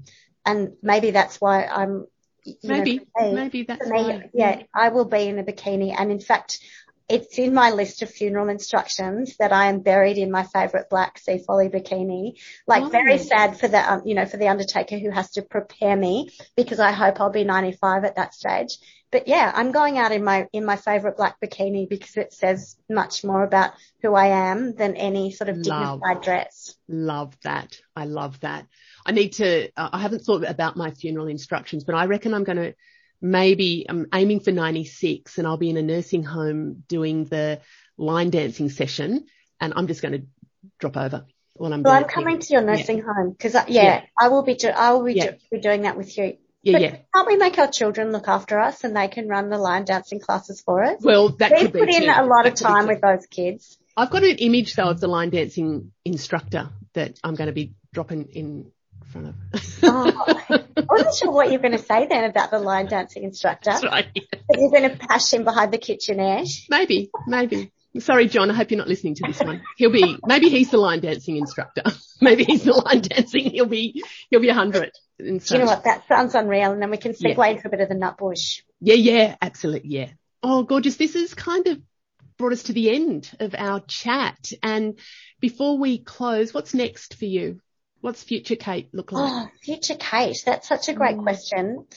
And 0.45 0.73
maybe 0.81 1.11
that's 1.11 1.41
why 1.41 1.65
I'm, 1.65 2.05
maybe, 2.63 3.01
know, 3.17 3.27
me, 3.27 3.33
maybe 3.33 3.63
that's 3.63 3.89
me, 3.89 4.03
why. 4.03 4.29
Yeah, 4.33 4.63
I 4.73 4.89
will 4.89 5.05
be 5.05 5.27
in 5.27 5.37
a 5.37 5.43
bikini. 5.43 5.93
And 5.97 6.11
in 6.11 6.21
fact, 6.21 6.59
it's 7.07 7.37
in 7.37 7.53
my 7.53 7.69
list 7.69 8.01
of 8.01 8.09
funeral 8.09 8.49
instructions 8.49 9.37
that 9.37 9.53
I 9.53 9.67
am 9.67 9.81
buried 9.81 10.17
in 10.17 10.31
my 10.31 10.43
favorite 10.43 10.89
black 10.89 11.19
Seafolly 11.19 11.71
bikini. 11.71 12.39
Like 12.65 12.83
oh. 12.83 12.89
very 12.89 13.19
sad 13.19 13.59
for 13.59 13.67
the, 13.67 13.77
um, 13.77 14.01
you 14.05 14.15
know, 14.15 14.25
for 14.25 14.37
the 14.37 14.47
undertaker 14.47 14.97
who 14.97 15.11
has 15.11 15.31
to 15.31 15.43
prepare 15.43 15.95
me 15.95 16.31
because 16.57 16.79
I 16.79 16.91
hope 16.91 17.21
I'll 17.21 17.29
be 17.29 17.43
95 17.43 18.05
at 18.05 18.15
that 18.15 18.33
stage. 18.33 18.77
But 19.11 19.27
yeah, 19.27 19.51
I'm 19.53 19.71
going 19.71 19.99
out 19.99 20.11
in 20.11 20.23
my, 20.23 20.47
in 20.51 20.65
my 20.65 20.77
favorite 20.77 21.15
black 21.15 21.39
bikini 21.39 21.87
because 21.87 22.17
it 22.17 22.33
says 22.33 22.75
much 22.89 23.23
more 23.23 23.43
about 23.43 23.73
who 24.01 24.15
I 24.15 24.49
am 24.49 24.73
than 24.75 24.95
any 24.95 25.31
sort 25.31 25.49
of 25.49 25.57
dignified 25.61 26.01
love, 26.01 26.23
dress. 26.23 26.75
Love 26.89 27.37
that. 27.43 27.79
I 27.95 28.05
love 28.05 28.39
that. 28.39 28.65
I 29.05 29.11
need 29.11 29.33
to, 29.33 29.69
uh, 29.77 29.89
I 29.93 29.99
haven't 29.99 30.23
thought 30.23 30.43
about 30.43 30.75
my 30.75 30.89
funeral 30.89 31.27
instructions, 31.27 31.83
but 31.83 31.93
I 31.93 32.05
reckon 32.05 32.33
I'm 32.33 32.43
going 32.43 32.57
to 32.57 32.73
maybe 33.25 33.85
I'm 33.89 34.07
aiming 34.13 34.41
for 34.41 34.51
96 34.51 35.37
and 35.37 35.47
I'll 35.47 35.57
be 35.57 35.69
in 35.69 35.77
a 35.77 35.81
nursing 35.81 36.23
home 36.23 36.83
doing 36.87 37.25
the 37.25 37.59
line 37.97 38.29
dancing 38.29 38.69
session 38.69 39.25
and 39.59 39.73
I'm 39.75 39.87
just 39.87 40.01
going 40.01 40.13
to 40.13 40.27
drop 40.79 40.95
over 40.95 41.25
while 41.53 41.73
I'm. 41.73 41.81
Well, 41.81 41.93
I'm 41.93 42.03
coming 42.03 42.39
to 42.39 42.53
your 42.53 42.61
nursing 42.61 42.99
yeah. 42.99 43.03
home 43.13 43.31
because 43.31 43.53
yeah, 43.53 43.63
yeah, 43.67 44.01
I 44.19 44.27
will 44.27 44.43
be. 44.43 44.55
Do, 44.55 44.69
I 44.69 44.93
will 44.93 45.03
be, 45.03 45.13
yeah. 45.15 45.31
do, 45.31 45.37
be 45.51 45.59
doing 45.59 45.81
that 45.83 45.97
with 45.97 46.15
you. 46.17 46.37
Yeah, 46.61 46.73
but 46.73 46.81
yeah. 46.81 46.97
Can't 47.13 47.27
we 47.27 47.37
make 47.37 47.57
our 47.57 47.69
children 47.69 48.11
look 48.11 48.27
after 48.27 48.59
us 48.59 48.83
and 48.83 48.95
they 48.95 49.07
can 49.07 49.27
run 49.27 49.49
the 49.49 49.57
line 49.57 49.85
dancing 49.85 50.19
classes 50.19 50.61
for 50.61 50.83
us? 50.83 51.01
Well, 51.01 51.29
that 51.29 51.51
we 51.51 51.59
could 51.59 51.73
put 51.73 51.89
in 51.89 52.03
too. 52.03 52.09
a 52.09 52.25
lot 52.25 52.43
that 52.43 52.53
of 52.53 52.55
time 52.55 52.87
with 52.87 53.01
those 53.01 53.25
kids. 53.27 53.77
I've 53.97 54.09
got 54.09 54.23
an 54.23 54.37
image 54.37 54.75
though 54.75 54.89
of 54.89 54.99
the 54.99 55.07
line 55.07 55.29
dancing 55.29 55.91
instructor 56.03 56.69
that 56.93 57.19
I'm 57.23 57.35
going 57.35 57.47
to 57.47 57.53
be 57.53 57.73
dropping 57.93 58.25
in 58.33 58.71
front 59.05 59.27
of. 59.27 59.35
oh, 59.83 60.41
I 60.77 60.83
wasn't 60.89 61.15
sure 61.15 61.31
what 61.31 61.47
you 61.47 61.53
were 61.53 61.61
going 61.61 61.77
to 61.77 61.83
say 61.83 62.07
then 62.07 62.23
about 62.23 62.51
the 62.51 62.59
line 62.59 62.87
dancing 62.87 63.23
instructor. 63.23 63.71
That's 63.71 63.83
right. 63.83 64.07
But 64.13 64.59
you're 64.59 64.71
going 64.71 64.89
to 64.89 64.97
pash 64.97 65.33
him 65.33 65.43
behind 65.43 65.71
the 65.71 65.77
kitchenette. 65.77 66.47
Maybe, 66.69 67.09
maybe. 67.27 67.71
Sorry, 67.99 68.27
John. 68.27 68.51
I 68.51 68.53
hope 68.53 68.71
you're 68.71 68.77
not 68.77 68.87
listening 68.87 69.15
to 69.15 69.23
this 69.27 69.39
one. 69.39 69.61
He'll 69.77 69.91
be 69.91 70.17
maybe 70.25 70.49
he's 70.49 70.69
the 70.69 70.77
line 70.77 70.99
dancing 70.99 71.37
instructor. 71.37 71.83
maybe 72.21 72.43
he's 72.43 72.63
the 72.63 72.73
line 72.73 73.01
dancing. 73.01 73.51
He'll 73.51 73.67
be 73.67 74.03
he'll 74.29 74.41
be 74.41 74.49
a 74.49 74.53
hundred. 74.53 74.91
Do 75.17 75.25
you 75.25 75.57
know 75.59 75.65
what? 75.65 75.85
That 75.85 76.05
sounds 76.07 76.35
unreal. 76.35 76.73
And 76.73 76.81
then 76.81 76.91
we 76.91 76.97
can 76.97 77.13
segue 77.13 77.37
yeah. 77.37 77.45
into 77.45 77.67
a 77.67 77.69
bit 77.69 77.79
of 77.79 77.89
the 77.89 77.95
Nutbush. 77.95 78.63
Yeah, 78.81 78.95
yeah, 78.95 79.35
absolutely. 79.41 79.89
Yeah. 79.89 80.09
Oh, 80.43 80.63
gorgeous. 80.63 80.97
This 80.97 81.15
is 81.15 81.33
kind 81.33 81.67
of 81.67 81.81
brought 82.37 82.51
us 82.51 82.63
to 82.63 82.73
the 82.73 82.89
end 82.89 83.31
of 83.39 83.55
our 83.57 83.79
chat. 83.79 84.51
And 84.61 84.99
before 85.39 85.77
we 85.77 85.99
close, 85.99 86.53
what's 86.53 86.73
next 86.73 87.15
for 87.15 87.25
you? 87.25 87.61
What's 88.05 88.21
future 88.21 88.55
Kate 88.55 88.87
look 88.93 89.11
like? 89.11 89.31
Oh, 89.31 89.47
future 89.63 89.95
Kate. 89.95 90.37
That's 90.45 90.67
such 90.67 90.89
a 90.89 90.93
great 90.93 91.17
mm. 91.17 91.23
question. 91.23 91.87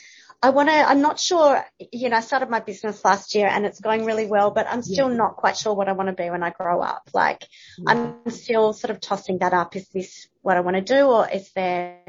I 0.42 0.48
want 0.48 0.70
to, 0.70 0.74
I'm 0.74 1.02
not 1.02 1.20
sure, 1.20 1.62
you 1.92 2.08
know, 2.08 2.16
I 2.16 2.20
started 2.20 2.48
my 2.48 2.60
business 2.60 3.04
last 3.04 3.34
year 3.34 3.46
and 3.46 3.66
it's 3.66 3.78
going 3.78 4.06
really 4.06 4.24
well, 4.24 4.50
but 4.50 4.66
I'm 4.66 4.80
still 4.80 5.10
yeah. 5.10 5.16
not 5.18 5.36
quite 5.36 5.58
sure 5.58 5.74
what 5.74 5.86
I 5.86 5.92
want 5.92 6.06
to 6.06 6.14
be 6.14 6.30
when 6.30 6.42
I 6.42 6.48
grow 6.48 6.80
up. 6.80 7.10
Like 7.12 7.46
yeah. 7.76 7.92
I'm 8.24 8.30
still 8.30 8.72
sort 8.72 8.90
of 8.90 9.02
tossing 9.02 9.40
that 9.40 9.52
up. 9.52 9.76
Is 9.76 9.86
this 9.90 10.28
what 10.40 10.56
I 10.56 10.60
want 10.60 10.76
to 10.76 10.80
do 10.80 11.04
or 11.08 11.28
is 11.28 11.50
there 11.52 12.00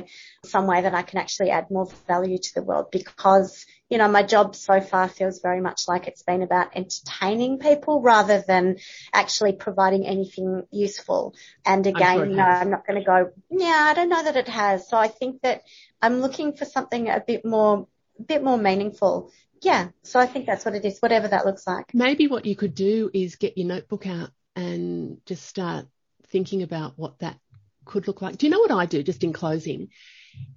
some 0.45 0.65
way 0.65 0.81
that 0.81 0.93
I 0.93 1.01
can 1.01 1.19
actually 1.19 1.49
add 1.49 1.69
more 1.69 1.89
value 2.07 2.37
to 2.37 2.53
the 2.55 2.63
world? 2.63 2.91
Because, 2.93 3.65
you 3.89 3.97
know, 3.97 4.07
my 4.07 4.21
job 4.21 4.55
so 4.55 4.79
far 4.81 5.09
feels 5.09 5.41
very 5.41 5.61
much 5.61 5.87
like 5.87 6.07
it's 6.07 6.21
been 6.21 6.43
about 6.43 6.75
entertaining 6.75 7.57
people 7.57 8.01
rather 8.01 8.43
than 8.47 8.77
actually 9.11 9.53
providing 9.53 10.05
anything 10.05 10.63
useful. 10.71 11.33
And 11.65 11.85
again, 11.87 12.17
sure 12.17 12.25
you 12.25 12.35
know, 12.35 12.43
I'm 12.43 12.69
not 12.69 12.85
going 12.85 12.99
to 12.99 13.05
go, 13.05 13.31
yeah, 13.49 13.87
I 13.89 13.93
don't 13.95 14.09
know 14.09 14.23
that 14.23 14.35
it 14.35 14.47
has. 14.47 14.87
So 14.87 14.95
I 14.95 15.07
think 15.07 15.41
that 15.41 15.63
I'm 16.01 16.21
looking 16.21 16.53
for 16.53 16.65
something 16.65 17.09
a 17.09 17.23
bit 17.25 17.43
more 17.43 17.87
a 18.19 18.23
bit 18.23 18.43
more 18.43 18.57
meaningful. 18.57 19.31
Yeah. 19.61 19.89
So 20.03 20.19
I 20.19 20.27
think 20.27 20.45
that's 20.45 20.65
what 20.65 20.75
it 20.75 20.85
is, 20.85 20.99
whatever 20.99 21.27
that 21.27 21.45
looks 21.45 21.65
like. 21.65 21.93
Maybe 21.93 22.27
what 22.27 22.45
you 22.45 22.55
could 22.55 22.75
do 22.75 23.09
is 23.13 23.35
get 23.35 23.57
your 23.57 23.67
notebook 23.67 24.05
out 24.07 24.29
and 24.55 25.19
just 25.25 25.45
start 25.45 25.87
thinking 26.27 26.61
about 26.63 26.93
what 26.95 27.19
that 27.19 27.37
could 27.85 28.07
look 28.07 28.21
like. 28.21 28.37
Do 28.37 28.45
you 28.45 28.51
know 28.51 28.59
what 28.59 28.71
I 28.71 28.85
do 28.85 29.01
just 29.01 29.23
in 29.23 29.33
closing 29.33 29.89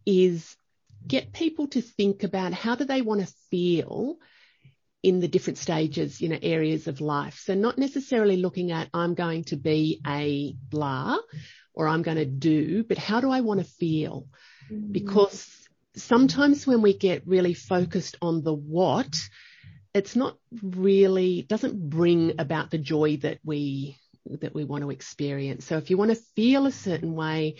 is 0.04 0.56
get 1.06 1.32
people 1.32 1.68
to 1.68 1.80
think 1.80 2.24
about 2.24 2.52
how 2.52 2.74
do 2.74 2.84
they 2.84 3.02
want 3.02 3.20
to 3.20 3.34
feel 3.50 4.16
in 5.02 5.20
the 5.20 5.28
different 5.28 5.58
stages, 5.58 6.20
you 6.20 6.28
know, 6.28 6.38
areas 6.40 6.86
of 6.86 7.00
life. 7.00 7.40
So 7.44 7.54
not 7.54 7.76
necessarily 7.76 8.36
looking 8.36 8.70
at 8.70 8.88
I'm 8.94 9.14
going 9.14 9.44
to 9.44 9.56
be 9.56 10.00
a 10.06 10.54
blah 10.70 11.16
or 11.74 11.88
I'm 11.88 12.02
going 12.02 12.18
to 12.18 12.24
do, 12.24 12.84
but 12.84 12.98
how 12.98 13.20
do 13.20 13.30
I 13.30 13.40
want 13.40 13.60
to 13.60 13.66
feel? 13.66 14.28
Mm. 14.70 14.92
Because 14.92 15.48
sometimes 15.96 16.66
when 16.66 16.82
we 16.82 16.96
get 16.96 17.26
really 17.26 17.54
focused 17.54 18.16
on 18.22 18.42
the 18.42 18.54
what, 18.54 19.18
it's 19.94 20.14
not 20.14 20.38
really, 20.62 21.42
doesn't 21.42 21.90
bring 21.90 22.34
about 22.38 22.70
the 22.70 22.78
joy 22.78 23.16
that 23.18 23.38
we 23.44 23.98
that 24.26 24.54
we 24.54 24.64
want 24.64 24.82
to 24.82 24.90
experience. 24.90 25.64
So 25.64 25.76
if 25.76 25.90
you 25.90 25.96
want 25.96 26.10
to 26.10 26.22
feel 26.36 26.66
a 26.66 26.72
certain 26.72 27.14
way, 27.14 27.56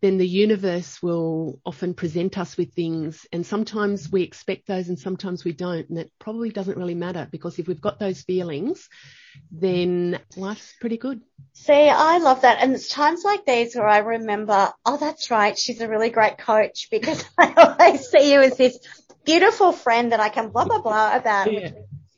then 0.00 0.18
the 0.18 0.28
universe 0.28 1.02
will 1.02 1.60
often 1.64 1.94
present 1.94 2.38
us 2.38 2.56
with 2.56 2.74
things 2.74 3.26
and 3.32 3.46
sometimes 3.46 4.10
we 4.10 4.22
expect 4.22 4.66
those 4.66 4.88
and 4.88 4.98
sometimes 4.98 5.44
we 5.44 5.52
don't. 5.52 5.88
And 5.88 5.98
it 5.98 6.12
probably 6.18 6.50
doesn't 6.50 6.76
really 6.76 6.94
matter 6.94 7.28
because 7.30 7.58
if 7.58 7.66
we've 7.66 7.80
got 7.80 7.98
those 7.98 8.22
feelings, 8.22 8.88
then 9.50 10.18
life's 10.36 10.74
pretty 10.80 10.98
good. 10.98 11.22
See, 11.54 11.88
I 11.88 12.18
love 12.18 12.42
that. 12.42 12.58
And 12.62 12.74
it's 12.74 12.88
times 12.88 13.24
like 13.24 13.46
these 13.46 13.74
where 13.74 13.88
I 13.88 13.98
remember, 13.98 14.72
oh, 14.84 14.96
that's 14.98 15.30
right. 15.30 15.58
She's 15.58 15.80
a 15.80 15.88
really 15.88 16.10
great 16.10 16.38
coach 16.38 16.88
because 16.90 17.24
I 17.38 17.52
always 17.54 18.08
see 18.08 18.32
you 18.32 18.42
as 18.42 18.56
this 18.56 18.78
beautiful 19.24 19.72
friend 19.72 20.12
that 20.12 20.20
I 20.20 20.28
can 20.28 20.50
blah, 20.50 20.64
blah, 20.64 20.82
blah 20.82 21.16
about. 21.16 21.52
Yeah 21.52 21.70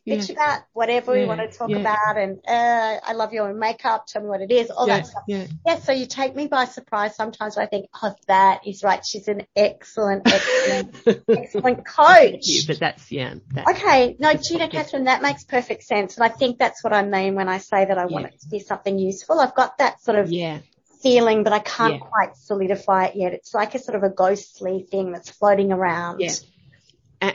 bitch 0.07 0.29
yeah. 0.29 0.35
about 0.35 0.63
whatever 0.73 1.15
yeah. 1.15 1.23
we 1.23 1.27
want 1.27 1.41
to 1.41 1.57
talk 1.57 1.71
yeah. 1.71 1.79
about 1.79 2.19
and 2.19 2.39
uh, 2.47 3.01
I 3.03 3.13
love 3.15 3.33
your 3.33 3.49
own 3.49 3.59
makeup, 3.59 4.07
tell 4.07 4.23
me 4.23 4.29
what 4.29 4.43
it 4.43 4.51
is, 4.51 4.71
all 4.71 4.87
that 4.87 5.07
stuff. 5.07 5.23
Yeah. 5.27 5.47
yeah, 5.67 5.79
so 5.79 5.93
you 5.93 6.07
take 6.07 6.37
me 6.37 6.47
by 6.47 6.67
surprise. 6.67 7.17
Sometimes 7.17 7.57
I 7.57 7.67
think, 7.67 7.87
oh, 8.03 8.15
that 8.29 8.67
is 8.67 8.83
right. 8.83 9.05
She's 9.05 9.29
an 9.29 9.43
excellent, 9.57 10.23
excellent, 10.27 11.25
excellent 11.29 11.87
coach. 11.87 12.47
You, 12.47 12.63
but 12.67 12.79
that's, 12.79 13.11
yeah. 13.11 13.35
That's, 13.53 13.71
okay. 13.71 14.17
No, 14.19 14.35
Gina 14.35 14.69
Catherine, 14.69 15.05
that 15.05 15.23
makes 15.23 15.45
perfect 15.45 15.85
sense. 15.85 16.17
And 16.17 16.25
I 16.25 16.29
think 16.29 16.59
that's 16.59 16.85
what 16.85 16.93
I 16.93 17.05
mean 17.05 17.35
when 17.35 17.49
I 17.49 17.59
say 17.59 17.85
that 17.85 17.97
I 17.97 18.07
want 18.07 18.27
it 18.27 18.41
to 18.41 18.49
be 18.49 18.61
something 18.61 18.99
useful. 18.99 19.41
I've 19.41 19.55
got 19.55 19.79
that 19.79 20.01
sort 20.03 20.19
of 20.19 20.31
yeah 20.31 20.59
feeling, 21.03 21.45
but 21.45 21.53
I 21.53 21.59
can't 21.59 22.01
quite 22.01 22.35
solidify 22.35 23.07
it 23.07 23.17
yet. 23.17 23.35
It's 23.35 23.53
like 23.53 23.75
a 23.75 23.79
sort 23.79 23.95
of 23.95 24.05
a 24.05 24.09
ghostly 24.09 24.87
thing 24.91 25.13
that's 25.13 25.29
floating 25.29 25.71
around. 25.71 26.21
Yeah 26.21 26.33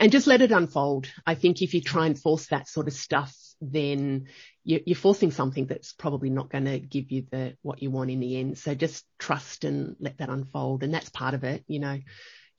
and 0.00 0.12
just 0.12 0.26
let 0.26 0.42
it 0.42 0.52
unfold. 0.52 1.08
I 1.26 1.34
think 1.34 1.62
if 1.62 1.74
you 1.74 1.80
try 1.80 2.06
and 2.06 2.18
force 2.18 2.46
that 2.48 2.68
sort 2.68 2.88
of 2.88 2.94
stuff, 2.94 3.34
then 3.60 4.26
you're 4.64 4.96
forcing 4.96 5.30
something 5.30 5.66
that's 5.66 5.92
probably 5.92 6.30
not 6.30 6.50
going 6.50 6.66
to 6.66 6.78
give 6.78 7.10
you 7.10 7.26
the 7.30 7.56
what 7.62 7.82
you 7.82 7.90
want 7.90 8.10
in 8.10 8.20
the 8.20 8.38
end. 8.38 8.58
So 8.58 8.74
just 8.74 9.04
trust 9.18 9.64
and 9.64 9.96
let 10.00 10.18
that 10.18 10.28
unfold, 10.28 10.82
and 10.82 10.94
that's 10.94 11.08
part 11.08 11.34
of 11.34 11.44
it. 11.44 11.64
You 11.66 11.80
know, 11.80 12.00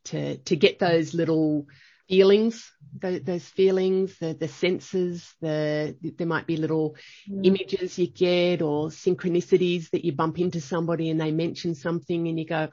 to 0.06 0.38
to 0.38 0.56
get 0.56 0.80
those 0.80 1.14
little 1.14 1.68
feelings, 2.10 2.70
those, 3.00 3.22
those 3.22 3.46
feelings, 3.46 4.18
the 4.20 4.34
the 4.34 4.48
senses, 4.48 5.34
the 5.42 5.96
there 6.02 6.28
might 6.28 6.48
be 6.48 6.58
little 6.58 6.96
mm. 7.30 7.46
images 7.46 7.98
you 7.98 8.08
get 8.08 8.62
or 8.62 8.90
synchronicities 8.90 9.90
that 9.92 10.04
you 10.04 10.12
bump 10.12 10.40
into 10.40 10.60
somebody 10.60 11.10
and 11.10 11.22
they 11.22 11.32
mention 11.32 11.76
something 11.76 12.28
and 12.28 12.38
you 12.38 12.46
go, 12.46 12.70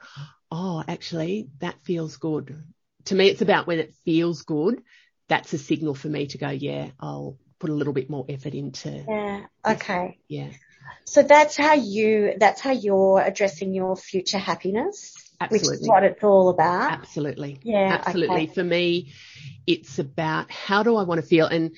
oh, 0.51 0.83
actually 0.87 1.47
that 1.59 1.75
feels 1.83 2.17
good 2.17 2.63
to 3.05 3.15
me, 3.15 3.27
it's 3.27 3.41
about 3.41 3.67
when 3.67 3.79
it 3.79 3.93
feels 4.05 4.43
good. 4.43 4.81
That's 5.27 5.53
a 5.53 5.57
signal 5.57 5.95
for 5.95 6.07
me 6.07 6.27
to 6.27 6.37
go, 6.37 6.49
yeah, 6.49 6.89
I'll 6.99 7.37
put 7.59 7.69
a 7.69 7.73
little 7.73 7.93
bit 7.93 8.09
more 8.09 8.25
effort 8.29 8.53
into. 8.53 9.05
Yeah. 9.07 9.45
Okay. 9.65 10.17
Yeah. 10.27 10.49
So 11.05 11.23
that's 11.23 11.55
how 11.55 11.73
you, 11.73 12.33
that's 12.37 12.61
how 12.61 12.71
you're 12.71 13.21
addressing 13.21 13.73
your 13.73 13.95
future 13.95 14.37
happiness. 14.37 15.15
Absolutely. 15.41 15.69
Which 15.69 15.81
is 15.81 15.87
what 15.87 16.03
it's 16.03 16.23
all 16.23 16.49
about. 16.49 16.91
Absolutely. 16.91 17.59
Yeah. 17.63 18.01
Absolutely. 18.05 18.43
Okay. 18.43 18.53
For 18.53 18.63
me, 18.63 19.13
it's 19.67 19.99
about 19.99 20.51
how 20.51 20.83
do 20.83 20.95
I 20.95 21.03
want 21.03 21.21
to 21.21 21.27
feel? 21.27 21.45
And 21.45 21.75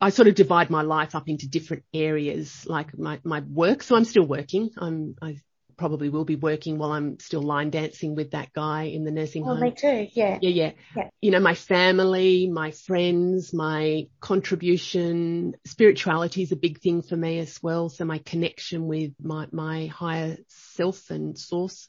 I 0.00 0.10
sort 0.10 0.28
of 0.28 0.34
divide 0.34 0.70
my 0.70 0.82
life 0.82 1.14
up 1.14 1.28
into 1.28 1.48
different 1.48 1.84
areas, 1.92 2.64
like 2.66 2.96
my, 2.98 3.20
my 3.22 3.40
work. 3.40 3.82
So 3.82 3.96
I'm 3.96 4.04
still 4.04 4.24
working. 4.24 4.70
I'm, 4.78 5.14
I 5.20 5.36
probably 5.80 6.10
will 6.10 6.26
be 6.26 6.36
working 6.36 6.76
while 6.76 6.92
I'm 6.92 7.18
still 7.20 7.40
line 7.40 7.70
dancing 7.70 8.14
with 8.14 8.32
that 8.32 8.52
guy 8.52 8.82
in 8.82 9.04
the 9.04 9.10
nursing 9.10 9.44
oh, 9.44 9.54
home. 9.54 9.60
me 9.60 9.70
too. 9.72 10.08
Yeah. 10.12 10.38
Yeah, 10.42 10.50
yeah. 10.50 10.72
Yeah. 10.94 11.08
You 11.22 11.30
know, 11.30 11.40
my 11.40 11.54
family, 11.54 12.48
my 12.48 12.72
friends, 12.72 13.54
my 13.54 14.08
contribution, 14.20 15.54
spirituality 15.66 16.42
is 16.42 16.52
a 16.52 16.56
big 16.56 16.80
thing 16.80 17.00
for 17.00 17.16
me 17.16 17.38
as 17.38 17.62
well. 17.62 17.88
So 17.88 18.04
my 18.04 18.18
connection 18.18 18.88
with 18.88 19.12
my, 19.22 19.46
my 19.52 19.86
higher 19.86 20.36
self 20.48 21.08
and 21.08 21.38
source, 21.38 21.88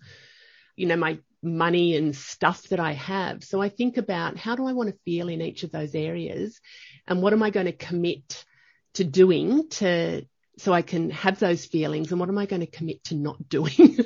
you 0.78 0.88
know, 0.88 0.96
my 0.96 1.20
money 1.44 1.98
and 1.98 2.16
stuff 2.16 2.64
that 2.70 2.80
I 2.80 2.94
have. 2.94 3.44
So 3.44 3.62
I 3.62 3.68
think 3.68 3.98
about 3.98 4.38
how 4.38 4.56
do 4.56 4.68
I 4.68 4.72
want 4.72 4.89
to 4.89 5.00
feel 5.04 5.28
in 5.28 5.42
each 5.42 5.64
of 5.64 5.72
those 5.72 5.96
areas 5.96 6.62
and 7.08 7.22
what 7.22 7.34
am 7.34 7.44
I 7.44 7.50
going 7.50 7.66
to 7.66 7.74
commit 7.74 8.46
to 8.94 9.04
doing 9.04 9.68
to 9.72 10.26
so 10.58 10.74
I 10.74 10.82
can 10.82 11.10
have 11.12 11.39
those 11.39 11.66
feelings 11.66 12.12
and 12.12 12.20
what 12.20 12.30
am 12.30 12.38
I 12.38 12.45
going 12.45 12.62
to 12.62 12.68
commit 12.68 13.04
to 13.06 13.16
not 13.16 13.49
doing? 13.49 13.97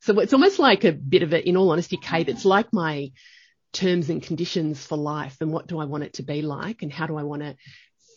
so 0.00 0.18
it's 0.20 0.32
almost 0.32 0.58
like 0.58 0.84
a 0.84 0.92
bit 0.92 1.22
of 1.22 1.32
a, 1.32 1.48
in 1.48 1.56
all 1.56 1.70
honesty, 1.70 1.96
Kate, 1.96 2.28
it's 2.28 2.44
like 2.44 2.72
my 2.72 3.12
terms 3.72 4.10
and 4.10 4.22
conditions 4.22 4.84
for 4.84 4.98
life 4.98 5.36
and 5.40 5.52
what 5.52 5.66
do 5.66 5.78
I 5.78 5.86
want 5.86 6.04
it 6.04 6.14
to 6.14 6.22
be 6.22 6.42
like 6.42 6.82
and 6.82 6.92
how 6.92 7.06
do 7.06 7.16
I 7.16 7.22
want 7.22 7.42
to 7.42 7.56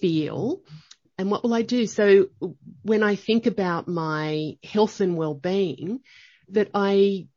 feel 0.01 0.61
and 1.17 1.31
what 1.31 1.43
will 1.43 1.53
I 1.53 1.61
do? 1.61 1.87
So 1.87 2.27
when 2.81 3.03
I 3.03 3.15
think 3.15 3.45
about 3.45 3.87
my 3.87 4.57
health 4.63 4.99
and 4.99 5.15
well-being, 5.15 6.01
that 6.49 6.69
I 6.73 7.27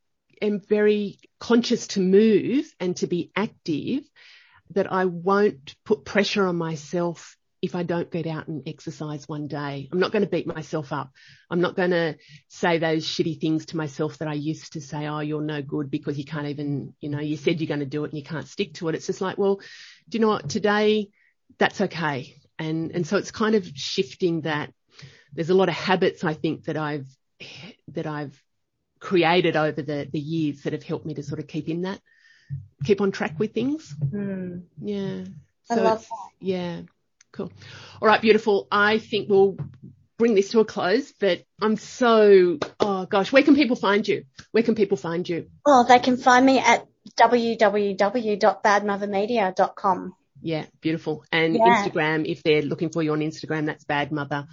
am 0.43 0.61
very 0.61 1.19
conscious 1.39 1.87
to 1.89 2.01
move 2.01 2.73
and 2.81 2.97
to 2.97 3.07
be 3.07 3.31
active, 3.37 4.03
that 4.71 4.93
I 4.93 5.05
won't 5.05 5.75
put 5.85 6.05
pressure 6.05 6.47
on 6.47 6.57
myself 6.57 7.38
if 7.61 7.75
I 7.75 7.83
don't 7.83 8.11
get 8.11 8.27
out 8.27 8.47
and 8.49 8.63
exercise 8.69 9.29
one 9.29 9.49
day. 9.49 9.89
I'm 9.91 9.99
not 9.99 10.13
going 10.13 10.25
to 10.25 10.31
beat 10.31 10.47
myself 10.47 10.93
up. 10.93 11.11
I'm 11.51 11.61
not 11.61 11.75
going 11.75 11.91
to 11.91 12.17
say 12.49 12.79
those 12.79 13.07
shitty 13.07 13.41
things 13.41 13.67
to 13.67 13.77
myself 13.77 14.19
that 14.19 14.29
I 14.29 14.35
used 14.35 14.75
to 14.75 14.81
say, 14.81 15.07
oh, 15.09 15.21
you're 15.21 15.43
no 15.43 15.61
good 15.61 15.91
because 15.91 16.17
you 16.17 16.25
can't 16.25 16.47
even, 16.47 16.95
you 17.01 17.09
know, 17.09 17.21
you 17.21 17.37
said 17.37 17.61
you're 17.61 17.69
going 17.69 17.81
to 17.81 17.87
do 17.87 18.05
it 18.05 18.13
and 18.13 18.19
you 18.19 18.25
can't 18.25 18.47
stick 18.47 18.75
to 18.75 18.89
it. 18.89 18.95
It's 18.95 19.07
just 19.07 19.21
like, 19.21 19.39
well, 19.39 19.57
do 20.09 20.19
you 20.19 20.21
know 20.21 20.29
what? 20.29 20.49
Today, 20.49 21.09
that's 21.59 21.81
okay. 21.81 22.37
And, 22.59 22.93
and 22.93 23.07
so 23.07 23.17
it's 23.17 23.33
kind 23.33 23.55
of 23.55 23.67
shifting 23.75 24.43
that. 24.43 24.73
There's 25.33 25.51
a 25.51 25.55
lot 25.55 25.69
of 25.69 25.75
habits 25.75 26.25
I 26.25 26.35
think 26.35 26.65
that 26.65 26.77
I've, 26.77 27.07
that 27.89 28.07
I've 28.07 28.41
created 29.01 29.57
over 29.57 29.83
the, 29.83 30.09
the 30.11 30.19
years 30.19 30.63
that 30.63 30.73
have 30.73 30.83
helped 30.83 31.07
me 31.07 31.15
to 31.15 31.23
sort 31.23 31.41
of 31.41 31.47
keep 31.47 31.69
in 31.69 31.83
that, 31.83 32.01
keep 32.85 33.01
on 33.01 33.11
track 33.11 33.39
with 33.39 33.53
things. 33.53 33.95
Mm. 34.01 34.63
Yeah. 34.81 35.25
So 35.65 35.75
I 35.75 35.83
love 35.83 36.01
that. 36.01 36.31
Yeah. 36.41 36.81
Cool. 37.33 37.53
All 38.01 38.09
right, 38.09 38.21
beautiful. 38.21 38.67
I 38.71 38.99
think 38.99 39.29
we'll 39.29 39.57
bring 40.19 40.35
this 40.35 40.51
to 40.51 40.61
a 40.61 40.65
close, 40.65 41.13
but 41.13 41.43
I'm 41.61 41.77
so, 41.77 42.59
oh 42.81 43.07
gosh, 43.07 43.33
where 43.33 43.43
can 43.43 43.55
people 43.55 43.77
find 43.77 44.07
you? 44.07 44.25
Where 44.51 44.63
can 44.63 44.75
people 44.75 44.97
find 44.97 45.29
you? 45.29 45.49
Oh, 45.65 45.85
they 45.87 45.99
can 46.01 46.17
find 46.17 46.45
me 46.45 46.59
at 46.59 46.87
www.badmothermedia.com. 47.17 50.15
Yeah, 50.41 50.67
beautiful. 50.81 51.25
And 51.33 51.55
Yeah. 51.55 51.85
Instagram, 51.85 52.31
if 52.31 52.43
they're 52.43 52.63
looking 52.63 52.91
for 52.91 53.03
you 53.03 53.13
on 53.13 53.21
Instagram, 53.21 53.67
that's 53.67 53.85
Bad 53.85 54.13
Mother 54.13 54.47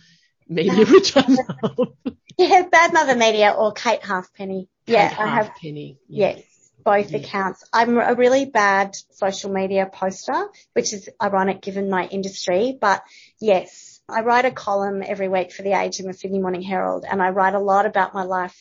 Media, 0.48 0.86
which 0.86 1.16
I 1.18 1.26
love. 1.28 1.90
Yeah, 2.38 2.64
Bad 2.70 2.92
Mother 2.92 3.16
Media 3.16 3.52
or 3.52 3.72
Kate 3.72 4.04
Halfpenny. 4.04 4.68
Yeah, 4.88 5.08
Kate 5.08 5.20
I 5.20 5.28
have, 5.28 5.48
Halfpenny. 5.48 6.00
Yeah. 6.10 6.36
yes, 6.36 6.44
both 6.86 7.12
Yeah. 7.12 7.18
accounts. 7.18 7.64
I'm 7.74 7.98
a 7.98 8.14
really 8.14 8.46
bad 8.46 8.96
social 9.12 9.52
media 9.52 9.90
poster, 9.92 10.48
which 10.74 10.94
is 10.94 11.10
ironic 11.22 11.62
given 11.62 11.90
my 11.90 12.06
industry, 12.08 12.78
but 12.80 13.04
yes, 13.42 14.00
I 14.08 14.22
write 14.22 14.46
a 14.46 14.52
column 14.52 15.02
every 15.06 15.28
week 15.28 15.52
for 15.52 15.64
The 15.64 15.74
Age 15.74 16.00
and 16.00 16.08
the 16.08 16.14
Sydney 16.14 16.40
Morning 16.40 16.62
Herald 16.62 17.06
and 17.10 17.22
I 17.22 17.30
write 17.30 17.56
a 17.56 17.60
lot 17.60 17.86
about 17.88 18.14
my 18.14 18.24
life 18.24 18.56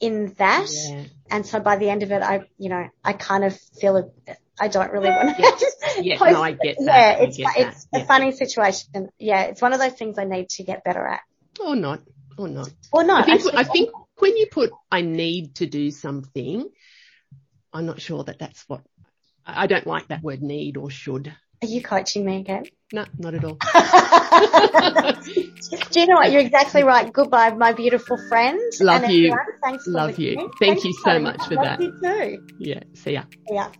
in 0.00 0.34
that. 0.38 0.68
Yeah. 0.88 1.04
And 1.30 1.44
so 1.46 1.60
by 1.60 1.76
the 1.76 1.90
end 1.90 2.02
of 2.02 2.10
it, 2.10 2.22
I, 2.22 2.40
you 2.58 2.70
know, 2.70 2.88
I 3.04 3.12
kind 3.12 3.44
of 3.44 3.56
feel 3.80 3.96
it. 3.98 4.38
I 4.60 4.68
don't 4.68 4.90
really 4.90 5.10
want 5.10 5.36
to. 5.36 6.02
Yeah, 6.02 6.18
post 6.18 6.32
no, 6.32 6.42
I 6.42 6.52
get 6.52 6.76
that. 6.78 7.18
Yeah, 7.18 7.24
it's 7.24 7.36
that. 7.36 7.74
a 7.94 7.98
Yeah. 7.98 8.04
funny 8.06 8.32
situation. 8.32 9.10
Yeah, 9.18 9.42
it's 9.42 9.60
one 9.62 9.72
of 9.72 9.78
those 9.78 9.92
things 9.92 10.18
I 10.18 10.24
need 10.24 10.48
to 10.50 10.64
get 10.64 10.82
better 10.84 11.06
at. 11.06 11.20
Or 11.60 11.76
not. 11.76 12.00
Or 12.38 12.48
not. 12.48 12.70
Or 12.92 13.04
not. 13.04 13.28
I 13.28 13.36
think, 13.38 13.54
I 13.54 13.64
think 13.64 13.90
when 14.18 14.36
you 14.36 14.46
put, 14.50 14.70
I 14.90 15.02
need 15.02 15.56
to 15.56 15.66
do 15.66 15.90
something, 15.90 16.68
I'm 17.72 17.86
not 17.86 18.00
sure 18.00 18.24
that 18.24 18.38
that's 18.38 18.64
what, 18.68 18.82
I 19.44 19.66
don't 19.66 19.86
like 19.86 20.08
that 20.08 20.22
word 20.22 20.42
need 20.42 20.76
or 20.76 20.90
should. 20.90 21.32
Are 21.62 21.66
you 21.66 21.82
coaching 21.82 22.24
me 22.24 22.36
again? 22.36 22.64
No, 22.92 23.04
not 23.18 23.34
at 23.34 23.44
all. 23.44 23.58
Do 25.90 26.00
you 26.00 26.06
know 26.06 26.14
what? 26.14 26.30
You're 26.32 26.40
exactly 26.40 26.84
right. 26.84 27.12
Goodbye, 27.12 27.50
my 27.50 27.72
beautiful 27.72 28.16
friend. 28.28 28.60
Love 28.80 29.02
and 29.02 29.12
you. 29.12 29.36
Thanks 29.62 29.84
for 29.84 29.90
Love 29.90 30.18
you. 30.18 30.50
Thank 30.60 30.84
you 30.84 30.92
so 30.92 31.18
much 31.18 31.44
for 31.46 31.56
that. 31.56 31.80
You 31.82 31.92
too. 32.00 32.46
Yeah. 32.58 32.80
See 32.94 33.12
ya. 33.12 33.24
Yeah. 33.50 33.70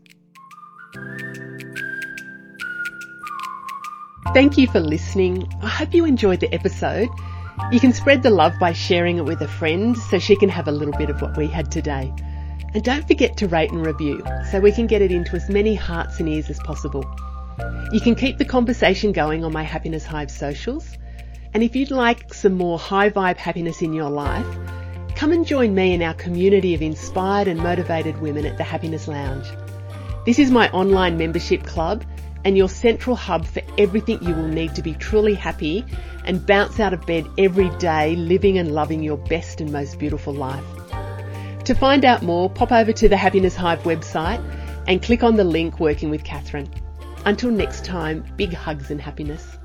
Thank 4.35 4.59
you 4.59 4.67
for 4.67 4.81
listening. 4.81 5.49
I 5.63 5.69
hope 5.69 5.95
you 5.95 6.05
enjoyed 6.05 6.41
the 6.41 6.53
episode. 6.53 7.09
You 7.73 7.81
can 7.81 7.93
spread 7.93 8.23
the 8.23 8.31
love 8.31 8.55
by 8.61 8.73
sharing 8.73 9.19
it 9.19 9.25
with 9.25 9.41
a 9.41 9.49
friend 9.49 9.97
so 9.97 10.19
she 10.19 10.37
can 10.37 10.49
have 10.49 10.69
a 10.69 10.73
little 10.73 10.95
bit 10.95 11.11
of 11.11 11.23
what 11.23 11.37
we 11.37 11.47
had 11.47 11.71
today. 11.71 12.13
And 12.75 12.85
don't 12.85 13.07
forget 13.07 13.37
to 13.39 13.49
rate 13.49 13.71
and 13.71 13.85
review 13.85 14.23
so 14.51 14.61
we 14.61 14.73
can 14.73 14.87
get 14.87 15.01
it 15.01 15.11
into 15.11 15.37
as 15.37 15.49
many 15.49 15.75
hearts 15.75 16.21
and 16.21 16.29
ears 16.29 16.51
as 16.51 16.59
possible. 16.61 17.05
You 17.93 18.01
can 18.01 18.15
keep 18.15 18.37
the 18.37 18.45
conversation 18.45 19.13
going 19.13 19.45
on 19.45 19.53
my 19.53 19.63
Happiness 19.63 20.05
Hive 20.05 20.31
socials. 20.31 20.87
And 21.55 21.63
if 21.63 21.75
you'd 21.75 21.91
like 21.91 22.35
some 22.35 22.53
more 22.53 22.79
high 22.79 23.09
vibe 23.09 23.39
happiness 23.39 23.81
in 23.81 23.95
your 23.95 24.11
life, 24.11 24.47
come 25.15 25.33
and 25.33 25.47
join 25.47 25.75
me 25.75 25.95
in 25.95 26.03
our 26.03 26.15
community 26.15 26.75
of 26.75 26.83
inspired 26.83 27.49
and 27.49 27.59
motivated 27.59 28.21
women 28.21 28.45
at 28.45 28.59
the 28.59 28.65
Happiness 28.65 29.09
Lounge. 29.09 29.47
This 30.27 30.39
is 30.39 30.51
my 30.51 30.71
online 30.71 31.17
membership 31.17 31.65
club 31.65 32.05
and 32.45 32.57
your 32.57 32.69
central 32.69 33.17
hub 33.17 33.47
for 33.47 33.63
everything 33.79 34.23
you 34.23 34.35
will 34.35 34.47
need 34.47 34.75
to 34.75 34.83
be 34.83 34.93
truly 34.93 35.35
happy 35.35 35.85
and 36.25 36.47
bounce 36.47 36.79
out 36.79 36.93
of 36.93 37.07
bed 37.07 37.27
every 37.39 37.71
day 37.79 38.15
living 38.15 38.59
and 38.59 38.73
loving 38.73 39.03
your 39.03 39.17
best 39.17 39.63
and 39.63 39.73
most 39.73 39.99
beautiful 39.99 40.35
life. 40.35 40.78
To 41.69 41.75
find 41.75 42.07
out 42.07 42.23
more, 42.23 42.49
pop 42.49 42.73
over 42.73 42.95
to 42.95 43.11
the 43.11 43.17
Happiness 43.19 43.55
Hive 43.55 43.83
website 43.83 44.43
and 44.87 45.03
click 45.03 45.23
on 45.23 45.37
the 45.37 45.45
link 45.45 45.79
Working 45.79 46.09
with 46.09 46.25
Catherine. 46.25 46.67
Until 47.27 47.51
next 47.51 47.85
time, 47.85 48.25
big 48.39 48.55
hugs 48.55 48.91
and 48.91 48.99
happiness. 48.99 49.59